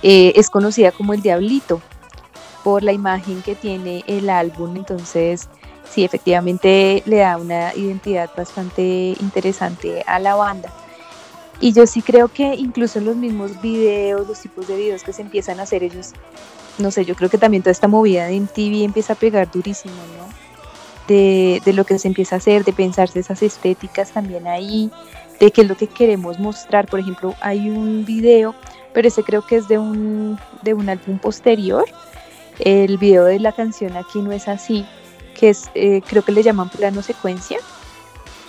eh, 0.04 0.34
es 0.36 0.50
conocida 0.50 0.92
como 0.92 1.14
el 1.14 1.22
Diablito 1.22 1.82
por 2.64 2.84
la 2.84 2.92
imagen 2.92 3.42
que 3.42 3.56
tiene 3.56 4.04
el 4.08 4.30
álbum, 4.30 4.76
entonces 4.76 5.48
sí, 5.90 6.04
efectivamente 6.04 7.02
le 7.06 7.18
da 7.18 7.38
una 7.38 7.74
identidad 7.74 8.30
bastante 8.36 9.16
interesante 9.20 10.04
a 10.06 10.20
la 10.20 10.36
banda. 10.36 10.74
Y 11.60 11.74
yo 11.74 11.88
sí 11.88 12.02
creo 12.02 12.28
que 12.28 12.54
incluso 12.54 13.00
en 13.00 13.06
los 13.06 13.16
mismos 13.16 13.62
videos, 13.62 14.28
los 14.28 14.40
tipos 14.40 14.68
de 14.68 14.76
videos 14.76 15.04
que 15.04 15.14
se 15.14 15.22
empiezan 15.22 15.60
a 15.60 15.64
hacer 15.64 15.84
ellos, 15.84 16.12
no 16.78 16.92
sé, 16.92 17.06
yo 17.06 17.16
creo 17.16 17.30
que 17.30 17.38
también 17.38 17.64
toda 17.64 17.72
esta 17.72 17.88
movida 17.88 18.28
de 18.28 18.40
MTV 18.40 18.84
empieza 18.84 19.14
a 19.14 19.16
pegar 19.16 19.50
durísimo, 19.50 19.96
¿no? 19.96 20.47
De, 21.08 21.62
de 21.64 21.74
lo 21.74 21.86
que 21.86 21.98
se 22.00 22.08
empieza 22.08 22.36
a 22.36 22.40
hacer, 22.40 22.64
de 22.66 22.74
pensarse 22.74 23.20
esas 23.20 23.42
estéticas 23.42 24.12
también 24.12 24.48
ahí, 24.48 24.92
de 25.40 25.52
qué 25.52 25.62
es 25.62 25.68
lo 25.68 25.78
que 25.78 25.88
queremos 25.88 26.38
mostrar. 26.40 26.88
Por 26.88 27.00
ejemplo, 27.00 27.34
hay 27.40 27.70
un 27.70 28.04
video, 28.06 28.56
pero 28.94 29.08
ese 29.08 29.24
creo 29.24 29.42
que 29.46 29.56
es 29.58 29.68
de 29.68 29.78
un, 29.78 30.38
de 30.64 30.74
un 30.74 30.90
álbum 30.90 31.18
posterior, 31.20 31.86
el 32.60 32.98
video 32.98 33.24
de 33.26 33.40
la 33.40 33.52
canción 33.52 33.96
Aquí 33.96 34.20
no 34.22 34.32
es 34.32 34.48
así, 34.48 34.86
que 35.40 35.50
es, 35.50 35.70
eh, 35.76 36.02
creo 36.08 36.24
que 36.24 36.32
le 36.32 36.44
llaman 36.44 36.70
plano 36.70 37.02
secuencia. 37.02 37.60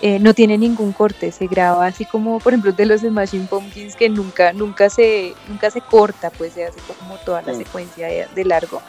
Eh, 0.00 0.18
no 0.20 0.32
tiene 0.32 0.56
ningún 0.56 0.92
corte, 0.92 1.32
se 1.32 1.48
graba 1.48 1.86
así 1.86 2.04
como, 2.04 2.38
por 2.38 2.52
ejemplo, 2.52 2.72
de 2.72 2.86
los 2.86 3.00
Smashing 3.00 3.48
Pumpkins 3.48 3.96
que 3.96 4.09
nunca, 4.09 4.52
nunca 4.52 4.88
se, 4.90 5.34
nunca 5.48 5.70
se 5.72 5.80
corta, 5.80 6.30
pues 6.30 6.52
se 6.52 6.64
hace 6.64 6.78
como 6.86 7.16
toda 7.16 7.42
la 7.42 7.52
Sí. 7.52 7.64
secuencia 7.64 8.06
de, 8.06 8.26
de 8.34 8.44
largo. 8.44 8.80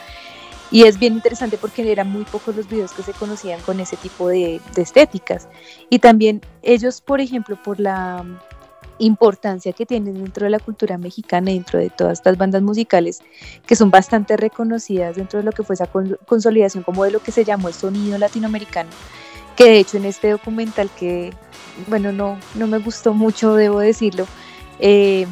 Y 0.72 0.84
es 0.84 1.00
bien 1.00 1.14
interesante 1.14 1.58
porque 1.58 1.92
eran 1.92 2.12
muy 2.12 2.26
pocos 2.26 2.56
los 2.56 2.70
videos 2.70 2.92
que 2.92 3.02
se 3.04 3.14
conocían 3.14 3.60
con 3.62 3.80
ese 3.80 3.98
tipo 3.98 4.28
de, 4.28 4.62
de 4.76 4.82
estéticas. 4.82 5.48
Y 5.90 6.00
también 6.00 6.42
ellos, 6.62 7.02
por 7.02 7.22
ejemplo, 7.22 7.58
por 7.62 7.80
la 7.80 8.22
mm, 8.24 8.38
importancia 9.00 9.74
que 9.74 9.86
tienen 9.86 10.24
dentro 10.24 10.44
de 10.46 10.52
la 10.52 10.60
cultura 10.60 10.98
mexicana, 10.98 11.52
dentro 11.52 11.80
de 11.80 11.90
todas 11.90 12.20
estas 12.20 12.38
bandas 12.38 12.62
musicales, 12.62 13.22
que 13.66 13.76
son 13.76 13.90
bastante 13.90 14.38
reconocidas 14.38 15.16
dentro 15.16 15.40
de 15.40 15.46
lo 15.46 15.52
que 15.52 15.64
fue 15.64 15.74
esa 15.74 15.88
con- 15.88 16.18
consolidación 16.28 16.84
como 16.84 17.04
de 17.04 17.12
lo 17.12 17.20
que 17.22 17.32
se 17.32 17.44
llamó 17.44 17.70
el 17.70 17.74
sonido 17.74 18.18
latinoamericano, 18.18 18.90
que 19.56 19.64
de 19.66 19.80
hecho 19.80 19.98
en 19.98 20.06
este 20.06 20.30
documental 20.30 20.90
que, 21.00 21.34
bueno, 21.88 22.12
no, 22.12 22.38
no 22.56 22.68
me 22.68 22.78
gustó 22.78 23.14
mucho, 23.14 23.56
debo 23.56 23.80
decirlo, 23.80 24.28
eh, 24.80 25.26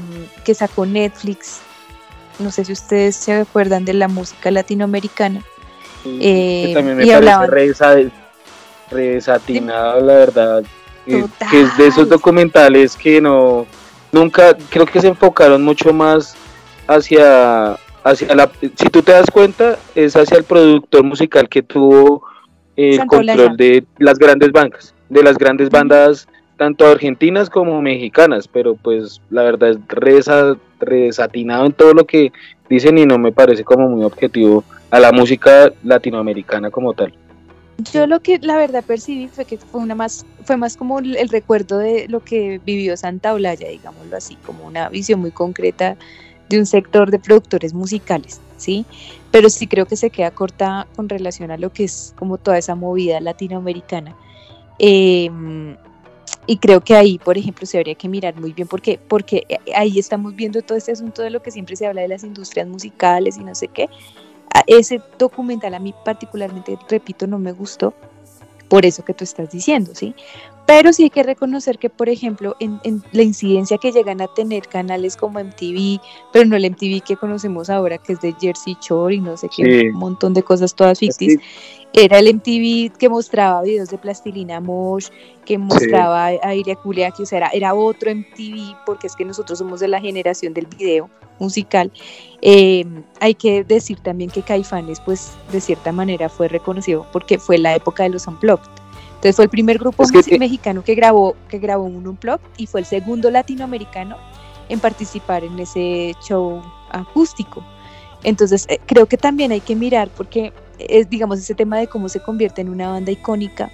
que 0.44 0.54
sacó 0.56 0.86
Netflix, 0.86 1.60
no 2.40 2.52
sé 2.52 2.66
si 2.66 2.74
ustedes 2.74 3.16
se 3.16 3.34
acuerdan 3.34 3.86
de 3.86 3.94
la 3.94 4.08
música 4.08 4.52
latinoamericana. 4.52 5.42
Sí, 6.04 6.20
Eh, 6.22 6.64
que 6.68 6.74
también 6.76 6.98
me 6.98 7.04
y 7.04 7.08
parece 7.08 7.18
hablaban- 7.18 7.50
re, 7.52 7.70
desa- 7.70 8.12
re 8.92 9.08
desatinado, 9.16 10.02
la 10.02 10.14
verdad. 10.14 10.64
eh, 11.08 11.26
que 11.50 11.62
es 11.62 11.78
de 11.78 11.88
esos 11.88 12.10
documentales 12.10 12.96
que 12.98 13.22
no, 13.22 13.66
nunca, 14.12 14.56
creo 14.70 14.86
que 14.86 15.00
se 15.02 15.08
enfocaron 15.08 15.64
mucho 15.64 15.94
más 15.94 16.36
hacia, 16.88 17.78
hacia 18.04 18.36
la, 18.36 18.50
si 18.62 18.90
tú 18.90 19.02
te 19.02 19.12
das 19.14 19.30
cuenta, 19.32 19.78
es 19.96 20.16
hacia 20.16 20.38
el 20.38 20.44
productor 20.44 21.04
musical 21.04 21.48
que 21.50 21.64
tuvo 21.64 22.24
eh, 22.76 22.96
el 22.96 23.02
Olaya. 23.02 23.08
control 23.08 23.58
de 23.58 23.86
las 23.98 24.20
grandes 24.20 24.52
bancas, 24.52 24.94
de 25.10 25.24
las 25.24 25.38
grandes 25.38 25.70
bandas, 25.70 26.28
tanto 26.58 26.86
argentinas 26.88 27.50
como 27.50 27.82
mexicanas, 27.82 28.48
pero 28.48 28.76
pues 28.76 29.22
la 29.30 29.44
verdad 29.44 29.70
es 29.70 29.78
re, 29.88 30.18
desa- 30.18 30.58
re 30.80 31.02
desatinado 31.02 31.66
en 31.66 31.74
todo 31.74 31.94
lo 31.94 32.06
que 32.06 32.32
dicen 32.70 32.98
y 32.98 33.06
no 33.06 33.18
me 33.18 33.32
parece 33.32 33.64
como 33.64 33.88
muy 33.88 34.04
objetivo 34.04 34.64
a 34.90 35.00
la 35.00 35.12
música 35.12 35.72
latinoamericana 35.84 36.72
como 36.72 36.94
tal. 36.94 37.14
Yo 37.94 38.08
lo 38.08 38.22
que 38.22 38.40
la 38.40 38.58
verdad 38.58 38.84
percibí 38.84 39.28
fue 39.28 39.46
que 39.46 39.58
fue 39.58 39.80
una 39.82 39.94
más, 39.94 40.26
fue 40.46 40.58
más 40.58 40.76
como 40.76 40.98
el 40.98 41.16
el 41.16 41.30
recuerdo 41.30 41.78
de 41.78 42.08
lo 42.10 42.22
que 42.22 42.60
vivió 42.66 42.98
Santa 42.98 43.34
Olaya, 43.34 43.70
digámoslo 43.70 44.18
así, 44.18 44.36
como 44.46 44.66
una 44.66 44.90
visión 44.90 45.20
muy 45.20 45.30
concreta 45.32 45.96
de 46.50 46.58
un 46.58 46.66
sector 46.66 47.12
de 47.12 47.20
productores 47.20 47.74
musicales, 47.76 48.42
¿sí? 48.58 48.86
Pero 49.30 49.50
sí 49.50 49.68
creo 49.68 49.86
que 49.86 49.96
se 49.96 50.10
queda 50.10 50.32
corta 50.32 50.88
con 50.96 51.08
relación 51.08 51.52
a 51.52 51.58
lo 51.58 51.72
que 51.72 51.84
es 51.84 52.16
como 52.18 52.38
toda 52.38 52.58
esa 52.58 52.74
movida 52.74 53.20
latinoamericana. 53.20 54.16
Eh, 54.80 55.30
y 56.46 56.58
creo 56.58 56.82
que 56.82 56.96
ahí, 56.96 57.18
por 57.20 57.38
ejemplo, 57.38 57.66
se 57.66 57.78
habría 57.78 57.96
que 57.96 58.08
mirar 58.08 58.36
muy 58.40 58.54
bien 58.54 58.68
porque, 58.68 59.00
porque 59.08 59.46
ahí 59.76 60.00
estamos 60.00 60.36
viendo 60.36 60.62
todo 60.62 60.78
este 60.78 60.92
asunto 60.92 61.22
de 61.22 61.30
lo 61.30 61.42
que 61.42 61.52
siempre 61.52 61.76
se 61.76 61.86
habla 61.88 62.02
de 62.02 62.08
las 62.08 62.24
industrias 62.24 62.68
musicales 62.68 63.38
y 63.38 63.44
no 63.44 63.54
sé 63.56 63.68
qué. 63.68 63.90
A- 64.54 64.64
Ese 64.68 65.02
documental 65.18 65.74
a 65.74 65.80
mí 65.80 65.94
particularmente, 66.06 66.78
repito, 66.90 67.28
no 67.28 67.38
me 67.40 67.52
gustó 67.52 67.94
por 68.70 68.86
eso 68.86 69.04
que 69.06 69.14
tú 69.14 69.24
estás 69.24 69.52
diciendo, 69.52 69.92
¿sí? 69.96 70.14
Pero 70.68 70.92
sí 70.92 71.04
hay 71.04 71.10
que 71.10 71.24
reconocer 71.24 71.80
que, 71.80 71.90
por 71.90 72.10
ejemplo, 72.10 72.56
en, 72.60 72.80
en 72.84 73.02
la 73.14 73.24
incidencia 73.24 73.78
que 73.78 73.94
llegan 73.94 74.20
a 74.20 74.28
tener 74.28 74.68
canales 74.68 75.16
como 75.16 75.40
MTV, 75.40 76.00
pero 76.34 76.46
no 76.46 76.58
el 76.58 76.70
MTV 76.70 77.02
que 77.02 77.16
conocemos 77.16 77.70
ahora, 77.70 77.98
que 77.98 78.14
es 78.14 78.20
de 78.22 78.36
Jersey 78.40 78.76
Shore 78.82 79.16
y 79.16 79.22
no 79.22 79.38
sé 79.38 79.48
qué, 79.48 79.64
Sí. 79.64 79.88
un 79.88 79.94
montón 79.98 80.34
de 80.34 80.44
cosas 80.44 80.76
todas 80.76 81.00
ficticias, 81.00 81.42
era 81.94 82.20
el 82.20 82.28
MTV 82.28 82.98
que 82.98 83.08
mostraba 83.08 83.62
videos 83.64 83.88
de 83.90 83.98
Plastilina 83.98 84.60
Mosh, 84.60 85.08
que 85.46 85.58
mostraba 85.58 86.26
a 86.26 86.54
Iria 86.54 86.76
Kuliaki, 86.76 87.24
o 87.24 87.26
sea, 87.26 87.38
era, 87.38 87.50
era 87.54 87.74
otro 87.74 88.12
MTV, 88.12 88.76
porque 88.86 89.08
es 89.08 89.16
que 89.16 89.24
nosotros 89.24 89.60
somos 89.60 89.80
de 89.80 89.88
la 89.88 90.02
generación 90.02 90.54
del 90.54 90.68
video 90.68 91.10
musical. 91.40 91.92
Eh, 92.42 92.86
hay 93.22 93.36
que 93.36 93.64
decir 93.64 94.00
también 94.02 94.30
que 94.30 94.42
Caifanes, 94.42 95.00
pues, 95.00 95.32
de 95.52 95.62
cierta 95.62 95.94
manera 95.94 96.28
fue 96.28 96.50
reconocido 96.50 97.06
porque 97.14 97.40
fue 97.40 97.58
la 97.58 97.74
época 97.74 98.04
de 98.04 98.10
los 98.10 98.28
Unplugged. 98.28 98.68
Entonces 99.18 99.36
fue 99.36 99.46
el 99.46 99.50
primer 99.52 99.78
grupo 99.80 100.04
Es 100.04 100.12
que- 100.12 100.20
musi- 100.20 100.40
mexicano 100.40 100.84
que 100.84 100.96
grabó, 100.96 101.36
que 101.50 101.60
grabó 101.60 101.84
un 101.86 102.08
Unplugged 102.08 102.40
y 102.58 102.68
fue 102.68 102.80
el 102.82 102.86
segundo 102.86 103.30
latinoamericano 103.32 104.16
en 104.70 104.80
participar 104.80 105.44
en 105.44 105.58
ese 105.60 106.14
show 106.28 106.62
acústico. 106.92 107.64
Entonces, 108.24 108.66
eh, 108.70 108.80
creo 108.86 109.06
que 109.06 109.18
también 109.18 109.52
hay 109.52 109.62
que 109.62 109.76
mirar 109.76 110.10
porque 110.16 110.54
es, 110.80 111.10
digamos, 111.10 111.40
ese 111.40 111.56
tema 111.56 111.78
de 111.80 111.88
cómo 111.88 112.10
se 112.10 112.20
convierte 112.22 112.62
en 112.62 112.70
una 112.70 112.90
banda 112.90 113.12
icónica 113.12 113.70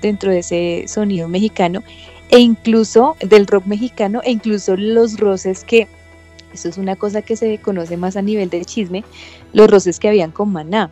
dentro 0.00 0.30
de 0.30 0.38
ese 0.40 0.84
sonido 0.88 1.28
mexicano 1.28 1.82
e 2.30 2.38
incluso 2.38 3.16
del 3.20 3.46
rock 3.46 3.66
mexicano 3.66 4.20
e 4.24 4.30
incluso 4.30 4.76
los 4.76 5.18
roces 5.18 5.64
que, 5.64 5.88
eso 6.52 6.68
es 6.68 6.78
una 6.78 6.96
cosa 6.96 7.20
que 7.22 7.36
se 7.36 7.58
conoce 7.58 7.96
más 7.96 8.16
a 8.16 8.22
nivel 8.22 8.48
de 8.50 8.64
chisme, 8.64 9.04
los 9.52 9.70
roces 9.70 9.98
que 9.98 10.08
habían 10.08 10.30
con 10.30 10.50
Maná 10.52 10.90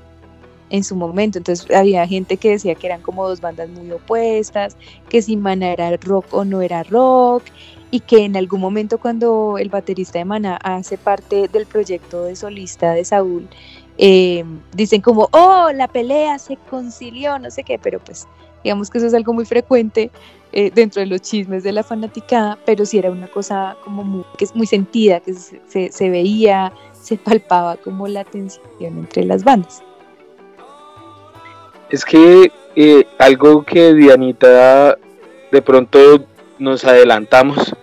en 0.70 0.84
su 0.84 0.96
momento. 0.96 1.38
Entonces 1.38 1.70
había 1.70 2.06
gente 2.06 2.36
que 2.36 2.50
decía 2.50 2.74
que 2.74 2.86
eran 2.86 3.02
como 3.02 3.28
dos 3.28 3.40
bandas 3.40 3.68
muy 3.70 3.90
opuestas, 3.92 4.76
que 5.08 5.22
si 5.22 5.36
Maná 5.36 5.72
era 5.72 5.96
rock 5.96 6.26
o 6.32 6.44
no 6.44 6.62
era 6.62 6.82
rock, 6.82 7.44
y 7.90 8.00
que 8.00 8.24
en 8.24 8.36
algún 8.36 8.60
momento 8.60 8.98
cuando 8.98 9.58
el 9.58 9.68
baterista 9.68 10.18
de 10.18 10.24
Maná 10.24 10.56
hace 10.56 10.98
parte 10.98 11.48
del 11.48 11.66
proyecto 11.66 12.24
de 12.24 12.36
solista 12.36 12.92
de 12.92 13.04
Saúl, 13.04 13.48
eh, 13.98 14.44
dicen 14.74 15.00
como, 15.00 15.28
oh, 15.32 15.70
la 15.72 15.88
pelea 15.88 16.38
se 16.38 16.56
concilió, 16.68 17.38
no 17.38 17.50
sé 17.50 17.62
qué, 17.62 17.78
pero 17.78 17.98
pues 18.00 18.26
digamos 18.62 18.90
que 18.90 18.98
eso 18.98 19.06
es 19.06 19.14
algo 19.14 19.32
muy 19.32 19.46
frecuente 19.46 20.10
eh, 20.52 20.70
dentro 20.74 21.00
de 21.00 21.06
los 21.06 21.22
chismes 21.22 21.62
de 21.62 21.72
la 21.72 21.82
fanaticada, 21.82 22.58
pero 22.66 22.84
sí 22.84 22.98
era 22.98 23.10
una 23.10 23.28
cosa 23.28 23.76
como 23.84 24.02
muy, 24.02 24.24
que 24.36 24.44
es 24.44 24.54
muy 24.54 24.66
sentida, 24.66 25.20
que 25.20 25.34
se 25.34 26.10
veía, 26.10 26.72
se 26.92 27.16
palpaba 27.16 27.76
como 27.76 28.08
la 28.08 28.24
tensión 28.24 28.98
entre 28.98 29.24
las 29.24 29.44
bandas. 29.44 29.82
Es 31.91 32.05
que 32.05 32.53
eh, 32.74 33.07
algo 33.18 33.62
que 33.62 33.95
Dianita 33.95 34.97
de 35.51 35.62
pronto 35.62 36.26
nos 36.59 36.84
adelantamos 36.84 37.74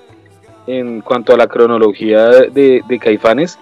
en 0.67 1.01
cuanto 1.01 1.33
a 1.33 1.37
la 1.37 1.47
cronología 1.47 2.29
de, 2.29 2.99
Caifanes, 3.01 3.57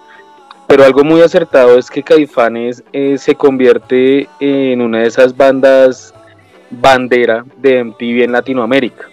pero 0.66 0.84
algo 0.84 1.04
muy 1.04 1.20
acertado 1.20 1.78
es 1.78 1.90
que 1.90 2.02
Caifanes 2.02 2.82
eh, 2.92 3.18
se 3.18 3.34
convierte 3.34 4.28
en 4.40 4.80
una 4.80 5.00
de 5.00 5.08
esas 5.08 5.36
bandas 5.36 6.14
bandera 6.70 7.44
de 7.58 7.84
MTV 7.84 8.24
en 8.24 8.32
Latinoamérica. 8.32 9.08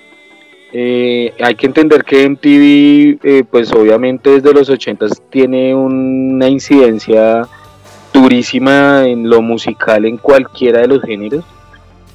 Eh, 0.71 1.33
hay 1.41 1.55
que 1.55 1.65
entender 1.65 2.03
que 2.03 2.29
MTV, 2.29 3.19
eh, 3.23 3.43
pues 3.49 3.71
obviamente 3.73 4.29
desde 4.29 4.53
los 4.53 4.69
80 4.69 5.07
tiene 5.29 5.73
una 5.73 6.47
incidencia 6.47 7.47
durísima 8.21 9.07
en 9.07 9.29
lo 9.29 9.41
musical 9.41 10.05
en 10.05 10.17
cualquiera 10.17 10.81
de 10.81 10.87
los 10.87 11.01
géneros, 11.01 11.45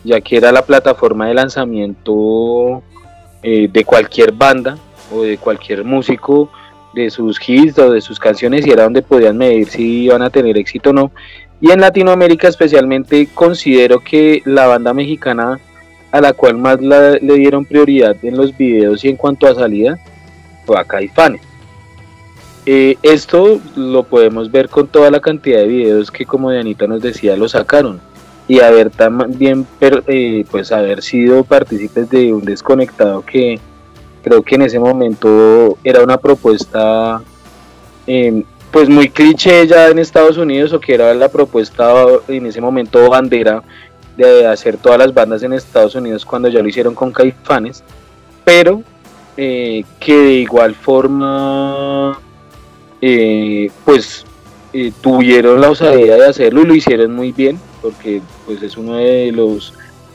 ya 0.04 0.20
que 0.20 0.36
era 0.36 0.52
la 0.52 0.62
plataforma 0.62 1.28
de 1.28 1.34
lanzamiento 1.34 2.82
eh, 3.42 3.68
de 3.72 3.84
cualquier 3.84 4.32
banda 4.32 4.78
o 5.12 5.22
de 5.22 5.38
cualquier 5.38 5.84
músico 5.84 6.50
de 6.94 7.10
sus 7.10 7.40
hits 7.46 7.78
o 7.78 7.90
de 7.90 8.00
sus 8.00 8.18
canciones 8.18 8.66
y 8.66 8.70
era 8.70 8.84
donde 8.84 9.02
podían 9.02 9.36
medir 9.36 9.68
si 9.68 10.04
iban 10.04 10.22
a 10.22 10.30
tener 10.30 10.56
éxito 10.56 10.90
o 10.90 10.92
no. 10.92 11.10
Y 11.60 11.70
en 11.70 11.80
Latinoamérica 11.80 12.48
especialmente 12.48 13.28
considero 13.34 14.00
que 14.00 14.42
la 14.44 14.66
banda 14.66 14.92
mexicana 14.92 15.58
a 16.12 16.20
la 16.20 16.32
cual 16.32 16.56
más 16.56 16.80
le 16.80 17.34
dieron 17.34 17.64
prioridad 17.64 18.16
en 18.22 18.36
los 18.36 18.56
videos 18.56 19.04
y 19.04 19.08
en 19.08 19.16
cuanto 19.16 19.46
a 19.46 19.54
salida 19.54 19.98
fue 20.64 20.78
a 20.78 20.84
Caifanes. 20.84 21.40
Eh, 22.66 22.96
esto 23.02 23.60
lo 23.76 24.04
podemos 24.04 24.50
ver 24.50 24.70
con 24.70 24.86
toda 24.86 25.10
la 25.10 25.20
cantidad 25.20 25.58
de 25.58 25.66
videos 25.66 26.10
que 26.10 26.24
como 26.24 26.50
Dianita 26.50 26.86
nos 26.86 27.02
decía 27.02 27.36
lo 27.36 27.48
sacaron. 27.48 28.00
Y 28.46 28.60
haber 28.60 28.90
también 28.90 29.66
eh, 29.80 30.44
pues 30.50 30.70
haber 30.72 31.02
sido 31.02 31.44
partícipes 31.44 32.10
de 32.10 32.32
un 32.32 32.44
desconectado 32.44 33.22
que 33.22 33.58
creo 34.22 34.42
que 34.42 34.54
en 34.54 34.62
ese 34.62 34.78
momento 34.78 35.78
era 35.82 36.02
una 36.02 36.18
propuesta 36.18 37.22
eh, 38.06 38.44
pues 38.70 38.88
muy 38.88 39.08
cliché 39.08 39.66
ya 39.66 39.88
en 39.88 39.98
Estados 39.98 40.36
Unidos 40.36 40.72
o 40.72 40.80
que 40.80 40.94
era 40.94 41.14
la 41.14 41.28
propuesta 41.28 41.94
en 42.28 42.46
ese 42.46 42.60
momento 42.60 43.08
bandera 43.08 43.62
de 44.16 44.46
hacer 44.46 44.76
todas 44.76 44.98
las 44.98 45.14
bandas 45.14 45.42
en 45.42 45.52
Estados 45.52 45.94
Unidos 45.94 46.24
cuando 46.24 46.48
ya 46.48 46.60
lo 46.60 46.68
hicieron 46.68 46.94
con 46.94 47.12
Caifanes. 47.12 47.82
Pero 48.44 48.82
eh, 49.36 49.84
que 49.98 50.16
de 50.16 50.32
igual 50.34 50.74
forma 50.74 52.18
eh, 53.06 53.70
pues 53.84 54.24
eh, 54.72 54.90
tuvieron 55.02 55.60
la 55.60 55.68
osadía 55.68 56.14
de 56.14 56.26
hacerlo 56.26 56.62
y 56.62 56.64
lo 56.64 56.74
hicieron 56.74 57.14
muy 57.14 57.32
bien 57.32 57.60
porque 57.82 58.22
pues 58.46 58.62
es 58.62 58.78
uno 58.78 58.94
de 58.94 59.30
los 59.30 59.74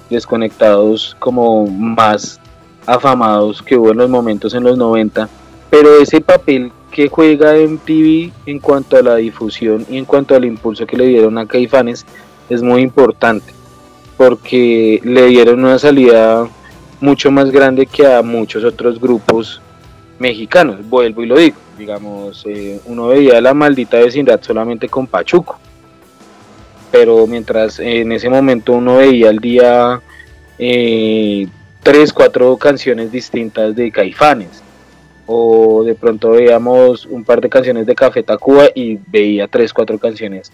desconectados 0.09 1.15
como 1.19 1.67
más 1.67 2.39
afamados 2.87 3.61
que 3.61 3.77
hubo 3.77 3.91
en 3.91 3.97
los 3.99 4.09
momentos 4.09 4.55
en 4.55 4.63
los 4.63 4.75
90 4.75 5.29
pero 5.69 6.01
ese 6.01 6.19
papel 6.19 6.71
que 6.89 7.09
juega 7.09 7.53
MTV 7.53 8.31
en 8.47 8.57
cuanto 8.57 8.97
a 8.97 9.03
la 9.03 9.17
difusión 9.17 9.85
y 9.87 9.99
en 9.99 10.05
cuanto 10.05 10.33
al 10.33 10.45
impulso 10.45 10.87
que 10.87 10.97
le 10.97 11.05
dieron 11.05 11.37
a 11.37 11.45
Caifanes 11.45 12.07
es 12.49 12.63
muy 12.63 12.81
importante 12.81 13.53
porque 14.17 14.99
le 15.03 15.27
dieron 15.27 15.63
una 15.63 15.77
salida 15.77 16.49
mucho 16.99 17.29
más 17.29 17.51
grande 17.51 17.85
que 17.85 18.11
a 18.11 18.23
muchos 18.23 18.63
otros 18.63 18.99
grupos 18.99 19.61
mexicanos, 20.19 20.87
vuelvo 20.87 21.23
y 21.23 21.25
lo 21.27 21.37
digo, 21.37 21.57
digamos, 21.77 22.45
eh, 22.45 22.79
uno 22.85 23.07
veía 23.07 23.41
la 23.41 23.53
maldita 23.53 23.97
vecindad 23.97 24.41
solamente 24.41 24.89
con 24.89 25.07
Pachuco, 25.07 25.57
pero 26.91 27.25
mientras 27.25 27.79
en 27.79 28.11
ese 28.11 28.29
momento 28.29 28.73
uno 28.73 28.97
veía 28.97 29.29
al 29.29 29.39
día 29.39 30.01
eh, 30.57 31.47
tres, 31.81 32.11
cuatro 32.13 32.55
canciones 32.57 33.11
distintas 33.11 33.75
de 33.75 33.91
Caifanes, 33.91 34.61
o 35.25 35.83
de 35.83 35.95
pronto 35.95 36.31
veíamos 36.31 37.05
un 37.05 37.23
par 37.23 37.39
de 37.39 37.49
canciones 37.49 37.85
de 37.85 37.95
Café 37.95 38.23
Tacuba 38.23 38.65
y 38.73 38.97
veía 39.07 39.47
tres, 39.47 39.73
cuatro 39.73 39.97
canciones 39.97 40.51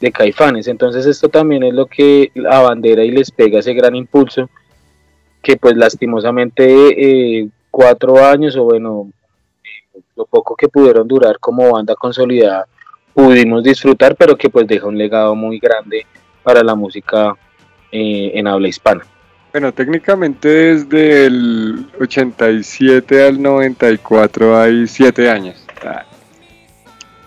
de 0.00 0.10
Caifanes, 0.10 0.66
entonces 0.66 1.06
esto 1.06 1.28
también 1.28 1.62
es 1.62 1.72
lo 1.72 1.86
que 1.86 2.32
abandera 2.50 3.04
y 3.04 3.10
les 3.10 3.30
pega 3.30 3.60
ese 3.60 3.74
gran 3.74 3.94
impulso 3.94 4.50
que 5.44 5.56
pues 5.56 5.76
lastimosamente 5.76 7.42
eh, 7.42 7.48
cuatro 7.74 8.24
años 8.24 8.54
o 8.56 8.62
bueno, 8.62 9.10
lo 10.14 10.26
poco 10.26 10.54
que 10.54 10.68
pudieron 10.68 11.08
durar 11.08 11.40
como 11.40 11.72
banda 11.72 11.96
consolidada 11.96 12.68
pudimos 13.12 13.64
disfrutar, 13.64 14.14
pero 14.14 14.36
que 14.36 14.48
pues 14.48 14.66
deja 14.68 14.86
un 14.86 14.96
legado 14.96 15.34
muy 15.34 15.58
grande 15.58 16.06
para 16.44 16.62
la 16.62 16.76
música 16.76 17.34
eh, 17.90 18.30
en 18.34 18.46
habla 18.46 18.68
hispana. 18.68 19.04
Bueno, 19.52 19.72
técnicamente 19.72 20.48
desde 20.48 21.26
el 21.26 21.86
87 22.00 23.26
al 23.26 23.42
94 23.42 24.56
hay 24.56 24.86
siete 24.86 25.28
años. 25.28 25.64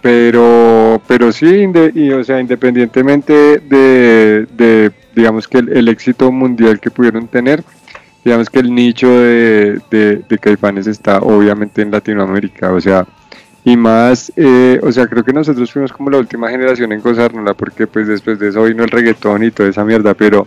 Pero, 0.02 1.02
pero 1.08 1.34
sí, 1.34 1.66
y, 1.94 2.12
o 2.12 2.24
sea, 2.24 2.40
independientemente 2.40 3.60
de, 3.60 4.92
digamos 5.14 5.46
que 5.46 5.58
el 5.58 5.90
éxito 5.90 6.32
mundial 6.32 6.80
que 6.80 6.90
pudieron 6.90 7.28
tener, 7.28 7.64
digamos 8.28 8.50
que 8.50 8.60
el 8.60 8.76
nicho 8.76 9.08
de, 9.08 9.80
de, 9.90 10.22
de 10.28 10.38
Caifanes 10.38 10.86
está 10.86 11.20
obviamente 11.20 11.82
en 11.82 11.92
Latinoamérica, 11.92 12.74
o 12.74 12.82
sea, 12.82 13.08
y 13.64 13.78
más, 13.78 14.34
eh, 14.36 14.82
o 14.84 14.92
sea, 14.92 15.08
creo 15.08 15.24
que 15.24 15.32
nosotros 15.32 15.72
fuimos 15.72 15.94
como 15.94 16.10
la 16.10 16.18
última 16.18 16.50
generación 16.50 16.92
en 16.92 17.00
gozárnosla, 17.00 17.54
porque 17.54 17.88
pues 17.88 18.06
después 18.06 18.38
de 18.38 18.50
eso 18.50 18.66
vino 18.66 18.84
el 18.84 18.90
reggaetón 18.90 19.46
y 19.46 19.52
toda 19.52 19.70
esa 19.70 19.86
mierda, 19.86 20.14
pero, 20.14 20.46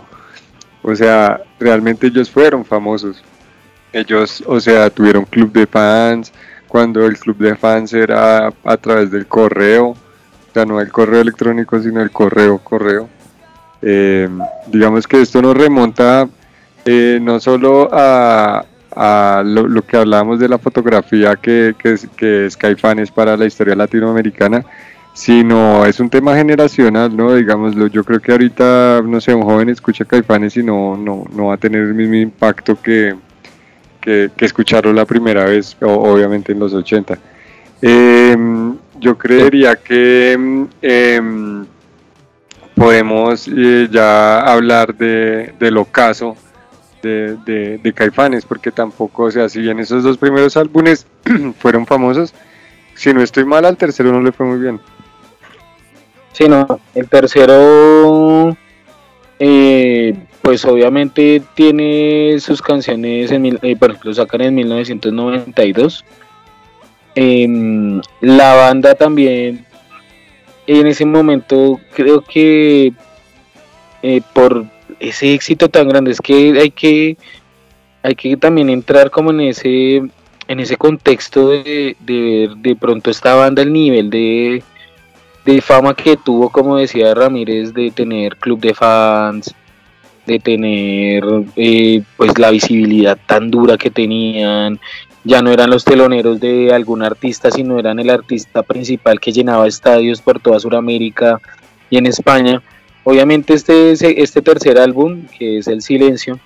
o 0.82 0.94
sea, 0.94 1.40
realmente 1.58 2.08
ellos 2.08 2.30
fueron 2.30 2.66
famosos. 2.66 3.24
Ellos, 3.94 4.44
o 4.46 4.60
sea, 4.60 4.90
tuvieron 4.90 5.24
club 5.24 5.50
de 5.50 5.66
fans, 5.66 6.34
cuando 6.68 7.06
el 7.06 7.18
club 7.18 7.38
de 7.38 7.56
fans 7.56 7.94
era 7.94 8.52
a 8.62 8.76
través 8.76 9.10
del 9.10 9.24
correo, 9.26 9.86
o 9.86 9.96
sea, 10.52 10.66
no 10.66 10.82
el 10.82 10.92
correo 10.92 11.22
electrónico, 11.22 11.80
sino 11.80 12.02
el 12.02 12.10
correo, 12.10 12.58
correo. 12.58 13.08
Eh, 13.80 14.28
digamos 14.66 15.06
que 15.06 15.22
esto 15.22 15.40
nos 15.40 15.56
remonta 15.56 16.28
eh, 16.84 17.18
no 17.20 17.40
solo 17.40 17.88
a, 17.92 18.64
lo, 19.44 19.82
que 19.82 19.96
hablábamos 19.96 20.38
de 20.40 20.48
la 20.48 20.58
fotografía 20.58 21.36
que, 21.36 21.74
que, 21.78 21.92
es- 21.92 22.08
que 22.16 22.46
es 22.46 22.56
Caifanes 22.56 23.10
para 23.10 23.36
la 23.36 23.46
historia 23.46 23.74
latinoamericana, 23.76 24.64
sino 25.12 25.84
es 25.86 26.00
un 26.00 26.10
tema 26.10 26.34
generacional, 26.36 27.14
¿no? 27.16 27.34
Digámoslo, 27.34 27.86
yo 27.88 28.04
creo 28.04 28.20
que 28.20 28.32
ahorita, 28.32 29.02
no 29.04 29.20
sé, 29.20 29.34
un 29.34 29.42
joven 29.42 29.68
escucha 29.68 30.04
Caifanes 30.04 30.56
y 30.56 30.62
no, 30.62 30.96
no, 30.96 31.24
no 31.34 31.46
va 31.46 31.54
a 31.54 31.58
tener 31.58 31.82
el 31.82 31.94
mismo 31.94 32.14
impacto 32.16 32.80
que, 32.80 33.14
que, 34.00 34.30
escucharlo 34.40 34.92
la 34.92 35.04
primera 35.04 35.44
vez, 35.44 35.76
obviamente 35.80 36.52
en 36.52 36.58
los 36.58 36.72
80. 36.72 37.18
Em, 37.82 38.76
yo 38.98 39.16
creería 39.18 39.76
que 39.76 40.32
em, 40.32 40.68
em, 40.82 41.66
podemos 42.74 43.48
eh, 43.48 43.88
ya 43.90 44.40
hablar 44.40 44.94
de, 44.94 45.52
del 45.58 45.76
ocaso 45.76 46.36
de, 47.02 47.78
de, 47.78 47.92
Caifanes, 47.92 48.44
porque 48.44 48.70
tampoco, 48.70 49.24
o 49.24 49.30
sea, 49.30 49.48
si 49.48 49.60
bien 49.60 49.78
esos 49.78 50.02
dos 50.02 50.18
primeros 50.18 50.56
álbumes 50.56 51.06
fueron 51.58 51.86
famosos, 51.86 52.34
si 52.94 53.12
no 53.14 53.22
estoy 53.22 53.44
mal, 53.44 53.64
al 53.64 53.76
tercero 53.76 54.12
no 54.12 54.20
le 54.20 54.32
fue 54.32 54.46
muy 54.46 54.58
bien. 54.58 54.80
Sí, 56.32 56.48
no, 56.48 56.80
el 56.94 57.08
tercero, 57.08 58.56
eh, 59.38 60.14
pues 60.42 60.64
obviamente 60.64 61.42
tiene 61.54 62.36
sus 62.40 62.62
canciones, 62.62 63.30
en 63.32 63.42
mil- 63.42 63.58
eh, 63.62 63.76
bueno, 63.78 63.96
lo 64.02 64.14
sacan 64.14 64.42
en 64.42 64.54
1992. 64.54 66.04
Em, 67.14 68.00
la 68.20 68.54
banda 68.54 68.94
también, 68.94 69.66
en 70.66 70.86
ese 70.86 71.04
momento, 71.04 71.80
creo 71.94 72.20
que 72.22 72.92
eh, 74.02 74.22
por 74.32 74.64
ese 75.00 75.34
éxito 75.34 75.68
tan 75.68 75.88
grande, 75.88 76.12
es 76.12 76.20
que 76.20 76.60
hay 76.60 76.70
que, 76.70 77.16
hay 78.02 78.14
que 78.14 78.36
también 78.36 78.70
entrar 78.70 79.10
como 79.10 79.30
en 79.30 79.40
ese, 79.40 79.96
en 80.48 80.60
ese 80.60 80.76
contexto 80.76 81.48
de, 81.48 81.96
de 82.00 82.50
de 82.56 82.76
pronto 82.76 83.10
esta 83.10 83.34
banda, 83.34 83.62
el 83.62 83.72
nivel 83.72 84.10
de 84.10 84.62
de 85.44 85.60
fama 85.60 85.94
que 85.94 86.16
tuvo, 86.16 86.50
como 86.50 86.76
decía 86.76 87.14
Ramírez, 87.14 87.72
de 87.72 87.90
tener 87.90 88.36
club 88.36 88.60
de 88.60 88.74
fans, 88.74 89.54
de 90.26 90.38
tener 90.38 91.24
eh, 91.56 92.02
pues 92.16 92.38
la 92.38 92.50
visibilidad 92.50 93.18
tan 93.26 93.50
dura 93.50 93.76
que 93.76 93.90
tenían, 93.90 94.78
ya 95.24 95.42
no 95.42 95.50
eran 95.50 95.70
los 95.70 95.84
teloneros 95.84 96.40
de 96.40 96.72
algún 96.72 97.02
artista, 97.02 97.50
sino 97.50 97.78
eran 97.78 97.98
el 97.98 98.10
artista 98.10 98.62
principal 98.62 99.20
que 99.20 99.32
llenaba 99.32 99.66
estadios 99.66 100.20
por 100.20 100.40
toda 100.40 100.60
Sudamérica 100.60 101.40
y 101.88 101.98
en 101.98 102.06
España. 102.06 102.62
Obviamente 103.10 103.54
este, 103.54 103.92
este 104.22 104.40
tercer 104.40 104.78
álbum, 104.78 105.26
que 105.36 105.58
es 105.58 105.66
El 105.66 105.82
Silencio, 105.82 106.38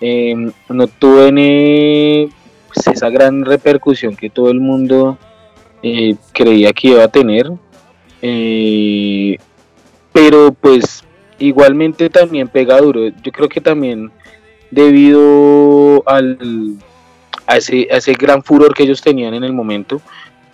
eh, 0.00 0.34
no 0.70 0.86
tuvo 0.86 1.28
pues, 1.28 2.86
esa 2.86 3.10
gran 3.10 3.44
repercusión 3.44 4.16
que 4.16 4.30
todo 4.30 4.50
el 4.50 4.58
mundo 4.58 5.18
eh, 5.82 6.16
creía 6.32 6.72
que 6.72 6.88
iba 6.88 7.04
a 7.04 7.08
tener. 7.08 7.52
Eh, 8.22 9.36
pero 10.14 10.54
pues 10.58 11.04
igualmente 11.38 12.08
también 12.08 12.48
pega 12.48 12.80
duro. 12.80 13.08
Yo 13.22 13.30
creo 13.30 13.50
que 13.50 13.60
también 13.60 14.10
debido 14.70 16.02
al, 16.08 16.78
a, 17.46 17.58
ese, 17.58 17.88
a 17.92 17.98
ese 17.98 18.14
gran 18.14 18.42
furor 18.42 18.72
que 18.72 18.84
ellos 18.84 19.02
tenían 19.02 19.34
en 19.34 19.44
el 19.44 19.52
momento, 19.52 20.00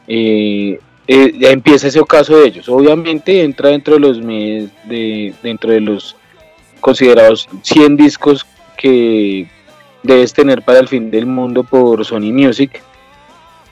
eh, 0.09 0.81
eh, 1.15 1.35
empieza 1.51 1.89
ese 1.89 2.01
ocaso 2.01 2.39
de 2.39 2.47
ellos. 2.47 2.71
Obviamente 2.71 3.43
entra 3.43 3.69
dentro 3.69 3.95
de 3.95 4.01
los 4.01 4.19
de, 4.19 5.35
dentro 5.43 5.71
de 5.71 5.81
los 5.81 6.17
considerados 6.81 7.47
100 7.61 7.99
discos 7.99 8.47
que 8.79 9.47
debes 10.03 10.33
tener 10.33 10.63
para 10.63 10.79
el 10.79 10.89
fin 10.89 11.11
del 11.11 11.27
mundo 11.27 11.65
por 11.65 12.03
Sony 12.07 12.33
Music. 12.33 12.83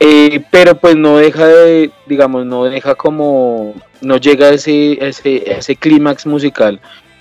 Eh, 0.01 0.45
pero 0.51 0.74
pues 0.74 0.97
no 0.97 1.16
deja 1.16 1.47
de, 1.47 1.91
digamos, 2.05 2.45
no 2.45 2.64
deja 2.64 2.95
como, 2.95 3.74
no 4.03 4.18
llega 4.18 4.49
a 4.49 4.51
ese, 4.51 4.99
ese, 5.03 5.51
ese 5.51 5.76
clímax 5.76 6.26
musical 6.26 6.78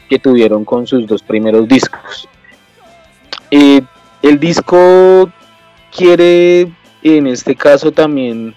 que 0.10 0.20
tuvieron 0.20 0.66
con 0.66 0.86
sus 0.86 1.08
dos 1.08 1.24
primeros 1.24 1.66
discos. 1.66 2.28
Eh, 3.52 3.82
el 4.22 4.38
disco 4.38 5.32
quiere, 5.96 6.68
en 7.04 7.28
este 7.28 7.56
caso 7.56 7.94
también, 7.94 8.54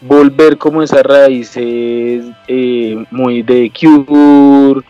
volver 0.00 0.58
como 0.58 0.82
esas 0.82 1.02
raíces 1.02 2.24
eh, 2.48 3.04
muy 3.10 3.42
de 3.42 3.70
Cure, 3.70 4.82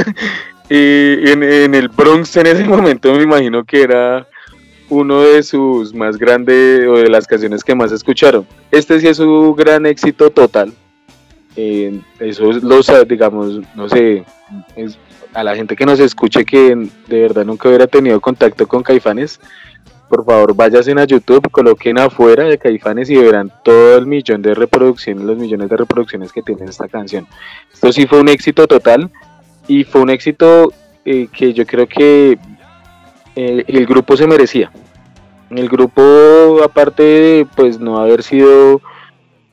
Y 0.70 1.30
en, 1.30 1.44
en 1.44 1.76
el 1.76 1.90
Bronx 1.90 2.36
en 2.38 2.48
ese 2.48 2.64
momento 2.64 3.14
me 3.14 3.24
imagino 3.24 3.64
que 3.66 3.82
era 3.84 4.26
uno 4.92 5.22
de 5.22 5.42
sus 5.42 5.94
más 5.94 6.18
grandes 6.18 6.86
o 6.86 6.98
de 6.98 7.10
las 7.10 7.26
canciones 7.26 7.64
que 7.64 7.74
más 7.74 7.94
escucharon. 7.94 8.46
Este 8.72 9.00
sí 9.00 9.08
es 9.08 9.18
su 9.18 9.56
gran 9.58 9.86
éxito 9.86 10.30
total. 10.30 10.74
Eso 11.56 12.52
es 12.52 12.62
los, 12.62 12.92
digamos, 13.08 13.62
no 13.74 13.88
sé, 13.88 14.26
a 15.34 15.44
la 15.44 15.56
gente 15.56 15.78
que 15.78 15.86
nos 15.86 16.00
escuche 16.02 16.44
que 16.44 16.90
de 17.08 17.22
verdad 17.22 17.46
nunca 17.46 17.70
hubiera 17.70 17.88
tenido 17.88 18.20
contacto 18.20 18.68
con 18.68 18.84
Caifanes, 18.84 19.40
por 20.10 20.26
favor 20.26 20.54
váyanse 20.54 20.92
a 20.92 21.06
YouTube, 21.06 21.50
coloquen 21.52 21.98
afuera 21.98 22.44
de 22.44 22.58
Caifanes 22.58 23.10
y 23.10 23.16
verán 23.16 23.50
todo 23.64 23.98
el 23.98 24.08
millón 24.08 24.42
de 24.42 24.54
reproducciones, 24.54 25.24
los 25.24 25.38
millones 25.38 25.70
de 25.70 25.78
reproducciones 25.78 26.34
que 26.34 26.42
tiene 26.42 26.66
esta 26.66 26.90
canción. 26.90 27.26
Esto 27.74 27.94
sí 27.94 28.08
fue 28.08 28.20
un 28.20 28.28
éxito 28.28 28.68
total 28.68 29.10
y 29.70 29.86
fue 29.86 30.02
un 30.02 30.10
éxito 30.10 30.74
eh, 31.06 31.30
que 31.32 31.54
yo 31.54 31.66
creo 31.66 31.88
que 31.88 32.38
el 33.36 33.86
grupo 33.86 34.18
se 34.18 34.28
merecía. 34.28 34.72
El 35.50 35.68
grupo, 35.68 36.64
aparte 36.64 37.04
de 37.04 37.48
pues 37.56 37.80
no 37.80 37.98
haber 37.98 38.24
sido 38.24 38.82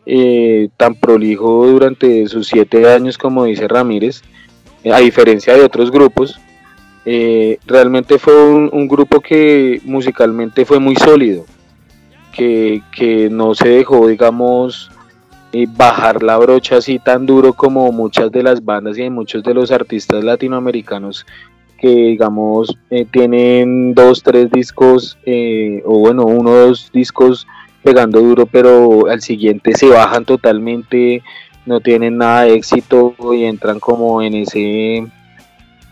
eh, 0.07 0.71
tan 0.79 0.95
prolijo 0.95 1.67
durante 1.67 2.27
sus 2.29 2.47
siete 2.47 2.91
años 2.91 3.19
como 3.19 3.45
dice 3.45 3.67
Ramírez, 3.67 4.23
eh, 4.85 4.93
a 4.93 5.01
diferencia 5.01 5.55
de 5.55 5.65
otros 5.65 5.91
grupos, 5.91 6.41
eh, 7.05 7.59
realmente 7.67 8.19
fue 8.19 8.35
un, 8.43 8.89
grupo 8.89 9.21
que 9.21 9.83
musicalmente 9.85 10.65
fue 10.65 10.79
muy 10.79 10.95
sólido, 10.95 11.45
que, 12.33 12.81
que 12.97 13.29
no 13.29 13.55
se 13.55 13.69
dejó, 13.69 14.07
digamos, 14.07 14.91
bajar 15.77 16.23
la 16.23 16.39
brocha 16.39 16.77
así 16.77 16.99
tan 16.99 17.27
duro 17.27 17.53
como 17.53 17.91
muchas 17.91 18.31
de 18.31 18.43
las 18.43 18.65
bandas 18.65 18.97
y 18.99 19.11
muchos 19.11 19.43
de 19.43 19.53
los 19.53 19.73
artistas 19.73 20.23
latinoamericanos 20.23 21.27
que 21.79 21.89
digamos 21.89 22.77
eh, 22.91 23.07
tienen 23.11 23.95
dos, 23.95 24.23
tres 24.23 24.51
discos 24.51 25.17
eh, 25.25 25.83
o 25.87 26.01
bueno, 26.01 26.25
uno 26.25 26.51
dos 26.51 26.91
discos 26.93 27.47
pegando 27.83 28.21
duro 28.21 28.47
pero 28.47 29.09
al 29.09 29.23
siguiente 29.23 29.75
se 29.75 29.89
bajan 29.89 30.25
totalmente, 30.25 31.23
no 31.65 31.81
tienen 31.81 32.19
nada 32.19 32.43
de 32.43 32.55
éxito 32.55 33.15
y 33.33 33.45
entran 33.45 33.79
como 33.79 34.21
en 34.21 34.35
ese 34.35 35.07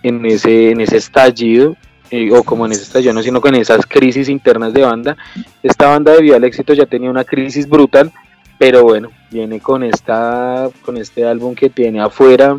en 0.03 0.27
ese, 0.27 0.71
en 0.71 0.81
ese 0.81 0.97
estallido 0.99 1.77
eh, 2.11 2.31
o 2.33 2.45
como 2.45 2.67
en 2.67 2.73
ese 2.73 2.83
estallido, 2.83 3.13
no 3.13 3.23
sino 3.23 3.41
con 3.41 3.55
esas 3.55 3.85
crisis 3.87 4.29
internas 4.29 4.73
de 4.73 4.83
banda. 4.83 5.17
Esta 5.63 5.89
banda 5.89 6.13
debido 6.13 6.37
al 6.37 6.45
éxito 6.45 6.73
ya 6.73 6.87
tenía 6.87 7.11
una 7.11 7.25
crisis 7.25 7.69
brutal, 7.69 8.13
pero 8.59 8.85
bueno, 8.85 9.11
viene 9.31 9.61
con 9.61 9.83
esta 9.83 10.69
con 10.83 10.97
este 10.97 11.25
álbum 11.25 11.55
que 11.55 11.71
tiene 11.71 12.01
afuera. 12.01 12.59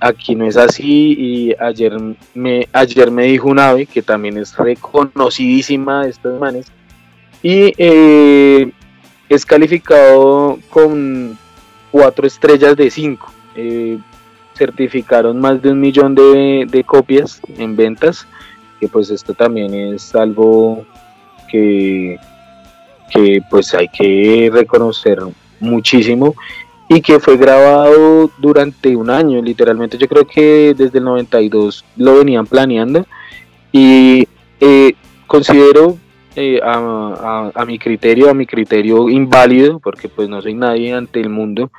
Aquí 0.00 0.34
no 0.34 0.46
es 0.46 0.56
así 0.56 1.14
y 1.18 1.54
ayer 1.58 1.96
me 2.34 2.68
ayer 2.72 3.10
me 3.10 3.24
dijo 3.24 3.48
un 3.48 3.58
ave 3.58 3.86
que 3.86 4.02
también 4.02 4.36
es 4.38 4.56
reconocidísima 4.56 6.04
de 6.04 6.10
estos 6.10 6.38
manes 6.38 6.66
y 7.42 7.72
eh, 7.76 8.70
es 9.28 9.46
calificado 9.46 10.58
con 10.70 11.38
cuatro 11.90 12.26
estrellas 12.26 12.76
de 12.76 12.90
cinco. 12.90 13.32
Eh, 13.54 13.98
certificaron 14.54 15.38
más 15.38 15.60
de 15.60 15.70
un 15.70 15.80
millón 15.80 16.14
de, 16.14 16.66
de 16.68 16.82
copias 16.82 17.40
en 17.58 17.76
ventas 17.76 18.26
que 18.80 18.88
pues 18.88 19.10
esto 19.10 19.34
también 19.34 19.74
es 19.74 20.14
algo 20.14 20.84
que 21.50 22.18
que 23.10 23.40
pues 23.50 23.74
hay 23.74 23.88
que 23.88 24.50
reconocer 24.52 25.18
muchísimo 25.60 26.34
y 26.88 27.00
que 27.00 27.18
fue 27.20 27.36
grabado 27.36 28.30
durante 28.38 28.94
un 28.96 29.10
año, 29.10 29.42
literalmente. 29.42 29.98
Yo 29.98 30.06
creo 30.08 30.26
que 30.26 30.74
desde 30.76 30.98
el 30.98 31.04
92 31.04 31.84
lo 31.96 32.18
venían 32.18 32.46
planeando 32.46 33.04
y 33.72 34.26
eh, 34.60 34.94
considero 35.26 35.98
eh, 36.36 36.60
a, 36.62 37.50
a- 37.54 37.60
a 37.60 37.64
mi 37.64 37.78
criterio, 37.78 38.30
a 38.30 38.34
mi 38.34 38.46
criterio 38.46 39.08
inválido, 39.08 39.78
porque 39.80 40.08
pues 40.08 40.28
no 40.28 40.40
soy 40.42 40.54
nadie 40.54 40.92
ante 40.94 41.20
el 41.20 41.28
mundo, 41.30 41.70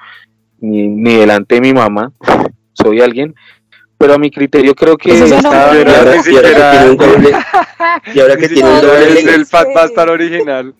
ni, 0.59 0.87
ni 0.87 1.15
delante 1.15 1.55
de 1.55 1.61
mi 1.61 1.73
mamá, 1.73 2.11
soy 2.73 3.01
alguien, 3.01 3.33
pero 3.99 4.13
a 4.15 4.17
mi 4.17 4.29
criterio 4.29 4.75
creo 4.75 4.97
que 4.97 5.09
Y 5.09 5.19
Pero 5.21 5.47
ahora, 5.51 6.15
y 6.27 6.35
ahora 6.35 6.51
que 6.51 6.59
tiene 6.71 6.89
un 6.91 6.97
doble, 6.97 7.31
y 8.13 8.19
ahora 8.19 8.37
que 8.37 8.49
tiene 8.49 8.69
un 8.69 8.81
doble 8.81 9.19
es 9.19 9.27
el 9.27 9.45
Fat 9.45 9.67
Bastard 9.73 10.09
original. 10.09 10.73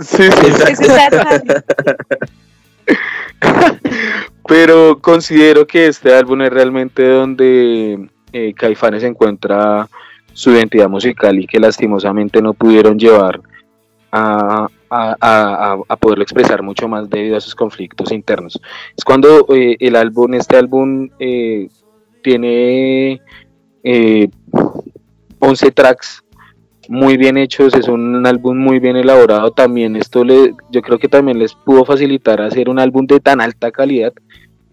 Sí, 0.00 0.24
sí, 0.24 0.74
sí. 0.76 0.84
Pero 4.46 5.00
considero 5.00 5.66
que 5.66 5.86
este 5.86 6.14
álbum 6.14 6.42
es 6.42 6.50
realmente 6.52 7.06
donde 7.08 8.08
eh, 8.32 8.52
Caifanes 8.54 9.02
encuentra 9.02 9.88
su 10.32 10.50
identidad 10.50 10.88
musical 10.88 11.38
y 11.38 11.46
que 11.46 11.60
lastimosamente 11.60 12.42
no 12.42 12.52
pudieron 12.54 12.98
llevar 12.98 13.40
a- 14.10 14.66
a 14.90 15.96
poderlo 15.96 16.22
expresar 16.22 16.62
mucho 16.62 16.86
más 16.88 17.08
debido 17.10 17.36
a 17.36 17.40
sus 17.40 17.54
conflictos 17.54 18.12
internos. 18.12 18.60
Es 18.96 19.04
cuando 19.04 19.46
eh, 19.52 19.76
el 19.80 19.96
álbum, 19.96 20.34
este 20.34 20.56
álbum 20.56 21.08
eh, 21.18 21.68
tiene 22.22 23.20
eh, 23.82 24.28
11 25.40 25.70
tracks 25.72 26.22
muy 26.88 27.16
bien 27.16 27.36
hechos, 27.36 27.74
es 27.74 27.88
un 27.88 28.26
álbum 28.26 28.56
muy 28.56 28.78
bien 28.78 28.96
elaborado 28.96 29.50
también, 29.50 29.96
esto 29.96 30.24
le, 30.24 30.54
yo 30.70 30.82
creo 30.82 30.98
que 30.98 31.08
también 31.08 31.38
les 31.38 31.54
pudo 31.54 31.84
facilitar 31.84 32.40
hacer 32.40 32.68
un 32.68 32.78
álbum 32.78 33.06
de 33.06 33.20
tan 33.20 33.40
alta 33.40 33.70
calidad, 33.70 34.12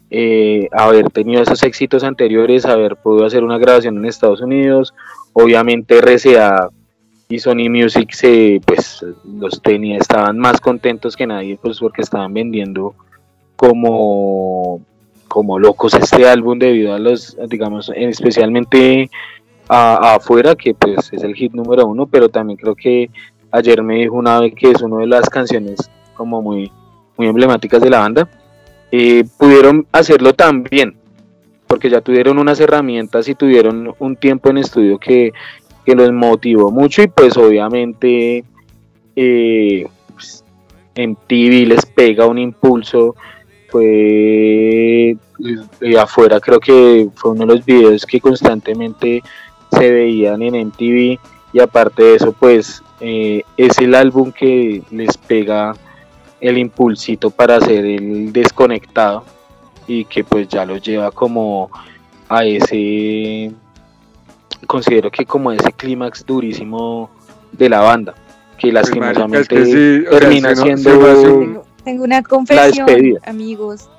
eh, 0.09 0.67
haber 0.71 1.09
tenido 1.09 1.41
esos 1.41 1.63
éxitos 1.63 2.03
anteriores, 2.03 2.65
haber 2.65 2.97
podido 2.97 3.25
hacer 3.25 3.43
una 3.43 3.57
grabación 3.57 3.97
en 3.97 4.05
Estados 4.05 4.41
Unidos, 4.41 4.93
obviamente 5.33 6.01
RCA 6.01 6.69
y 7.29 7.39
Sony 7.39 7.69
Music 7.69 8.11
se, 8.11 8.59
pues, 8.65 9.05
los 9.25 9.61
tenía, 9.61 9.97
estaban 9.97 10.37
más 10.37 10.59
contentos 10.59 11.15
que 11.15 11.27
nadie, 11.27 11.57
pues 11.61 11.79
porque 11.79 12.01
estaban 12.01 12.33
vendiendo 12.33 12.93
como, 13.55 14.81
como 15.29 15.59
locos 15.59 15.93
este 15.93 16.27
álbum 16.27 16.59
debido 16.59 16.93
a 16.93 16.99
los, 16.99 17.37
digamos, 17.47 17.89
especialmente 17.95 19.09
afuera, 19.71 20.55
que 20.55 20.73
pues 20.73 21.13
es 21.13 21.23
el 21.23 21.33
hit 21.33 21.53
número 21.53 21.87
uno, 21.87 22.05
pero 22.05 22.27
también 22.27 22.57
creo 22.57 22.75
que 22.75 23.09
ayer 23.51 23.81
me 23.81 23.95
dijo 23.95 24.15
una 24.15 24.39
vez 24.39 24.53
que 24.53 24.71
es 24.71 24.81
una 24.81 24.97
de 24.97 25.07
las 25.07 25.29
canciones 25.29 25.89
como 26.13 26.41
muy, 26.41 26.71
muy 27.17 27.27
emblemáticas 27.27 27.81
de 27.81 27.89
la 27.89 27.99
banda, 27.99 28.27
eh, 28.91 29.23
pudieron 29.37 29.87
hacerlo 29.91 30.33
tan 30.33 30.65
porque 31.67 31.89
ya 31.89 32.01
tuvieron 32.01 32.37
unas 32.37 32.59
herramientas 32.59 33.29
y 33.29 33.35
tuvieron 33.35 33.95
un 33.99 34.17
tiempo 34.17 34.49
en 34.49 34.57
estudio 34.57 34.97
que, 34.97 35.31
que 35.85 35.95
los 35.95 36.11
motivó 36.11 36.69
mucho 36.69 37.01
y 37.01 37.07
pues 37.07 37.37
obviamente 37.37 38.43
eh, 39.15 39.87
pues, 40.13 40.43
MTV 40.97 41.67
les 41.67 41.85
pega 41.85 42.25
un 42.25 42.39
impulso, 42.39 43.15
fue 43.69 45.11
eh, 45.81 45.97
afuera 45.97 46.41
creo 46.41 46.59
que 46.59 47.07
fue 47.15 47.31
uno 47.31 47.45
de 47.45 47.55
los 47.55 47.65
videos 47.65 48.05
que 48.05 48.19
constantemente 48.19 49.23
se 49.71 49.91
veían 49.91 50.41
en 50.41 50.67
MTV 50.67 51.19
y 51.53 51.59
aparte 51.59 52.03
de 52.03 52.15
eso 52.15 52.31
pues 52.31 52.83
eh, 52.99 53.43
es 53.57 53.77
el 53.79 53.95
álbum 53.95 54.31
que 54.31 54.83
les 54.91 55.17
pega 55.17 55.73
el 56.39 56.57
impulsito 56.57 57.29
para 57.29 57.57
hacer 57.57 57.85
el 57.85 58.31
desconectado 58.33 59.23
y 59.87 60.05
que 60.05 60.23
pues 60.23 60.47
ya 60.47 60.65
lo 60.65 60.77
lleva 60.77 61.11
como 61.11 61.69
a 62.29 62.45
ese 62.45 63.51
considero 64.67 65.11
que 65.11 65.25
como 65.25 65.49
a 65.49 65.55
ese 65.55 65.71
clímax 65.73 66.25
durísimo 66.25 67.09
de 67.51 67.69
la 67.69 67.81
banda 67.81 68.13
que 68.57 68.71
Pues, 68.71 68.73
lastimosamente 68.73 69.39
es 69.41 69.47
que 69.47 69.65
sí, 69.65 70.05
o 70.07 70.09
sea, 70.11 70.19
termina 70.19 70.55
si 70.55 70.61
siendo 70.61 70.91
Tengo, 70.99 71.65
tengo 71.83 72.03
una 72.03 72.21
confesión, 72.21 72.85
despedida. 72.85 73.19
amigos. 73.25 73.89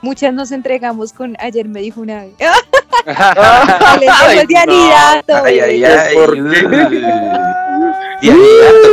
Muchas 0.00 0.32
nos 0.32 0.52
entregamos 0.52 1.12
con 1.12 1.36
ayer 1.40 1.68
me 1.68 1.80
dijo 1.80 2.00
una 2.00 2.22
vez. 2.24 2.34
Les 3.06 4.00
dejo 4.00 4.30
el 4.40 4.46
dianidato. 4.46 5.36
Ay, 5.44 5.60
ay, 5.60 5.84
ay. 5.84 6.14
¿Por 6.14 6.32
qué? 6.34 6.60
Dianidato. 8.22 8.88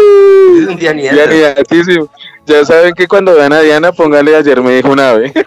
Es 0.62 0.68
un 0.68 0.76
dianidato. 0.78 1.16
Dianidatísimo. 1.16 2.10
Ya 2.45 2.66
saben 2.66 2.93
que 2.95 3.07
cuando 3.07 3.36
vean 3.36 3.53
a 3.53 3.60
Diana, 3.62 3.91
póngale 3.91 4.36
ayer 4.36 4.60
me 4.62 4.72
dijo 4.76 4.89
una 4.89 5.14
vez. 5.14 5.32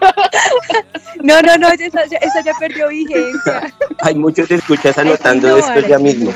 No, 1.21 1.41
no, 1.41 1.57
no, 1.57 1.69
esa, 1.69 2.05
ya- 2.07 2.17
esa 2.17 2.41
ya 2.43 2.51
perdió 2.59 2.89
vigencia. 2.89 3.73
Hay 4.01 4.13
muchos 4.13 4.51
escuchas 4.51 4.97
anotando 4.97 5.55
esto 5.55 5.79
ya 5.87 5.97
mismo. 5.97 6.33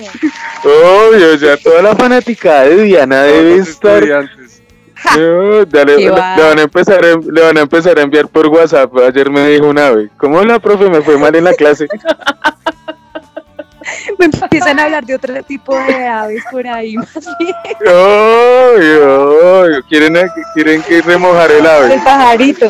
Obvio, 0.63 1.36
ya 1.36 1.57
toda 1.57 1.82
la 1.82 1.93
fanaticada 1.93 2.63
de 2.63 2.84
Diana 2.84 3.23
debe 3.23 3.57
estar. 3.57 4.30
No, 5.18 5.64
ya 5.64 5.86
le, 5.86 6.10
van 6.10 6.60
a 6.60 6.62
empezar 6.64 7.04
a, 7.04 7.16
le 7.18 7.41
van 7.41 7.58
a 7.58 7.62
empezar 7.62 7.98
a 7.98 8.02
enviar 8.02 8.28
por 8.28 8.48
WhatsApp. 8.48 8.95
Ayer 8.98 9.30
me 9.30 9.48
dijo 9.48 9.68
una 9.68 9.91
vez, 9.91 10.10
¿cómo 10.18 10.43
la 10.43 10.60
profe 10.60 10.89
me 10.89 11.02
fue 11.02 11.18
mal 11.18 11.36
en 11.36 11.43
la 11.45 11.54
clase? 11.54 11.88
Me 14.20 14.26
empiezan 14.26 14.80
a 14.80 14.84
hablar 14.84 15.06
de 15.06 15.16
otro 15.16 15.41
tipo 15.43 15.74
de 15.74 16.08
aves 16.08 16.43
por 16.52 16.68
ahí, 16.68 16.95
más 16.98 17.14
bien. 17.39 17.56
Ay, 17.86 19.00
ay, 19.02 19.82
¿Quieren, 19.88 20.30
quieren 20.54 20.82
que 20.84 21.02
remojar 21.02 21.52
el 21.52 21.60
El 21.60 21.68
ave. 21.68 22.02
pajarito. 22.04 22.70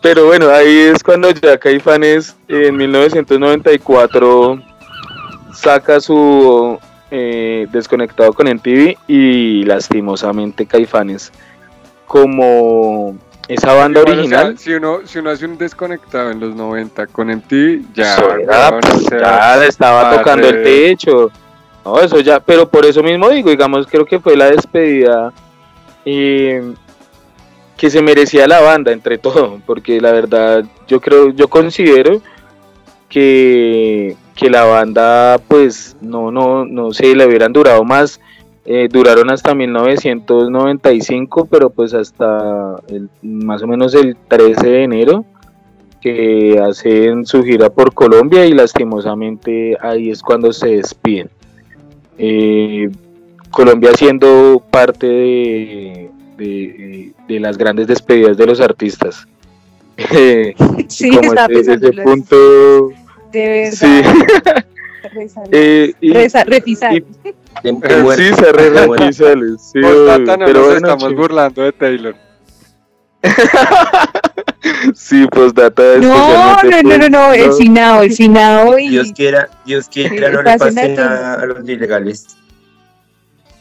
Pero 0.00 0.26
bueno, 0.26 0.50
ahí 0.50 0.78
es 0.78 1.02
cuando 1.02 1.30
ya 1.30 1.58
Caifanes 1.58 2.36
en 2.46 2.76
1994 2.76 4.62
saca 5.58 6.00
su 6.00 6.78
eh, 7.10 7.66
Desconectado 7.72 8.32
con 8.32 8.46
MTV 8.46 8.96
y 9.08 9.64
lastimosamente 9.64 10.66
Caifanes 10.66 11.32
como 12.06 13.16
esa 13.48 13.72
banda 13.74 14.00
Igual, 14.00 14.20
o 14.20 14.28
sea, 14.28 14.40
original 14.40 14.58
si, 14.58 14.74
uno, 14.74 15.00
si 15.04 15.18
uno 15.18 15.30
hace 15.30 15.46
un 15.46 15.58
desconectado 15.58 16.30
en 16.30 16.40
los 16.40 16.54
90 16.54 17.06
con 17.08 17.28
MTV, 17.28 17.92
ya, 17.94 18.16
pues, 18.80 19.06
ya 19.10 19.56
le 19.56 19.66
estaba 19.66 20.16
tocando 20.16 20.48
el 20.48 20.62
techo. 20.62 21.30
No, 21.84 21.98
eso 22.00 22.20
ya, 22.20 22.40
pero 22.40 22.68
por 22.68 22.84
eso 22.84 23.02
mismo 23.02 23.30
digo, 23.30 23.50
digamos, 23.50 23.86
creo 23.86 24.04
que 24.04 24.20
fue 24.20 24.36
la 24.36 24.50
despedida 24.50 25.32
eh, 26.04 26.74
que 27.76 27.90
se 27.90 28.02
merecía 28.02 28.46
la 28.46 28.60
banda 28.60 28.92
entre 28.92 29.18
todo, 29.18 29.60
porque 29.66 30.00
la 30.00 30.12
verdad 30.12 30.64
yo 30.86 31.00
creo, 31.00 31.30
yo 31.30 31.48
considero 31.48 32.20
que, 33.08 34.16
que 34.34 34.50
la 34.50 34.64
banda 34.64 35.38
pues 35.48 35.96
no, 36.00 36.30
no, 36.30 36.64
no 36.64 36.92
sé, 36.92 37.14
le 37.14 37.26
hubieran 37.26 37.52
durado 37.52 37.84
más, 37.84 38.20
eh, 38.66 38.88
duraron 38.90 39.30
hasta 39.30 39.54
1995, 39.54 41.46
pero 41.50 41.70
pues 41.70 41.94
hasta 41.94 42.76
el- 42.88 43.08
más 43.22 43.62
o 43.62 43.66
menos 43.66 43.94
el 43.94 44.16
13 44.28 44.68
de 44.68 44.82
enero 44.84 45.24
que 46.00 46.60
hacen 46.60 47.26
su 47.26 47.42
gira 47.42 47.70
por 47.70 47.92
Colombia 47.92 48.46
y 48.46 48.52
lastimosamente 48.52 49.76
ahí 49.80 50.10
es 50.10 50.22
cuando 50.22 50.52
se 50.52 50.68
despiden. 50.76 51.28
Eh, 52.18 52.88
Colombia 53.50 53.90
siendo 53.96 54.62
parte 54.70 55.06
de, 55.06 56.10
de- 56.36 57.12
de 57.26 57.40
las 57.40 57.56
grandes 57.58 57.86
despedidas 57.86 58.36
de 58.36 58.46
los 58.46 58.60
artistas. 58.60 59.26
Eh, 59.96 60.54
Sí, 60.88 61.10
como 61.10 61.32
ese, 61.48 61.76
punto, 62.02 62.90
de 63.32 63.48
verdad. 63.48 63.72
sí. 63.72 64.02
Eh, 65.52 65.94
y- 66.00 66.12
sí, 66.12 66.28
se 68.34 68.52
re 68.52 68.70
sí, 69.58 69.78
no 69.80 70.44
pero 70.44 70.58
nos 70.60 70.64
bueno, 70.66 70.74
estamos 70.76 71.14
burlando 71.14 71.62
de 71.62 71.72
Taylor. 71.72 72.14
Sí, 74.94 75.26
postdata. 75.28 75.82
No, 75.98 76.50
especialmente, 76.56 76.98
no, 76.98 76.98
no, 76.98 77.08
no, 77.08 77.28
no, 77.28 77.32
el 77.32 77.44
pues, 77.46 77.58
finado, 77.58 78.02
el 78.02 78.12
finado 78.12 78.78
y 78.78 78.88
Dios 78.88 79.12
quiera, 79.14 79.48
Dios 79.64 79.88
quiera 79.88 80.30
no 80.30 80.42
le 80.42 80.44
Pasen 80.58 80.74
pase 80.74 80.80
a 80.80 80.86
ti. 80.88 80.92
nada 80.94 81.34
a 81.34 81.46
los 81.46 81.68
ilegales. 81.68 82.26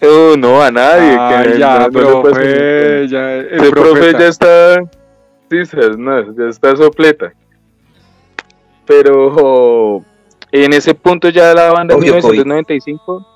no, 0.01 0.37
no, 0.37 0.61
a 0.61 0.71
nadie. 0.71 1.17
Ay, 1.19 1.53
que 1.53 1.59
ya, 1.59 1.79
no- 1.79 1.89
no 1.89 1.89
le 1.89 1.89
pase 1.89 2.21
profe, 2.21 3.07
ya, 3.07 3.33
el 3.35 3.69
profe 3.71 4.11
ya 4.13 4.27
está. 4.27 4.83
Sí, 5.49 5.65
no, 5.97 6.35
ya 6.35 6.49
está 6.49 6.75
sopleta. 6.75 7.31
Pero 8.87 10.03
en 10.51 10.73
ese 10.73 10.95
punto 10.95 11.29
ya 11.29 11.53
la 11.53 11.71
banda 11.71 11.93
en 11.93 11.99
Obvio, 11.99 12.13
1995, 12.15 13.27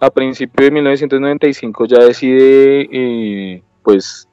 a 0.00 0.10
principios 0.10 0.66
de 0.66 0.70
1995 0.70 1.84
ya 1.84 1.98
decide 1.98 2.88
eh, 2.90 3.62
pues 3.82 4.28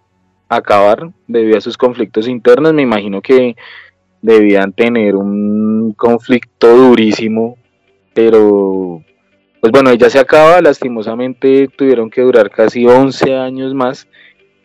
acabar 0.50 1.12
debido 1.28 1.58
a 1.58 1.62
sus 1.62 1.78
conflictos 1.78 2.28
internos. 2.28 2.74
Me 2.74 2.84
imagino 2.84 3.22
que 3.22 3.56
debían 4.22 4.74
tener 4.74 5.16
un 5.16 5.94
conflicto 5.94 6.76
durísimo, 6.76 7.58
pero 8.14 9.04
pues 9.60 9.72
bueno, 9.72 9.94
ya 9.94 10.10
se 10.10 10.20
acaba, 10.20 10.62
lastimosamente 10.62 11.68
tuvieron 11.76 12.10
que 12.10 12.22
durar 12.22 12.50
casi 12.50 12.86
11 12.86 13.36
años 13.36 13.74
más, 13.74 14.08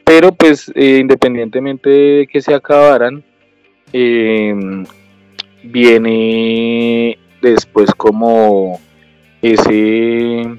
pero 0.05 0.33
pues 0.33 0.71
eh, 0.75 0.99
independientemente 1.01 1.91
de 1.91 2.27
que 2.27 2.41
se 2.41 2.55
acabaran, 2.55 3.25
eh, 3.93 4.55
viene 5.63 7.19
después 7.41 7.93
como 7.95 8.81
ese, 9.43 10.59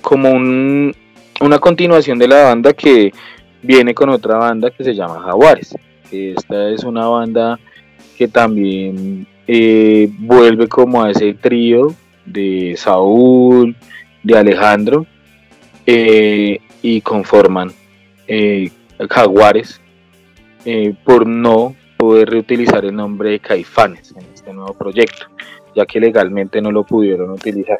como 0.00 0.30
un, 0.30 0.94
una 1.40 1.58
continuación 1.58 2.18
de 2.18 2.28
la 2.28 2.44
banda 2.44 2.72
que 2.72 3.12
viene 3.62 3.94
con 3.94 4.08
otra 4.10 4.36
banda 4.36 4.70
que 4.70 4.84
se 4.84 4.94
llama 4.94 5.20
Jaguares. 5.20 5.76
Esta 6.10 6.70
es 6.70 6.84
una 6.84 7.06
banda 7.06 7.58
que 8.16 8.28
también 8.28 9.26
eh, 9.46 10.10
vuelve 10.18 10.68
como 10.68 11.02
a 11.02 11.10
ese 11.10 11.34
trío 11.34 11.94
de 12.24 12.74
Saúl, 12.76 13.76
de 14.22 14.38
Alejandro, 14.38 15.06
eh, 15.86 16.58
y 16.82 17.00
conforman 17.00 17.72
eh, 18.26 18.70
Jaguares 19.08 19.80
por 21.04 21.26
no 21.26 21.74
poder 21.98 22.30
reutilizar 22.30 22.84
el 22.86 22.94
nombre 22.96 23.30
de 23.32 23.40
Caifanes 23.40 24.12
en 24.16 24.24
este 24.32 24.52
nuevo 24.54 24.72
proyecto, 24.72 25.26
ya 25.74 25.84
que 25.84 26.00
legalmente 26.00 26.62
no 26.62 26.70
lo 26.72 26.84
pudieron 26.84 27.30
utilizar. 27.30 27.78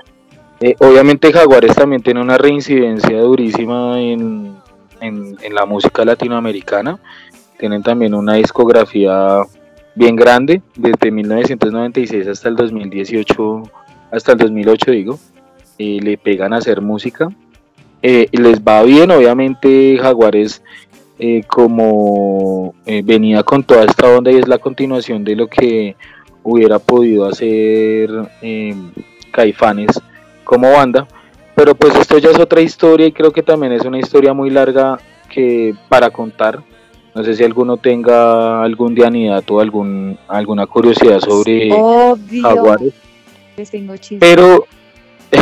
Eh, 0.60 0.74
obviamente 0.80 1.32
Jaguares 1.32 1.74
también 1.76 2.02
tiene 2.02 2.20
una 2.20 2.36
reincidencia 2.36 3.20
durísima 3.20 4.00
en, 4.00 4.56
en- 5.00 5.36
en 5.40 5.54
la 5.54 5.64
música 5.64 6.04
latinoamericana, 6.04 6.98
tienen 7.58 7.82
también 7.82 8.12
una 8.14 8.34
discografía 8.34 9.42
bien 9.94 10.16
grande, 10.16 10.60
desde 10.76 11.10
1996 11.10 12.26
hasta 12.26 12.48
el 12.48 12.56
2018, 12.56 13.62
hasta 14.10 14.32
el 14.32 14.38
2008 14.38 14.90
digo, 14.90 15.18
eh, 15.78 15.98
le 16.02 16.18
pegan 16.18 16.52
a 16.52 16.56
hacer 16.56 16.80
música, 16.80 17.28
eh, 18.02 18.26
les 18.32 18.60
va 18.60 18.82
bien, 18.82 19.10
obviamente 19.10 19.96
Jaguares 20.00 20.62
eh, 21.18 21.42
como 21.46 22.74
eh, 22.86 23.02
venía 23.04 23.42
con 23.42 23.64
toda 23.64 23.84
esta 23.84 24.08
onda 24.08 24.30
y 24.30 24.36
es 24.36 24.46
la 24.46 24.58
continuación 24.58 25.24
de 25.24 25.34
lo 25.34 25.48
que 25.48 25.96
hubiera 26.44 26.78
podido 26.78 27.26
hacer 27.26 28.08
eh, 28.40 28.74
Caifanes 29.32 30.00
como 30.44 30.70
banda, 30.70 31.06
pero 31.54 31.74
pues 31.74 31.96
esto 31.96 32.18
ya 32.18 32.30
es 32.30 32.38
otra 32.38 32.60
historia 32.60 33.06
y 33.06 33.12
creo 33.12 33.32
que 33.32 33.42
también 33.42 33.72
es 33.72 33.84
una 33.84 33.98
historia 33.98 34.32
muy 34.32 34.50
larga 34.50 34.98
que 35.28 35.74
para 35.88 36.10
contar. 36.10 36.62
No 37.14 37.24
sé 37.24 37.34
si 37.34 37.42
alguno 37.42 37.78
tenga 37.78 38.62
algún 38.62 38.94
dianidato 38.94 39.56
o 39.56 39.60
algún, 39.60 40.16
alguna 40.28 40.66
curiosidad 40.66 41.18
sobre 41.18 41.72
obvio. 41.72 42.42
Jaguares, 42.42 42.94
Les 43.56 43.70
tengo 43.70 43.94
pero 44.20 44.66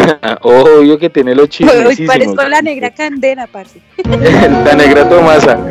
obvio 0.42 0.98
que 0.98 1.11
tiene 1.11 1.34
los 1.34 1.44
Hoy 1.44 1.48
chismesísimos. 1.48 2.14
parezco 2.14 2.42
la 2.48 2.62
negra 2.62 2.90
candela, 2.90 3.46
parce. 3.46 3.80
La 4.04 4.74
negra 4.74 5.09
Tomasa. 5.09 5.57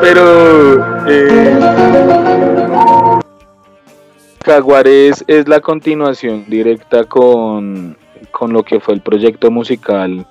Pero 0.00 1.06
eh, 1.08 1.58
Jaguares 4.44 5.24
es 5.26 5.48
la 5.48 5.60
continuación 5.60 6.44
directa 6.48 7.04
con, 7.04 7.96
con 8.30 8.52
lo 8.52 8.62
que 8.62 8.80
fue 8.80 8.94
el 8.94 9.00
proyecto 9.00 9.50
musical 9.50 10.26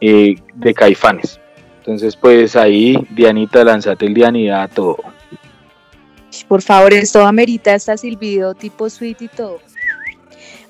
eh, 0.00 0.34
de 0.54 0.74
Caifanes. 0.74 1.38
Entonces, 1.78 2.16
pues 2.16 2.56
ahí, 2.56 2.96
Dianita, 3.10 3.64
lanzate 3.64 4.06
el 4.06 4.14
dianidato. 4.14 4.96
Por 6.48 6.62
favor, 6.62 6.92
esto 6.92 7.24
amerita 7.26 7.74
hasta 7.74 7.96
silbido 7.96 8.54
tipo 8.54 8.88
suite 8.88 9.24
y 9.24 9.28
todo. 9.28 9.60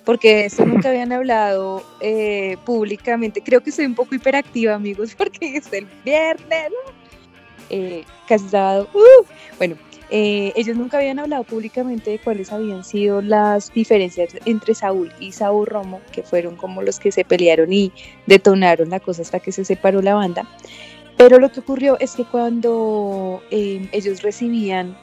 Porque 0.05 0.35
de 0.35 0.47
esto 0.47 0.67
nunca 0.67 0.89
habían 0.89 1.13
hablado 1.13 1.85
eh, 2.01 2.57
públicamente. 2.65 3.41
Creo 3.41 3.61
que 3.61 3.71
soy 3.71 3.87
un 3.87 3.95
poco 3.95 4.15
hiperactiva, 4.15 4.75
amigos, 4.75 5.15
porque 5.17 5.57
es 5.57 5.73
el 5.73 5.87
viernes. 6.05 6.73
eh, 7.71 8.05
casi. 8.27 8.45
¡uh! 8.57 9.25
Bueno, 9.59 9.77
eh, 10.11 10.53
ellos 10.57 10.77
nunca 10.77 10.99
habían 10.99 11.19
hablado 11.19 11.45
públicamente 11.45 12.11
de 12.11 12.19
cuáles 12.19 12.53
habían 12.53 12.85
sido 12.85 13.23
las 13.23 13.73
diferencias 13.73 14.37
entre 14.45 14.75
Saúl 14.75 15.11
y 15.19 15.33
Saúl 15.33 15.67
Romo, 15.67 16.03
que 16.13 16.23
fueron 16.23 16.57
como 16.57 16.83
los 16.83 16.99
que 16.99 17.11
se 17.11 17.25
pelearon 17.25 17.73
y 17.73 17.93
detonaron 18.27 18.91
la 18.91 19.01
cosa 19.01 19.23
hasta 19.23 19.41
que 19.41 19.53
se 19.53 19.65
separó 19.65 20.03
la 20.03 20.15
banda. 20.15 20.47
Pero 21.17 21.39
lo 21.39 21.51
que 21.51 21.61
ocurrió 21.61 21.99
es 21.99 22.13
que 22.13 22.25
cuando 22.25 23.43
eh, 23.51 23.89
ellos 23.93 24.23
recibían 24.23 24.97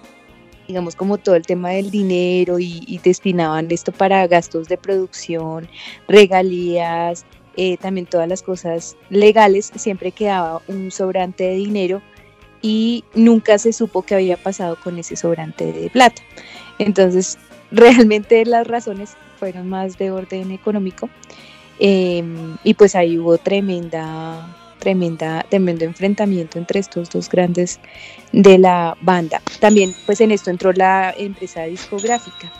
digamos, 0.69 0.95
como 0.95 1.17
todo 1.17 1.35
el 1.35 1.47
tema 1.47 1.71
del 1.71 1.89
dinero 1.89 2.59
y, 2.59 3.01
destinaban 3.03 3.67
esto 3.71 3.91
para 3.91 4.27
gastos 4.27 4.69
de 4.69 4.77
producción, 4.77 5.67
regalías, 6.07 7.25
eh, 7.57 7.77
también 7.77 8.05
todas 8.05 8.29
las 8.29 8.43
cosas 8.43 8.95
legales, 9.09 9.71
siempre 9.75 10.11
quedaba 10.11 10.61
un 10.67 10.91
sobrante 10.91 11.45
de 11.45 11.55
dinero 11.55 12.03
y 12.61 13.03
nunca 13.15 13.57
se 13.57 13.73
supo 13.73 14.03
qué 14.03 14.13
había 14.13 14.37
pasado 14.37 14.77
con 14.83 14.99
ese 14.99 15.15
sobrante 15.15 15.73
de 15.73 15.89
plata. 15.89 16.21
Entonces, 16.77 17.39
realmente 17.71 18.45
las 18.45 18.67
razones 18.67 19.17
fueron 19.39 19.69
más 19.69 19.97
de 19.97 20.11
orden 20.11 20.51
económico 20.51 21.09
eh, 21.79 22.23
y 22.63 22.75
pues 22.75 22.93
ahí 22.93 23.17
hubo 23.17 23.39
tremenda 23.39 24.55
tremenda, 24.79 25.45
tremendo 25.49 25.85
enfrentamiento 25.85 26.57
entre 26.57 26.79
estos 26.79 27.09
dos 27.09 27.29
grandes 27.29 27.79
de 28.31 28.57
la 28.57 28.97
banda. 29.01 29.41
También 29.59 29.93
pues 30.05 30.21
en 30.21 30.31
esto 30.31 30.49
entró 30.49 30.71
la 30.73 31.13
empresa 31.17 31.63
discográfica. 31.63 32.51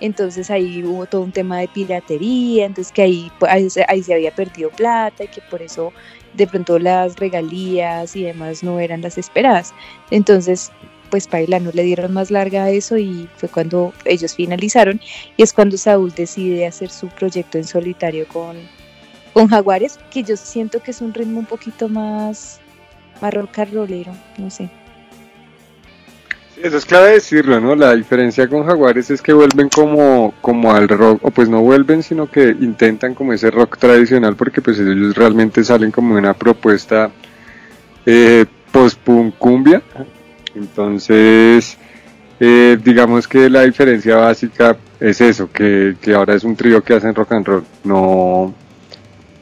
Entonces 0.00 0.50
ahí 0.50 0.82
hubo 0.84 1.06
todo 1.06 1.22
un 1.22 1.32
tema 1.32 1.58
de 1.60 1.68
piratería, 1.68 2.66
entonces 2.66 2.92
que 2.92 3.02
ahí, 3.02 3.30
pues, 3.38 3.50
ahí, 3.52 3.70
se- 3.70 4.14
había 4.14 4.34
perdido 4.34 4.70
plata 4.70 5.24
y 5.24 5.28
que 5.28 5.40
por 5.50 5.62
eso 5.62 5.92
de 6.34 6.46
pronto 6.46 6.78
las 6.78 7.16
regalías 7.16 8.14
y 8.16 8.24
demás 8.24 8.62
no 8.62 8.80
eran 8.80 9.02
las 9.02 9.18
esperadas. 9.18 9.72
Entonces, 10.10 10.72
pues 11.10 11.28
Paila 11.28 11.60
no 11.60 11.70
le 11.72 11.84
dieron 11.84 12.12
más 12.12 12.30
larga 12.32 12.64
a 12.64 12.70
eso 12.70 12.98
y 12.98 13.28
fue 13.36 13.48
cuando 13.48 13.92
ellos 14.04 14.34
finalizaron 14.34 15.00
y 15.36 15.42
es 15.44 15.52
cuando 15.52 15.76
Saúl 15.78 16.12
decide 16.12 16.66
hacer 16.66 16.90
su 16.90 17.06
proyecto 17.08 17.56
en 17.58 17.64
solitario 17.64 18.26
con, 18.26 18.56
con 19.34 19.48
Jaguares, 19.48 19.98
que 20.10 20.22
yo 20.22 20.36
siento 20.36 20.80
que 20.80 20.92
es 20.92 21.00
un 21.00 21.12
ritmo 21.12 21.40
un 21.40 21.46
poquito 21.46 21.88
más, 21.88 22.60
más 23.20 23.34
rock 23.34 23.50
no 24.38 24.50
sé. 24.50 24.70
Sí, 26.54 26.60
Eso 26.62 26.76
es 26.76 26.84
clave 26.86 27.14
decirlo, 27.14 27.60
¿no? 27.60 27.74
La 27.74 27.94
diferencia 27.96 28.48
con 28.48 28.64
Jaguares 28.64 29.10
es 29.10 29.20
que 29.20 29.32
vuelven 29.32 29.68
como, 29.68 30.32
como 30.40 30.72
al 30.72 30.88
rock, 30.88 31.18
o 31.24 31.30
pues 31.32 31.48
no 31.48 31.60
vuelven, 31.60 32.04
sino 32.04 32.30
que 32.30 32.56
intentan 32.60 33.14
como 33.14 33.32
ese 33.32 33.50
rock 33.50 33.76
tradicional, 33.76 34.36
porque 34.36 34.62
pues 34.62 34.78
ellos 34.78 35.16
realmente 35.16 35.64
salen 35.64 35.90
como 35.90 36.14
una 36.14 36.32
propuesta 36.32 37.10
eh, 38.06 38.46
post-punk 38.70 39.34
cumbia. 39.36 39.82
Entonces, 40.54 41.76
eh, 42.38 42.78
digamos 42.84 43.26
que 43.26 43.50
la 43.50 43.62
diferencia 43.62 44.16
básica 44.16 44.76
es 45.00 45.20
eso, 45.20 45.50
que, 45.50 45.96
que 46.00 46.14
ahora 46.14 46.34
es 46.34 46.44
un 46.44 46.54
trío 46.54 46.84
que 46.84 46.94
hacen 46.94 47.16
rock 47.16 47.32
and 47.32 47.46
roll, 47.46 47.64
no, 47.82 48.54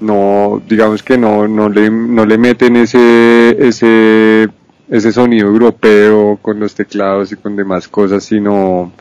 no, 0.02 0.62
digamos 0.68 1.02
que 1.02 1.16
no, 1.16 1.48
no 1.48 1.68
le, 1.68 1.90
no 1.90 2.26
le 2.26 2.36
meten 2.38 2.76
ese, 2.76 3.56
ese, 3.58 4.48
ese 4.90 5.12
sonido 5.12 5.48
europeo 5.48 6.38
con 6.42 6.60
los 6.60 6.74
teclados 6.74 7.32
y 7.32 7.36
con 7.36 7.56
demás 7.56 7.88
cosas, 7.88 8.24
sino, 8.24 8.92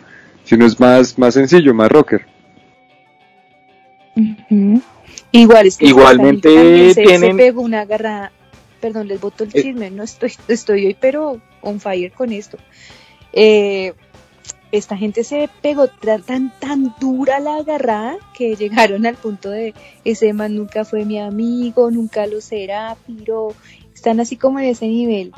sino 0.44 0.66
es 0.66 0.80
más, 0.80 1.18
más 1.18 1.34
sencillo, 1.34 1.74
más 1.74 1.90
rocker. 1.90 2.26
Ujú. 4.16 4.82
Igual 5.32 5.68
es 5.68 5.78
que 5.78 5.86
Igualmente 5.88 6.94
se, 6.94 7.34
pegó 7.36 7.62
una 7.62 7.82
agarrada. 7.82 8.32
Perdón, 8.82 9.08
les 9.08 9.20
boto 9.22 9.44
el 9.44 9.52
Eh. 9.54 9.62
chisme. 9.62 9.92
No 9.92 10.04
estoy, 10.04 10.34
estoy 10.48 10.88
hoy, 10.88 10.98
pero 11.00 11.40
on 11.62 11.80
fire 11.80 12.12
con 12.12 12.32
esto. 12.32 12.58
Eh, 13.32 13.94
esta 14.72 14.98
gente 14.98 15.24
se 15.24 15.50
pegó 15.62 15.88
tan, 15.88 16.54
tan, 16.60 16.96
dura 17.00 17.40
la 17.40 17.58
agarrada 17.58 18.18
que 18.34 18.56
llegaron 18.60 19.06
al 19.06 19.16
punto 19.16 19.50
de 19.50 19.74
ese 20.06 20.34
man 20.34 20.56
nunca 20.56 20.86
fue 20.86 21.06
mi 21.06 21.20
amigo, 21.20 21.92
nunca 21.92 22.26
lo 22.28 22.42
será, 22.42 22.96
pero 23.06 23.54
están 23.94 24.20
así 24.20 24.38
como 24.38 24.60
en 24.60 24.66
ese 24.66 24.88
nivel. 24.88 25.34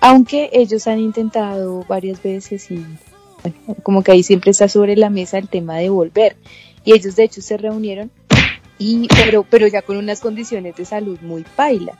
Aunque 0.00 0.50
ellos 0.52 0.86
han 0.86 1.00
intentado 1.00 1.84
varias 1.88 2.22
veces 2.22 2.70
y 2.70 2.84
bueno, 3.42 3.76
como 3.82 4.02
que 4.02 4.12
ahí 4.12 4.22
siempre 4.22 4.50
está 4.50 4.68
sobre 4.68 4.96
la 4.96 5.10
mesa 5.10 5.38
el 5.38 5.48
tema 5.48 5.76
de 5.76 5.88
volver. 5.88 6.36
Y 6.84 6.92
ellos 6.92 7.16
de 7.16 7.24
hecho 7.24 7.42
se 7.42 7.56
reunieron 7.56 8.10
y 8.78 9.08
pero 9.08 9.44
pero 9.48 9.66
ya 9.66 9.82
con 9.82 9.96
unas 9.96 10.20
condiciones 10.20 10.76
de 10.76 10.84
salud 10.84 11.18
muy 11.22 11.44
paila. 11.56 11.98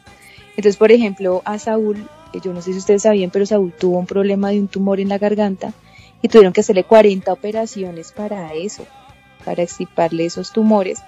Entonces, 0.51 0.77
por 0.77 0.93
ejemplo, 0.93 1.43
a 1.45 1.59
Saúl, 1.59 2.09
eh, 2.33 2.39
yo 2.43 2.53
no 2.53 2.63
sé 2.63 2.73
si 2.73 2.79
ustedes 2.79 3.03
sabían, 3.03 3.31
pero 3.31 3.45
Saúl 3.45 3.73
tuvo 3.73 3.99
un 3.99 4.07
problema 4.07 4.51
de 4.51 4.61
un 4.61 4.69
tumor 4.69 5.01
en 5.01 5.09
la 5.09 5.19
garganta 5.19 5.75
y 6.23 6.29
tuvieron 6.29 6.53
que 6.53 6.61
hacerle 6.61 6.85
40 6.85 7.33
operaciones 7.33 8.13
para 8.13 8.55
eso, 8.55 8.87
para 9.45 9.63
extirparle 9.63 10.27
esos 10.27 10.53
tumores. 10.53 11.01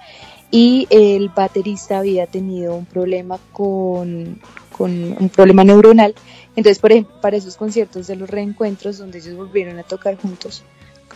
Y 0.51 0.87
el 0.89 1.29
baterista 1.29 1.99
había 1.99 2.25
tenido 2.25 2.75
un 2.75 2.85
problema 2.85 3.37
con, 3.51 4.41
con 4.75 5.15
un 5.19 5.29
problema 5.29 5.63
neuronal. 5.63 6.15
Entonces, 6.55 6.79
por 6.79 6.91
ejemplo, 6.91 7.21
para 7.21 7.37
esos 7.37 7.55
conciertos 7.55 8.07
de 8.07 8.15
los 8.15 8.29
reencuentros 8.29 8.97
donde 8.97 9.19
ellos 9.19 9.35
volvieron 9.35 9.77
a 9.77 9.83
tocar 9.83 10.17
juntos, 10.17 10.63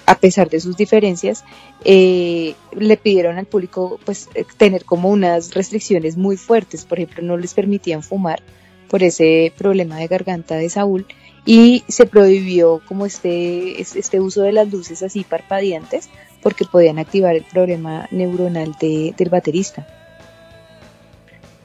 a 0.05 0.17
pesar 0.19 0.49
de 0.49 0.59
sus 0.59 0.75
diferencias, 0.75 1.43
eh, 1.85 2.55
le 2.77 2.97
pidieron 2.97 3.37
al 3.37 3.45
público 3.45 3.99
pues 4.05 4.29
tener 4.57 4.85
como 4.85 5.09
unas 5.09 5.53
restricciones 5.53 6.17
muy 6.17 6.37
fuertes, 6.37 6.85
por 6.85 6.99
ejemplo, 6.99 7.23
no 7.23 7.37
les 7.37 7.53
permitían 7.53 8.03
fumar 8.03 8.41
por 8.89 9.01
ese 9.01 9.53
problema 9.57 9.97
de 9.97 10.07
garganta 10.07 10.55
de 10.55 10.69
Saúl 10.69 11.05
y 11.45 11.83
se 11.87 12.05
prohibió 12.05 12.81
como 12.87 13.05
este, 13.05 13.81
es- 13.81 13.95
este 13.95 14.19
uso 14.19 14.41
de 14.41 14.51
las 14.53 14.71
luces 14.71 15.03
así 15.03 15.23
parpadeantes 15.23 16.09
porque 16.41 16.65
podían 16.65 16.99
activar 16.99 17.35
el 17.35 17.43
problema 17.43 18.07
neuronal 18.11 18.75
de- 18.79 19.13
del 19.17 19.29
baterista. 19.29 19.85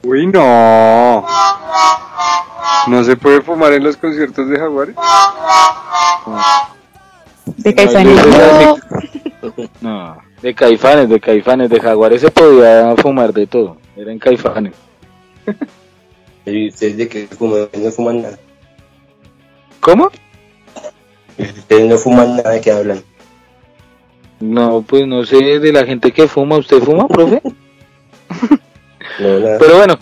Uy, 0.03 0.27
no. 0.27 1.25
No 2.87 3.03
se 3.03 3.15
puede 3.17 3.41
fumar 3.41 3.73
en 3.73 3.83
los 3.83 3.97
conciertos 3.97 4.47
de 4.49 4.57
Jaguares. 4.57 4.95
De 7.57 7.75
Caifanes. 7.75 8.19
No, 9.81 10.17
de 10.41 10.53
caifanes, 10.53 11.07
de 11.09 11.19
caifanes, 11.19 11.69
de 11.69 11.79
jaguares 11.79 12.21
se 12.21 12.29
podía 12.29 12.93
fumar 12.97 13.31
de 13.33 13.47
todo. 13.47 13.77
Eran 13.95 14.19
caifanes. 14.19 14.73
¿Y 16.45 16.67
ustedes 16.67 16.97
de 16.97 17.07
qué 17.07 17.27
fuman? 17.27 17.67
No 17.77 17.91
fuman 17.91 18.21
nada. 18.21 18.37
¿Cómo? 19.79 20.11
Ustedes 21.37 21.89
no 21.89 21.97
fuman 21.97 22.37
nada 22.37 22.51
de 22.51 22.61
qué 22.61 22.71
hablan. 22.71 23.03
No, 24.39 24.81
pues 24.81 25.05
no 25.07 25.25
sé 25.25 25.59
de 25.59 25.71
la 25.73 25.85
gente 25.85 26.11
que 26.11 26.27
fuma. 26.27 26.57
¿Usted 26.57 26.79
fuma, 26.81 27.07
profe? 27.07 27.41
No, 29.19 29.37
nada. 29.39 29.57
Pero 29.59 29.75
bueno, 29.75 29.99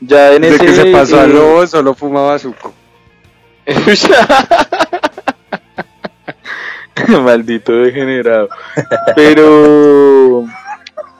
ya 0.00 0.32
en 0.32 0.42
Desde 0.42 0.56
ese. 0.56 0.66
que 0.66 0.74
se 0.74 0.92
pasó 0.92 1.16
eh, 1.16 1.20
al 1.22 1.32
lobo, 1.32 1.66
solo 1.66 1.92
fumaba 1.92 2.38
suco. 2.38 2.72
Maldito 7.22 7.72
degenerado. 7.72 8.48
Pero, 9.16 10.44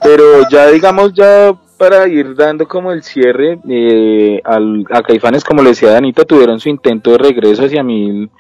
pero 0.02 0.48
ya 0.48 0.68
digamos 0.68 1.12
ya 1.12 1.52
para 1.81 2.07
ir 2.09 2.35
dando 2.35 2.68
como 2.68 2.93
el 2.93 3.03
cierre 3.03 3.59
eh, 3.66 4.43
al, 4.45 4.85
a 4.91 5.01
Caifanes, 5.01 5.43
como 5.43 5.62
le 5.62 5.70
decía 5.70 5.93
Danita, 5.93 6.26
tuvieron 6.26 6.61
su 6.61 6.68
intento 6.68 7.12
de 7.12 7.16
regreso 7.16 7.64
hacia 7.64 7.83
mil, 7.83 8.31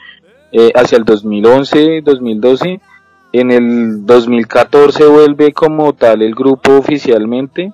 eh, 0.52 0.70
hacia 0.74 0.98
el 0.98 1.04
2011, 1.04 2.02
2012. 2.02 2.80
En 3.32 3.50
el 3.50 4.04
2014 4.04 5.06
vuelve 5.06 5.54
como 5.54 5.94
tal 5.94 6.20
el 6.20 6.34
grupo 6.34 6.76
oficialmente, 6.76 7.72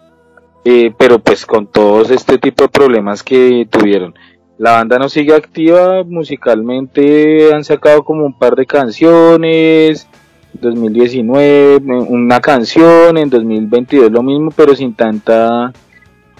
eh, 0.64 0.94
pero 0.96 1.18
pues 1.18 1.44
con 1.44 1.66
todos 1.66 2.12
este 2.12 2.38
tipo 2.38 2.62
de 2.62 2.68
problemas 2.68 3.24
que 3.24 3.66
tuvieron. 3.68 4.14
La 4.58 4.76
banda 4.76 5.00
no 5.00 5.08
sigue 5.08 5.34
activa 5.34 6.04
musicalmente, 6.04 7.52
han 7.52 7.64
sacado 7.64 8.04
como 8.04 8.24
un 8.24 8.38
par 8.38 8.54
de 8.54 8.66
canciones, 8.66 10.06
2019 10.54 11.76
una 11.86 12.40
canción, 12.40 13.16
en 13.18 13.28
2022 13.30 14.10
lo 14.10 14.22
mismo, 14.22 14.50
pero 14.50 14.74
sin 14.74 14.94
tanta 14.94 15.72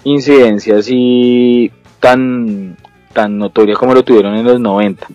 incidencia 0.03 0.77
así 0.77 1.71
tan, 1.99 2.77
tan 3.13 3.37
notoria 3.37 3.75
como 3.75 3.93
lo 3.93 4.03
tuvieron 4.03 4.35
en 4.35 4.45
los 4.45 4.59
90. 4.59 5.07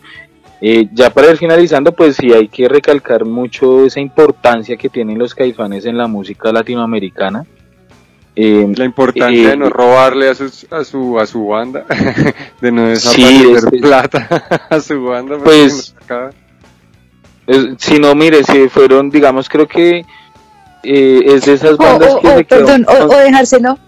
Eh, 0.61 0.89
ya 0.93 1.11
para 1.11 1.31
ir 1.31 1.37
finalizando, 1.39 1.93
pues 1.93 2.17
sí 2.17 2.33
hay 2.33 2.47
que 2.49 2.69
recalcar 2.69 3.25
mucho 3.25 3.85
esa 3.85 4.01
importancia 4.01 4.77
que 4.77 4.89
tienen 4.89 5.19
los 5.19 5.35
caifanes 5.35 5.87
en 5.87 5.97
la 5.99 6.07
música 6.07 6.53
latinoamericana. 6.53 7.45
Eh, 8.35 8.73
La 8.77 8.85
importancia 8.87 9.43
Eh, 9.43 9.51
de 9.51 9.57
no 9.57 9.69
robarle 9.69 10.31
a, 10.31 10.35
sus- 10.35 10.67
a, 10.71 10.85
su, 10.85 11.19
a 11.19 11.27
su 11.27 11.47
banda, 11.49 11.85
de 12.61 12.73
no 12.73 12.95
Sí, 12.97 13.23
desaparecer 13.23 13.75
es- 13.75 13.81
plata 13.83 14.45
a 14.71 14.81
su 14.81 15.03
banda. 15.03 15.37
Pues, 15.43 15.95
si 17.79 17.99
no, 17.99 18.15
mire, 18.15 18.45
si 18.45 18.69
fueron, 18.69 19.11
digamos, 19.11 19.49
creo 19.49 19.67
que 19.67 20.05
eh, 20.83 21.21
es 21.27 21.45
de 21.45 21.55
esas 21.55 21.77
bandas 21.77 22.15
o- 22.15 22.21
que 22.21 22.29
o, 22.29 22.37
se 22.37 22.45
perdón, 22.45 22.87
o, 22.89 23.17
dejárselo. 23.17 23.79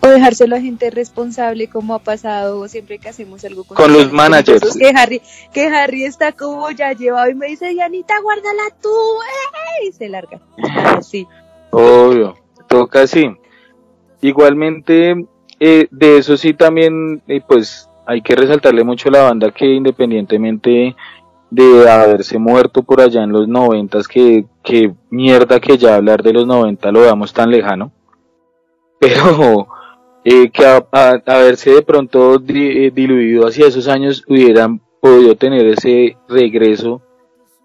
O, 0.00 0.06
dejárselo 0.06 0.56
a 0.56 0.60
gente 0.60 0.90
responsable 0.90 1.68
como 1.68 1.94
ha 1.94 1.98
pasado 1.98 2.68
siempre 2.68 2.98
que 2.98 3.08
hacemos 3.08 3.42
algo 3.46 3.64
con, 3.64 3.74
Con 3.74 3.90
los 3.94 4.12
managers. 4.12 4.76
Que 4.76 4.92
Harry, 4.94 5.22
que 5.50 5.66
Harry 5.68 6.04
está 6.04 6.32
como 6.32 6.70
ya 6.72 6.92
llevado 6.92 7.30
y 7.30 7.34
me 7.34 7.46
dice, 7.46 7.70
Dianita, 7.70 8.20
guárdala 8.20 8.64
tú, 8.82 8.90
¡eh! 8.90 9.88
y 9.88 9.92
se 9.92 10.10
larga. 10.10 10.40
Así. 10.98 11.26
Obvio, 11.70 12.36
toca 12.68 13.00
así. 13.02 13.34
Igualmente, 14.20 15.26
eh, 15.58 15.88
de 15.90 16.18
eso 16.18 16.36
sí 16.36 16.52
también, 16.52 17.22
eh, 17.26 17.40
pues 17.46 17.88
hay 18.06 18.20
que 18.20 18.34
resaltarle 18.36 18.84
mucho 18.84 19.08
a 19.08 19.12
la 19.12 19.22
banda 19.22 19.50
que 19.52 19.64
independientemente 19.66 20.94
de 21.54 21.88
haberse 21.88 22.38
muerto 22.38 22.82
por 22.82 23.00
allá 23.00 23.22
en 23.22 23.32
los 23.32 23.46
noventas, 23.46 24.08
que, 24.08 24.44
que 24.62 24.92
mierda 25.10 25.60
que 25.60 25.78
ya 25.78 25.94
hablar 25.94 26.22
de 26.22 26.32
los 26.32 26.46
noventa 26.46 26.90
lo 26.90 27.00
veamos 27.00 27.32
tan 27.32 27.50
lejano, 27.50 27.92
pero 28.98 29.68
eh, 30.24 30.50
que 30.50 30.66
a, 30.66 30.84
haberse 31.26 31.70
de 31.70 31.82
pronto 31.82 32.42
eh, 32.48 32.90
diluido 32.92 33.46
hacia 33.46 33.68
esos 33.68 33.86
años 33.86 34.24
hubieran 34.26 34.80
podido 35.00 35.36
tener 35.36 35.66
ese 35.66 36.16
regreso 36.28 37.02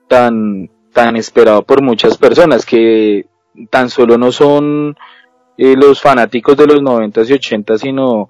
tan, 0.08 0.70
tan 0.94 1.16
esperado 1.16 1.64
por 1.64 1.82
muchas 1.82 2.18
personas 2.18 2.66
que 2.66 3.26
tan 3.72 3.90
solo 3.90 4.18
no 4.18 4.32
son 4.32 4.96
eh, 5.58 5.76
los 5.76 6.00
fanáticos 6.00 6.56
de 6.58 6.68
los 6.68 6.82
90 6.82 7.22
y 7.24 7.34
80, 7.34 7.78
sino 7.78 8.30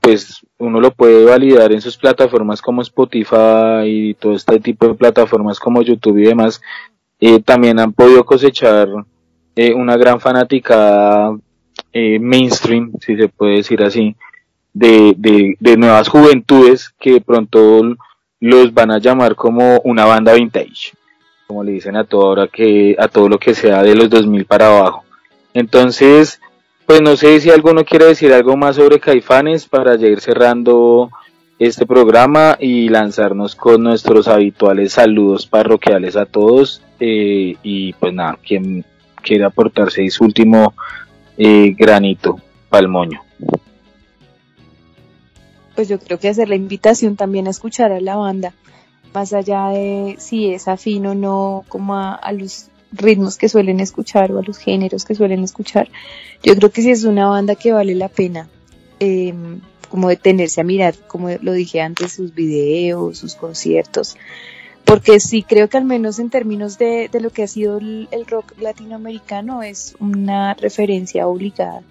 pues 0.00 0.45
uno 0.58 0.80
lo 0.80 0.90
puede 0.90 1.24
validar 1.24 1.72
en 1.72 1.80
sus 1.80 1.96
plataformas 1.96 2.62
como 2.62 2.82
Spotify 2.82 3.84
y 3.84 4.14
todo 4.14 4.34
este 4.34 4.58
tipo 4.60 4.88
de 4.88 4.94
plataformas 4.94 5.58
como 5.58 5.82
YouTube 5.82 6.18
y 6.18 6.26
demás. 6.26 6.60
Eh, 7.20 7.40
también 7.40 7.78
han 7.78 7.92
podido 7.92 8.24
cosechar 8.24 8.88
eh, 9.54 9.74
una 9.74 9.96
gran 9.96 10.20
fanática 10.20 11.36
eh, 11.92 12.18
mainstream, 12.18 12.92
si 13.00 13.16
se 13.16 13.28
puede 13.28 13.56
decir 13.56 13.82
así, 13.82 14.16
de, 14.72 15.14
de, 15.16 15.56
de 15.58 15.76
nuevas 15.76 16.08
juventudes 16.08 16.90
que 16.98 17.20
pronto 17.20 17.82
los 18.40 18.74
van 18.74 18.90
a 18.90 18.98
llamar 18.98 19.34
como 19.34 19.80
una 19.84 20.04
banda 20.04 20.34
vintage, 20.34 20.92
como 21.46 21.64
le 21.64 21.72
dicen 21.72 21.96
a 21.96 22.04
todo 22.04 22.22
ahora 22.26 22.48
que 22.48 22.94
a 22.98 23.08
todo 23.08 23.28
lo 23.28 23.38
que 23.38 23.54
sea 23.54 23.82
de 23.82 23.94
los 23.94 24.10
2000 24.10 24.44
para 24.44 24.66
abajo. 24.66 25.04
Entonces, 25.54 26.40
pues 26.86 27.02
no 27.02 27.16
sé 27.16 27.40
si 27.40 27.50
alguno 27.50 27.84
quiere 27.84 28.06
decir 28.06 28.32
algo 28.32 28.56
más 28.56 28.76
sobre 28.76 29.00
Caifanes 29.00 29.66
para 29.66 29.96
ya 29.96 30.06
ir 30.06 30.20
cerrando 30.20 31.10
este 31.58 31.86
programa 31.86 32.56
y 32.60 32.88
lanzarnos 32.88 33.56
con 33.56 33.82
nuestros 33.82 34.28
habituales 34.28 34.92
saludos 34.92 35.46
parroquiales 35.46 36.16
a 36.16 36.26
todos. 36.26 36.82
eh, 37.00 37.56
y 37.62 37.92
pues 37.94 38.14
nada, 38.14 38.38
quien 38.42 38.84
quiera 39.22 39.48
aportarse 39.48 40.08
su 40.08 40.24
último 40.24 40.74
eh, 41.36 41.74
granito 41.76 42.40
palmoño. 42.70 43.20
Pues 45.74 45.88
yo 45.88 45.98
creo 45.98 46.18
que 46.18 46.28
hacer 46.28 46.48
la 46.48 46.56
invitación 46.56 47.16
también 47.16 47.46
a 47.46 47.50
escuchar 47.50 47.92
a 47.92 48.00
la 48.00 48.16
banda, 48.16 48.54
más 49.12 49.34
allá 49.34 49.68
de 49.68 50.16
si 50.18 50.52
es 50.52 50.68
afín 50.68 51.06
o 51.06 51.14
no, 51.14 51.64
como 51.68 51.96
a, 51.96 52.14
a 52.14 52.32
los 52.32 52.70
ritmos 52.92 53.36
que 53.36 53.48
suelen 53.48 53.80
escuchar 53.80 54.32
o 54.32 54.38
a 54.38 54.42
los 54.42 54.58
géneros 54.58 55.04
que 55.04 55.14
suelen 55.14 55.42
escuchar. 55.42 55.88
Yo 56.42 56.54
creo 56.56 56.70
que 56.70 56.82
sí 56.82 56.90
es 56.90 57.04
una 57.04 57.28
banda 57.28 57.54
que 57.54 57.72
vale 57.72 57.94
la 57.94 58.08
pena, 58.08 58.48
eh, 59.00 59.34
como 59.88 60.08
detenerse 60.08 60.60
a 60.60 60.64
mirar, 60.64 60.94
como 61.06 61.30
lo 61.40 61.52
dije 61.52 61.80
antes, 61.80 62.12
sus 62.12 62.34
videos, 62.34 63.18
sus 63.18 63.34
conciertos, 63.34 64.16
porque 64.84 65.20
sí 65.20 65.42
creo 65.42 65.68
que 65.68 65.78
al 65.78 65.84
menos 65.84 66.18
en 66.18 66.30
términos 66.30 66.78
de, 66.78 67.08
de 67.10 67.20
lo 67.20 67.30
que 67.30 67.42
ha 67.42 67.48
sido 67.48 67.78
el, 67.78 68.08
el 68.10 68.26
rock 68.26 68.52
latinoamericano 68.60 69.62
es 69.62 69.96
una 70.00 70.54
referencia 70.54 71.26
obligada. 71.26 71.82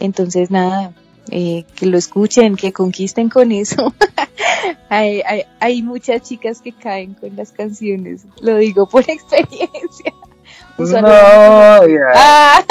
Entonces, 0.00 0.50
nada, 0.50 0.92
eh, 1.30 1.64
que 1.76 1.86
lo 1.86 1.98
escuchen, 1.98 2.56
que 2.56 2.72
conquisten 2.72 3.28
con 3.28 3.52
eso. 3.52 3.94
hay, 4.88 5.22
hay, 5.26 5.42
hay 5.60 5.82
muchas 5.82 6.22
chicas 6.22 6.60
que 6.60 6.72
caen 6.72 7.14
con 7.14 7.34
las 7.36 7.52
canciones, 7.52 8.22
lo 8.40 8.56
digo 8.56 8.88
por 8.88 9.02
experiencia. 9.08 10.12
No, 10.78 10.86
ya. 11.86 12.12
Ah, 12.14 12.64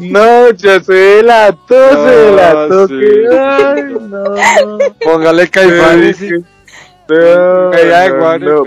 no, 0.00 0.50
ya 0.50 0.80
se 0.82 0.92
delató, 0.92 1.88
se 1.90 1.94
No, 1.94 2.04
delató. 2.06 2.88
sí. 2.88 2.94
que- 2.98 3.38
ay, 3.38 3.82
no. 4.00 4.24
Póngale 5.04 5.48
No, 7.08 7.70
Medida 7.70 8.00
de 8.02 8.10
guaro, 8.10 8.64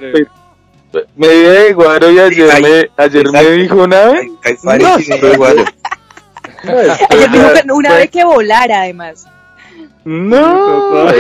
Medida 1.16 1.52
de 1.52 1.74
guaro 1.74 2.12
y 2.12 2.20
ayer 2.20 2.50
Ay, 2.52 2.64
me, 2.64 2.90
ayer 3.04 3.32
me 3.32 3.52
dijo 3.52 3.84
una 3.84 4.06
vez. 4.06 4.28
No, 4.64 5.00
y 5.00 5.08
Medio 5.08 5.38
Guaro. 5.38 5.66
Ayer 7.10 7.32
dijo 7.32 7.54
que 7.54 7.72
una 7.72 7.96
vez 7.96 8.10
que 8.10 8.24
volara, 8.24 8.82
además. 8.82 9.28
No, 10.06 11.12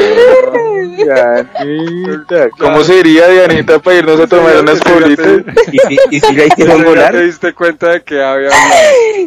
Dianita. 0.95 2.49
¿Cómo 2.57 2.84
sería, 2.84 3.28
Dianita, 3.28 3.80
para 3.80 3.98
irnos 3.98 4.20
a 4.20 4.28
tomar 4.28 4.57
unas 4.57 4.80
politas? 4.80 5.41
¿Y 5.72 5.78
si, 5.80 5.98
y 6.11 6.20
si 6.20 6.34
la 6.34 6.45
hicieron 6.45 6.78
¿Ya 6.78 6.84
te 6.84 6.90
volar? 6.90 7.18
diste 7.22 7.53
cuenta 7.53 7.90
de 7.91 8.03
que 8.03 8.24
había 8.24 8.48
hablado? 8.48 8.74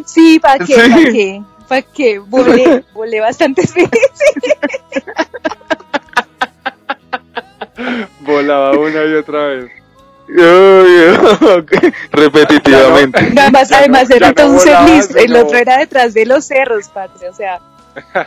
Sí, 0.05 0.39
¿para 0.39 0.59
qué? 0.65 0.73
Sí. 0.73 0.81
¿Para 0.89 1.03
qué? 1.11 1.41
¿Para 1.67 1.81
qué? 1.81 2.19
Volé, 2.19 2.83
volé 2.93 3.19
bastantes 3.21 3.73
veces. 3.73 3.91
Volaba 8.21 8.71
una 8.77 9.03
y 9.05 9.13
otra 9.13 9.45
vez. 9.47 9.71
Repetitivamente. 12.11 13.19
Además, 13.37 13.69
no- 13.69 13.77
además 13.77 14.09
era 14.09 14.31
no 14.31 14.47
volaba, 14.49 14.87
setlist. 14.87 15.15
El 15.15 15.35
otro 15.35 15.57
era 15.57 15.77
detrás 15.77 16.13
de 16.13 16.25
los 16.25 16.45
cerros, 16.45 16.87
padre. 16.89 17.29
O 17.29 17.33
sea, 17.35 17.59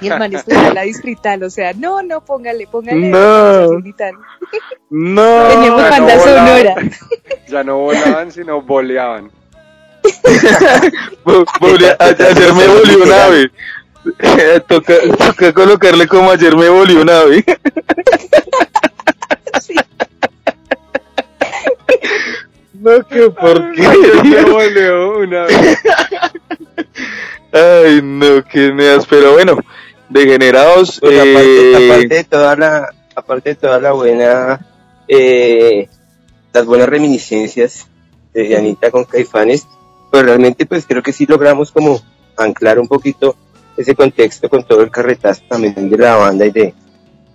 y 0.00 0.08
el 0.08 0.18
man 0.18 0.32
estudió 0.34 0.72
la 0.72 0.82
distrital. 0.82 1.42
O 1.42 1.50
sea, 1.50 1.72
no, 1.72 2.02
no, 2.02 2.20
póngale, 2.20 2.66
póngale. 2.66 3.08
No. 3.08 3.80
No. 4.90 5.48
Teníamos 5.48 5.82
ya 5.82 5.90
no 5.90 5.90
banda 5.90 6.16
volaban. 6.16 6.46
sonora. 6.46 6.74
Ya 7.48 7.62
no 7.64 7.78
volaban, 7.78 8.32
sino 8.32 8.60
boleaban. 8.62 9.30
Ayer 11.98 12.52
me 12.54 12.66
volvió 12.66 13.02
un 13.04 13.12
ave. 13.12 13.50
toca, 14.68 14.94
toca 15.18 15.52
colocarle 15.52 16.06
como 16.06 16.30
ayer 16.30 16.56
me 16.56 16.68
volvió 16.68 17.02
un 17.02 17.10
ave. 17.10 17.44
Sí. 19.60 19.74
No, 22.86 23.04
que 23.04 23.30
por 23.30 23.72
qué. 23.72 23.82
una 25.18 25.42
vez. 25.42 25.78
Ay, 27.50 28.00
no, 28.00 28.44
que 28.44 28.72
neas. 28.72 29.04
Pero 29.10 29.32
bueno, 29.32 29.58
degenerados. 30.08 31.00
Pues 31.00 31.18
aparte, 31.18 31.72
eh, 31.72 31.90
aparte 31.90 32.14
de 32.14 32.24
toda 32.24 32.54
la, 32.54 32.94
aparte 33.16 33.48
de 33.48 33.54
toda 33.56 33.80
la 33.80 33.90
buena, 33.90 34.64
eh, 35.08 35.88
las 36.52 36.64
buenas 36.64 36.88
reminiscencias 36.88 37.88
de 38.32 38.56
Anita 38.56 38.92
con 38.92 39.02
Caifanes, 39.02 39.66
pues 40.12 40.22
realmente 40.22 40.64
pues 40.64 40.86
creo 40.86 41.02
que 41.02 41.12
sí 41.12 41.26
logramos 41.26 41.72
como 41.72 42.00
anclar 42.36 42.78
un 42.78 42.86
poquito 42.86 43.34
ese 43.76 43.96
contexto 43.96 44.48
con 44.48 44.62
todo 44.62 44.82
el 44.82 44.92
carretazo 44.92 45.42
también 45.48 45.90
de 45.90 45.98
la 45.98 46.14
banda 46.14 46.46
y 46.46 46.52
de, 46.52 46.72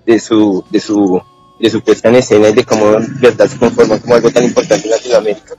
de 0.06 0.18
su, 0.18 0.64
de 0.69 0.80
su, 0.80 1.22
de 1.62 1.70
su 1.70 1.82
puesta 1.82 2.10
en 2.10 2.16
escena 2.16 2.50
y 2.50 2.54
de 2.54 2.64
cómo 2.66 2.94
en 2.96 3.20
verdad 3.20 3.48
se 3.48 3.58
conforman 3.58 4.00
como 4.00 4.16
algo 4.16 4.32
tan 4.32 4.44
importante 4.44 4.86
en 4.86 4.92
Latinoamérica. 4.92 5.54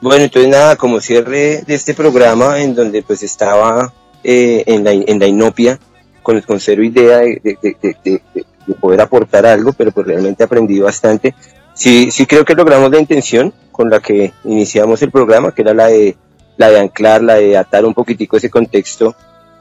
Bueno, 0.00 0.24
entonces 0.24 0.50
nada, 0.50 0.76
como 0.76 1.00
cierre 1.00 1.62
de 1.66 1.74
este 1.74 1.94
programa 1.94 2.60
en 2.60 2.74
donde 2.74 3.02
pues 3.02 3.22
estaba 3.22 3.92
eh, 4.24 4.64
en, 4.66 4.82
la, 4.84 4.92
en 4.92 5.18
la 5.18 5.26
inopia 5.26 5.78
con, 6.22 6.42
cero 6.58 6.82
idea 6.82 7.18
de, 7.18 7.40
de- 7.42 7.58
de- 7.62 7.76
de- 7.82 7.96
de- 8.04 8.22
de- 8.34 8.44
de 8.66 8.74
poder 8.74 9.00
aportar 9.00 9.44
algo, 9.46 9.72
pero 9.72 9.90
pues 9.90 10.06
realmente 10.06 10.44
aprendí 10.44 10.78
bastante. 10.80 11.34
Sí, 11.74 12.10
sí 12.12 12.26
creo 12.26 12.44
que 12.44 12.54
logramos 12.54 12.90
la 12.90 12.98
intención 13.00 13.52
con 13.72 13.90
la 13.90 14.00
que 14.00 14.32
iniciamos 14.44 15.02
el 15.02 15.10
programa, 15.10 15.52
que 15.52 15.62
era 15.62 15.74
la 15.74 15.86
de, 15.86 16.16
la 16.56 16.70
de 16.70 16.78
anclar, 16.80 17.22
la 17.22 17.34
de 17.36 17.56
atar 17.56 17.84
un 17.84 17.94
poquitico 17.94 18.36
ese 18.36 18.50
contexto 18.50 19.14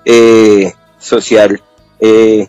eh, 0.06 0.74
social, 1.00 1.62
eh, 2.00 2.48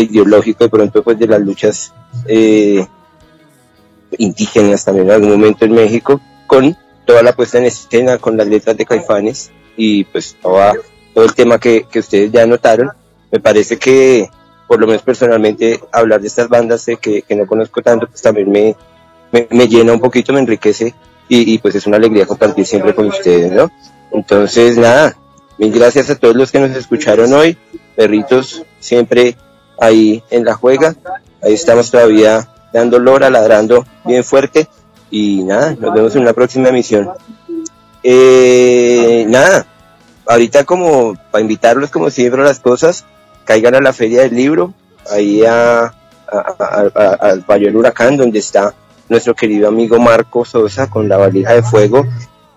ideológico 0.00 0.64
de 0.64 0.70
pronto 0.70 1.02
pues 1.02 1.18
de 1.18 1.26
las 1.26 1.40
luchas 1.40 1.92
eh, 2.26 2.86
indígenas 4.18 4.84
también 4.84 5.06
en 5.06 5.12
algún 5.12 5.30
momento 5.30 5.64
en 5.64 5.72
México, 5.72 6.20
con 6.46 6.76
toda 7.04 7.22
la 7.22 7.34
puesta 7.34 7.58
en 7.58 7.64
escena, 7.64 8.18
con 8.18 8.36
las 8.36 8.46
letras 8.46 8.76
de 8.76 8.84
Caifanes 8.84 9.50
y 9.76 10.04
pues 10.04 10.36
toda, 10.40 10.74
todo 11.14 11.24
el 11.24 11.34
tema 11.34 11.58
que, 11.58 11.86
que 11.90 12.00
ustedes 12.00 12.32
ya 12.32 12.46
notaron. 12.46 12.90
Me 13.30 13.40
parece 13.40 13.78
que, 13.78 14.28
por 14.66 14.80
lo 14.80 14.86
menos 14.86 15.02
personalmente, 15.02 15.80
hablar 15.92 16.20
de 16.20 16.28
estas 16.28 16.48
bandas 16.48 16.86
eh, 16.88 16.96
que, 17.00 17.22
que 17.22 17.34
no 17.34 17.46
conozco 17.46 17.82
tanto, 17.82 18.06
pues 18.06 18.22
también 18.22 18.50
me, 18.50 18.76
me, 19.32 19.46
me 19.50 19.68
llena 19.68 19.92
un 19.92 20.00
poquito, 20.00 20.32
me 20.32 20.40
enriquece 20.40 20.94
y, 21.28 21.54
y, 21.54 21.58
pues 21.58 21.74
es 21.74 21.86
una 21.86 21.96
alegría 21.96 22.26
compartir 22.26 22.64
siempre 22.64 22.94
con 22.94 23.06
ustedes, 23.06 23.50
¿no? 23.50 23.70
Entonces, 24.12 24.78
nada, 24.78 25.16
mil 25.58 25.72
gracias 25.72 26.08
a 26.10 26.14
todos 26.14 26.36
los 26.36 26.52
que 26.52 26.60
nos 26.60 26.70
escucharon 26.76 27.32
hoy, 27.32 27.56
perritos 27.96 28.62
siempre 28.78 29.36
ahí 29.80 30.22
en 30.30 30.44
la 30.44 30.54
juega, 30.54 30.94
ahí 31.42 31.54
estamos 31.54 31.90
todavía 31.90 32.48
dando 32.72 32.98
lora, 32.98 33.30
ladrando 33.30 33.84
bien 34.04 34.24
fuerte 34.24 34.68
y 35.10 35.42
nada, 35.44 35.76
nos 35.78 35.94
vemos 35.94 36.14
en 36.16 36.22
una 36.22 36.32
próxima 36.32 36.68
emisión. 36.68 37.08
Eh, 38.02 39.24
nada, 39.28 39.66
ahorita 40.26 40.64
como 40.64 41.14
para 41.30 41.42
invitarlos 41.42 41.90
como 41.90 42.10
siempre 42.10 42.42
las 42.42 42.60
cosas, 42.60 43.04
caigan 43.44 43.74
a 43.74 43.80
la 43.80 43.92
feria 43.92 44.22
del 44.22 44.34
libro, 44.34 44.74
ahí 45.10 45.44
a- 45.44 45.92
al 47.20 47.40
Valle 47.48 47.66
del 47.66 47.76
Huracán, 47.76 48.16
donde 48.16 48.38
está 48.40 48.74
nuestro 49.08 49.34
querido 49.34 49.68
amigo 49.68 49.98
Marco 49.98 50.44
Sosa 50.44 50.88
con 50.90 51.08
la 51.08 51.16
valija 51.16 51.52
de 51.54 51.62
fuego, 51.62 52.04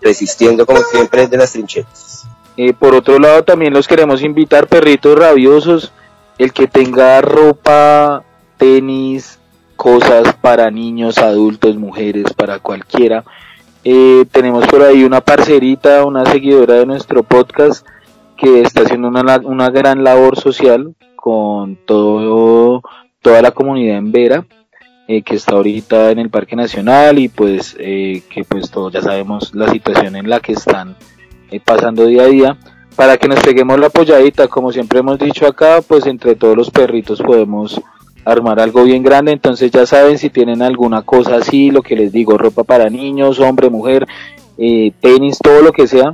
resistiendo 0.01 0.65
como 0.65 0.81
siempre 0.81 1.21
desde 1.21 1.37
las 1.37 1.51
trincheras. 1.51 2.25
Eh, 2.57 2.73
por 2.73 2.95
otro 2.95 3.19
lado, 3.19 3.43
también 3.43 3.73
los 3.73 3.87
queremos 3.87 4.21
invitar, 4.23 4.67
perritos 4.67 5.17
rabiosos, 5.17 5.93
el 6.39 6.51
que 6.51 6.67
tenga 6.67 7.21
ropa, 7.21 8.23
tenis, 8.57 9.39
cosas 9.75 10.33
para 10.41 10.71
niños, 10.71 11.19
adultos, 11.19 11.77
mujeres, 11.77 12.33
para 12.33 12.57
cualquiera. 12.57 13.23
Eh, 13.83 14.25
tenemos 14.31 14.65
por 14.67 14.81
ahí 14.81 15.03
una 15.03 15.21
parcerita, 15.21 16.03
una 16.03 16.25
seguidora 16.25 16.73
de 16.73 16.87
nuestro 16.87 17.21
podcast 17.21 17.85
que 18.35 18.61
está 18.61 18.81
haciendo 18.81 19.09
una, 19.09 19.37
una 19.43 19.69
gran 19.69 20.03
labor 20.03 20.39
social 20.39 20.95
con 21.15 21.75
todo, 21.85 22.81
toda 23.21 23.41
la 23.41 23.51
comunidad 23.51 23.97
en 23.97 24.11
Vera, 24.11 24.45
eh, 25.07 25.21
que 25.21 25.35
está 25.35 25.55
ahorita 25.55 26.11
en 26.11 26.19
el 26.19 26.29
Parque 26.29 26.55
Nacional 26.55 27.19
y 27.19 27.27
pues 27.27 27.75
eh, 27.79 28.23
que 28.29 28.45
pues 28.45 28.71
todos 28.71 28.93
ya 28.93 29.01
sabemos 29.01 29.53
la 29.53 29.69
situación 29.69 30.15
en 30.15 30.29
la 30.29 30.39
que 30.39 30.53
están 30.53 30.95
eh, 31.51 31.59
pasando 31.59 32.05
día 32.05 32.23
a 32.23 32.27
día, 32.27 32.57
para 32.99 33.17
que 33.17 33.29
nos 33.29 33.39
peguemos 33.39 33.79
la 33.79 33.87
apoyadita, 33.87 34.49
como 34.49 34.73
siempre 34.73 34.99
hemos 34.99 35.17
dicho 35.17 35.47
acá, 35.47 35.81
pues 35.81 36.05
entre 36.05 36.35
todos 36.35 36.57
los 36.57 36.69
perritos 36.69 37.21
podemos 37.21 37.79
armar 38.25 38.59
algo 38.59 38.83
bien 38.83 39.03
grande, 39.03 39.31
entonces 39.31 39.71
ya 39.71 39.85
saben 39.85 40.17
si 40.17 40.29
tienen 40.29 40.61
alguna 40.61 41.03
cosa 41.03 41.37
así, 41.37 41.71
lo 41.71 41.81
que 41.81 41.95
les 41.95 42.11
digo, 42.11 42.37
ropa 42.37 42.65
para 42.65 42.89
niños, 42.89 43.39
hombre, 43.39 43.69
mujer, 43.69 44.05
eh, 44.57 44.91
tenis, 44.99 45.37
todo 45.41 45.61
lo 45.61 45.71
que 45.71 45.87
sea, 45.87 46.13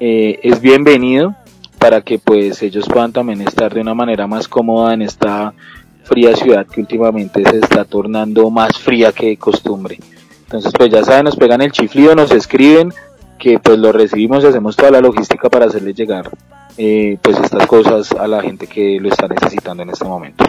eh, 0.00 0.38
es 0.42 0.60
bienvenido 0.60 1.34
para 1.78 2.02
que 2.02 2.18
pues 2.18 2.62
ellos 2.62 2.86
puedan 2.86 3.14
también 3.14 3.40
estar 3.40 3.72
de 3.72 3.80
una 3.80 3.94
manera 3.94 4.26
más 4.26 4.48
cómoda 4.48 4.92
en 4.92 5.00
esta 5.00 5.54
fría 6.02 6.36
ciudad 6.36 6.66
que 6.66 6.82
últimamente 6.82 7.42
se 7.42 7.56
está 7.56 7.86
tornando 7.86 8.50
más 8.50 8.76
fría 8.76 9.12
que 9.12 9.28
de 9.28 9.38
costumbre. 9.38 9.98
Entonces 10.42 10.74
pues 10.76 10.90
ya 10.90 11.02
saben, 11.02 11.24
nos 11.24 11.36
pegan 11.36 11.62
el 11.62 11.72
chiflido, 11.72 12.14
nos 12.14 12.32
escriben, 12.32 12.92
que 13.38 13.58
pues 13.58 13.78
lo 13.78 13.92
recibimos 13.92 14.44
y 14.44 14.48
hacemos 14.48 14.76
toda 14.76 14.90
la 14.90 15.00
logística 15.00 15.48
para 15.48 15.66
hacerles 15.66 15.94
llegar 15.94 16.30
eh, 16.76 17.18
pues 17.22 17.38
estas 17.38 17.66
cosas 17.66 18.12
a 18.12 18.26
la 18.26 18.42
gente 18.42 18.66
que 18.66 18.98
lo 19.00 19.08
está 19.08 19.28
necesitando 19.28 19.82
en 19.82 19.90
este 19.90 20.04
momento. 20.04 20.44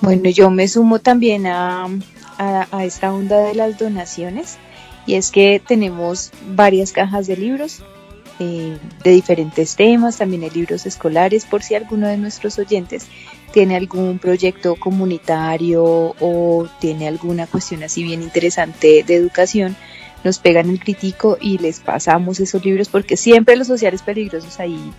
Bueno, 0.00 0.30
yo 0.30 0.50
me 0.50 0.66
sumo 0.66 0.98
también 0.98 1.46
a, 1.46 1.86
a, 2.38 2.66
a 2.70 2.84
esta 2.84 3.12
onda 3.12 3.38
de 3.38 3.54
las 3.54 3.78
donaciones 3.78 4.58
y 5.06 5.14
es 5.14 5.30
que 5.30 5.60
tenemos 5.64 6.30
varias 6.54 6.92
cajas 6.92 7.26
de 7.26 7.36
libros 7.36 7.82
eh, 8.38 8.76
de 9.04 9.10
diferentes 9.10 9.76
temas, 9.76 10.16
también 10.18 10.42
hay 10.42 10.50
libros 10.50 10.86
escolares 10.86 11.44
por 11.44 11.62
si 11.62 11.74
alguno 11.74 12.08
de 12.08 12.16
nuestros 12.16 12.58
oyentes 12.58 13.06
tiene 13.52 13.76
algún 13.76 14.18
proyecto 14.18 14.74
comunitario 14.76 15.84
o 15.84 16.66
tiene 16.80 17.06
alguna 17.06 17.46
cuestión 17.46 17.82
así 17.82 18.02
bien 18.02 18.22
interesante 18.22 19.04
de 19.06 19.14
educación, 19.14 19.76
nos 20.24 20.38
pegan 20.38 20.70
el 20.70 20.80
crítico 20.80 21.38
y 21.40 21.58
les 21.58 21.80
pasamos 21.80 22.40
esos 22.40 22.64
libros 22.64 22.88
porque 22.88 23.16
siempre 23.16 23.56
los 23.56 23.66
sociales 23.66 24.02
peligrosos 24.02 24.60
ahí 24.60 24.92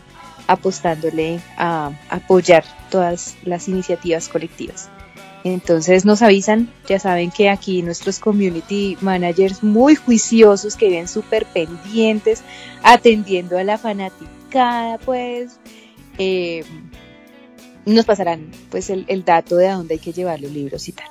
apostándole 0.48 1.40
a 1.58 1.92
apoyar 2.10 2.64
todas 2.90 3.36
las 3.44 3.68
iniciativas 3.68 4.28
colectivas. 4.28 4.90
Entonces 5.44 6.06
nos 6.06 6.22
avisan, 6.22 6.70
ya 6.88 7.00
saben 7.00 7.30
que 7.30 7.50
aquí 7.50 7.82
nuestros 7.82 8.20
community 8.20 8.98
managers 9.02 9.62
muy 9.62 9.96
juiciosos 9.96 10.78
que 10.78 10.88
vienen 10.88 11.10
súper 11.10 11.46
pendientes, 11.46 12.44
atendiendo 12.82 13.58
a 13.58 13.64
la 13.64 13.78
fanaticada, 13.78 15.00
pues 15.00 15.60
eh, 16.18 16.64
nos 17.86 18.06
pasarán 18.06 18.52
pues 18.70 18.90
el, 18.90 19.04
el, 19.10 19.26
dato 19.26 19.58
de 19.58 19.68
a 19.68 19.76
dónde 19.76 19.96
hay 19.96 20.00
que 20.00 20.14
llevar 20.14 20.40
los 20.40 20.52
libros 20.52 20.88
y 20.88 20.94
tal. 20.94 21.08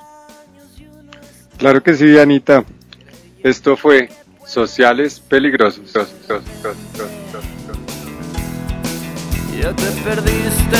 Claro 1.57 1.83
que 1.83 1.93
sí, 1.93 2.17
Anita. 2.17 2.65
Esto 3.43 3.75
fue 3.75 4.09
Sociales 4.45 5.19
Peligrosos. 5.19 5.91
Ya 9.59 9.73
te 9.75 9.91
perdiste 10.01 10.77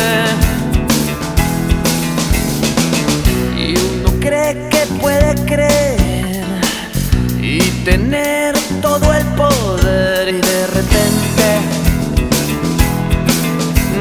y 3.58 3.78
uno 3.78 4.18
cree 4.22 4.70
que 4.70 4.86
puede 5.02 5.36
creer 5.46 6.46
y 7.42 7.60
tener 7.84 8.56
todo 8.82 9.14
el 9.14 9.26
poder 9.36 10.30
y 10.30 10.40
de 10.40 10.68
repente 10.68 11.60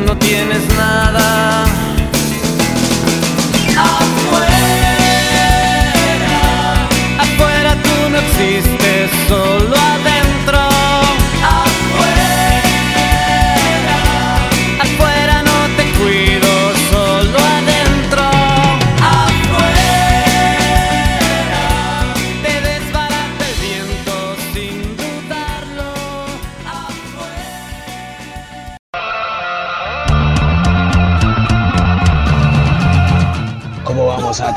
no 0.07 0.17
tienes 0.19 0.65
nada. 0.77 1.82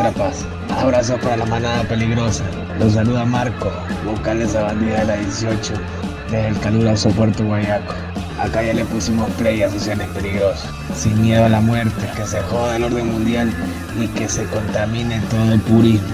Abrazo 0.05 1.17
para 1.17 1.37
la 1.37 1.45
manada 1.45 1.81
peligrosa. 1.83 2.43
Los 2.77 2.93
saluda 2.93 3.25
Marco, 3.25 3.71
vocales 4.05 4.53
de 4.53 4.61
bandida 4.61 4.99
de 4.99 5.05
la 5.05 5.15
18, 5.15 5.73
desde 6.29 6.47
el 6.47 6.59
caluroso 6.59 7.09
Puerto 7.09 7.43
Guayaco. 7.43 7.95
Acá 8.39 8.61
ya 8.61 8.73
le 8.73 8.85
pusimos 8.85 9.27
play 9.31 9.63
a 9.63 9.69
sociales 9.71 10.07
peligrosas. 10.13 10.69
Sin 10.95 11.19
miedo 11.23 11.45
a 11.45 11.49
la 11.49 11.59
muerte, 11.59 12.07
que 12.15 12.23
se 12.27 12.39
joda 12.41 12.75
el 12.75 12.83
orden 12.83 13.13
mundial 13.13 13.51
y 13.99 14.07
que 14.09 14.29
se 14.29 14.45
contamine 14.45 15.19
todo 15.21 15.53
el 15.53 15.59
purismo. 15.61 16.07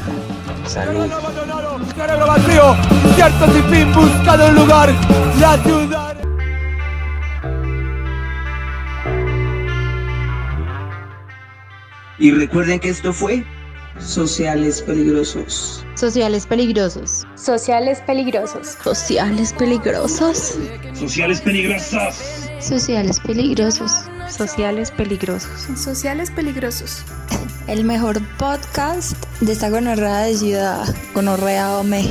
Salud. 0.66 1.08
Cerebro 1.94 2.28
vacío, 2.28 2.76
cierto 3.16 3.46
sin 3.52 3.64
fin, 3.66 3.94
buscando 3.94 4.48
un 4.48 4.56
lugar, 4.56 4.90
la 5.42 5.58
ciudad. 5.58 6.18
Y 12.20 12.32
recuerden 12.32 12.80
que 12.80 12.88
esto 12.88 13.12
fue 13.12 13.44
Sociales 14.06 14.82
Peligrosos. 14.82 15.86
Sociales 15.95 16.45
peligrosos. 16.48 17.28
Sociales 17.36 18.02
peligrosos. 18.02 18.78
Sociales 18.84 19.53
peligrosos. 19.53 20.57
Sociales 20.94 21.41
peligrosos. 21.41 22.15
Sociales 22.60 23.19
peligrosos. 23.19 23.91
Sociales 24.30 24.91
peligrosos. 24.91 25.80
Sociales 25.80 26.32
peligrosos. 26.32 27.03
El 27.68 27.84
mejor 27.84 28.19
podcast 28.38 29.14
de 29.41 29.52
esta 29.52 29.69
gonorrea 29.69 30.22
de 30.22 30.36
ciudad. 30.36 30.95
Gonorrea 31.14 31.78
Ome. 31.78 32.10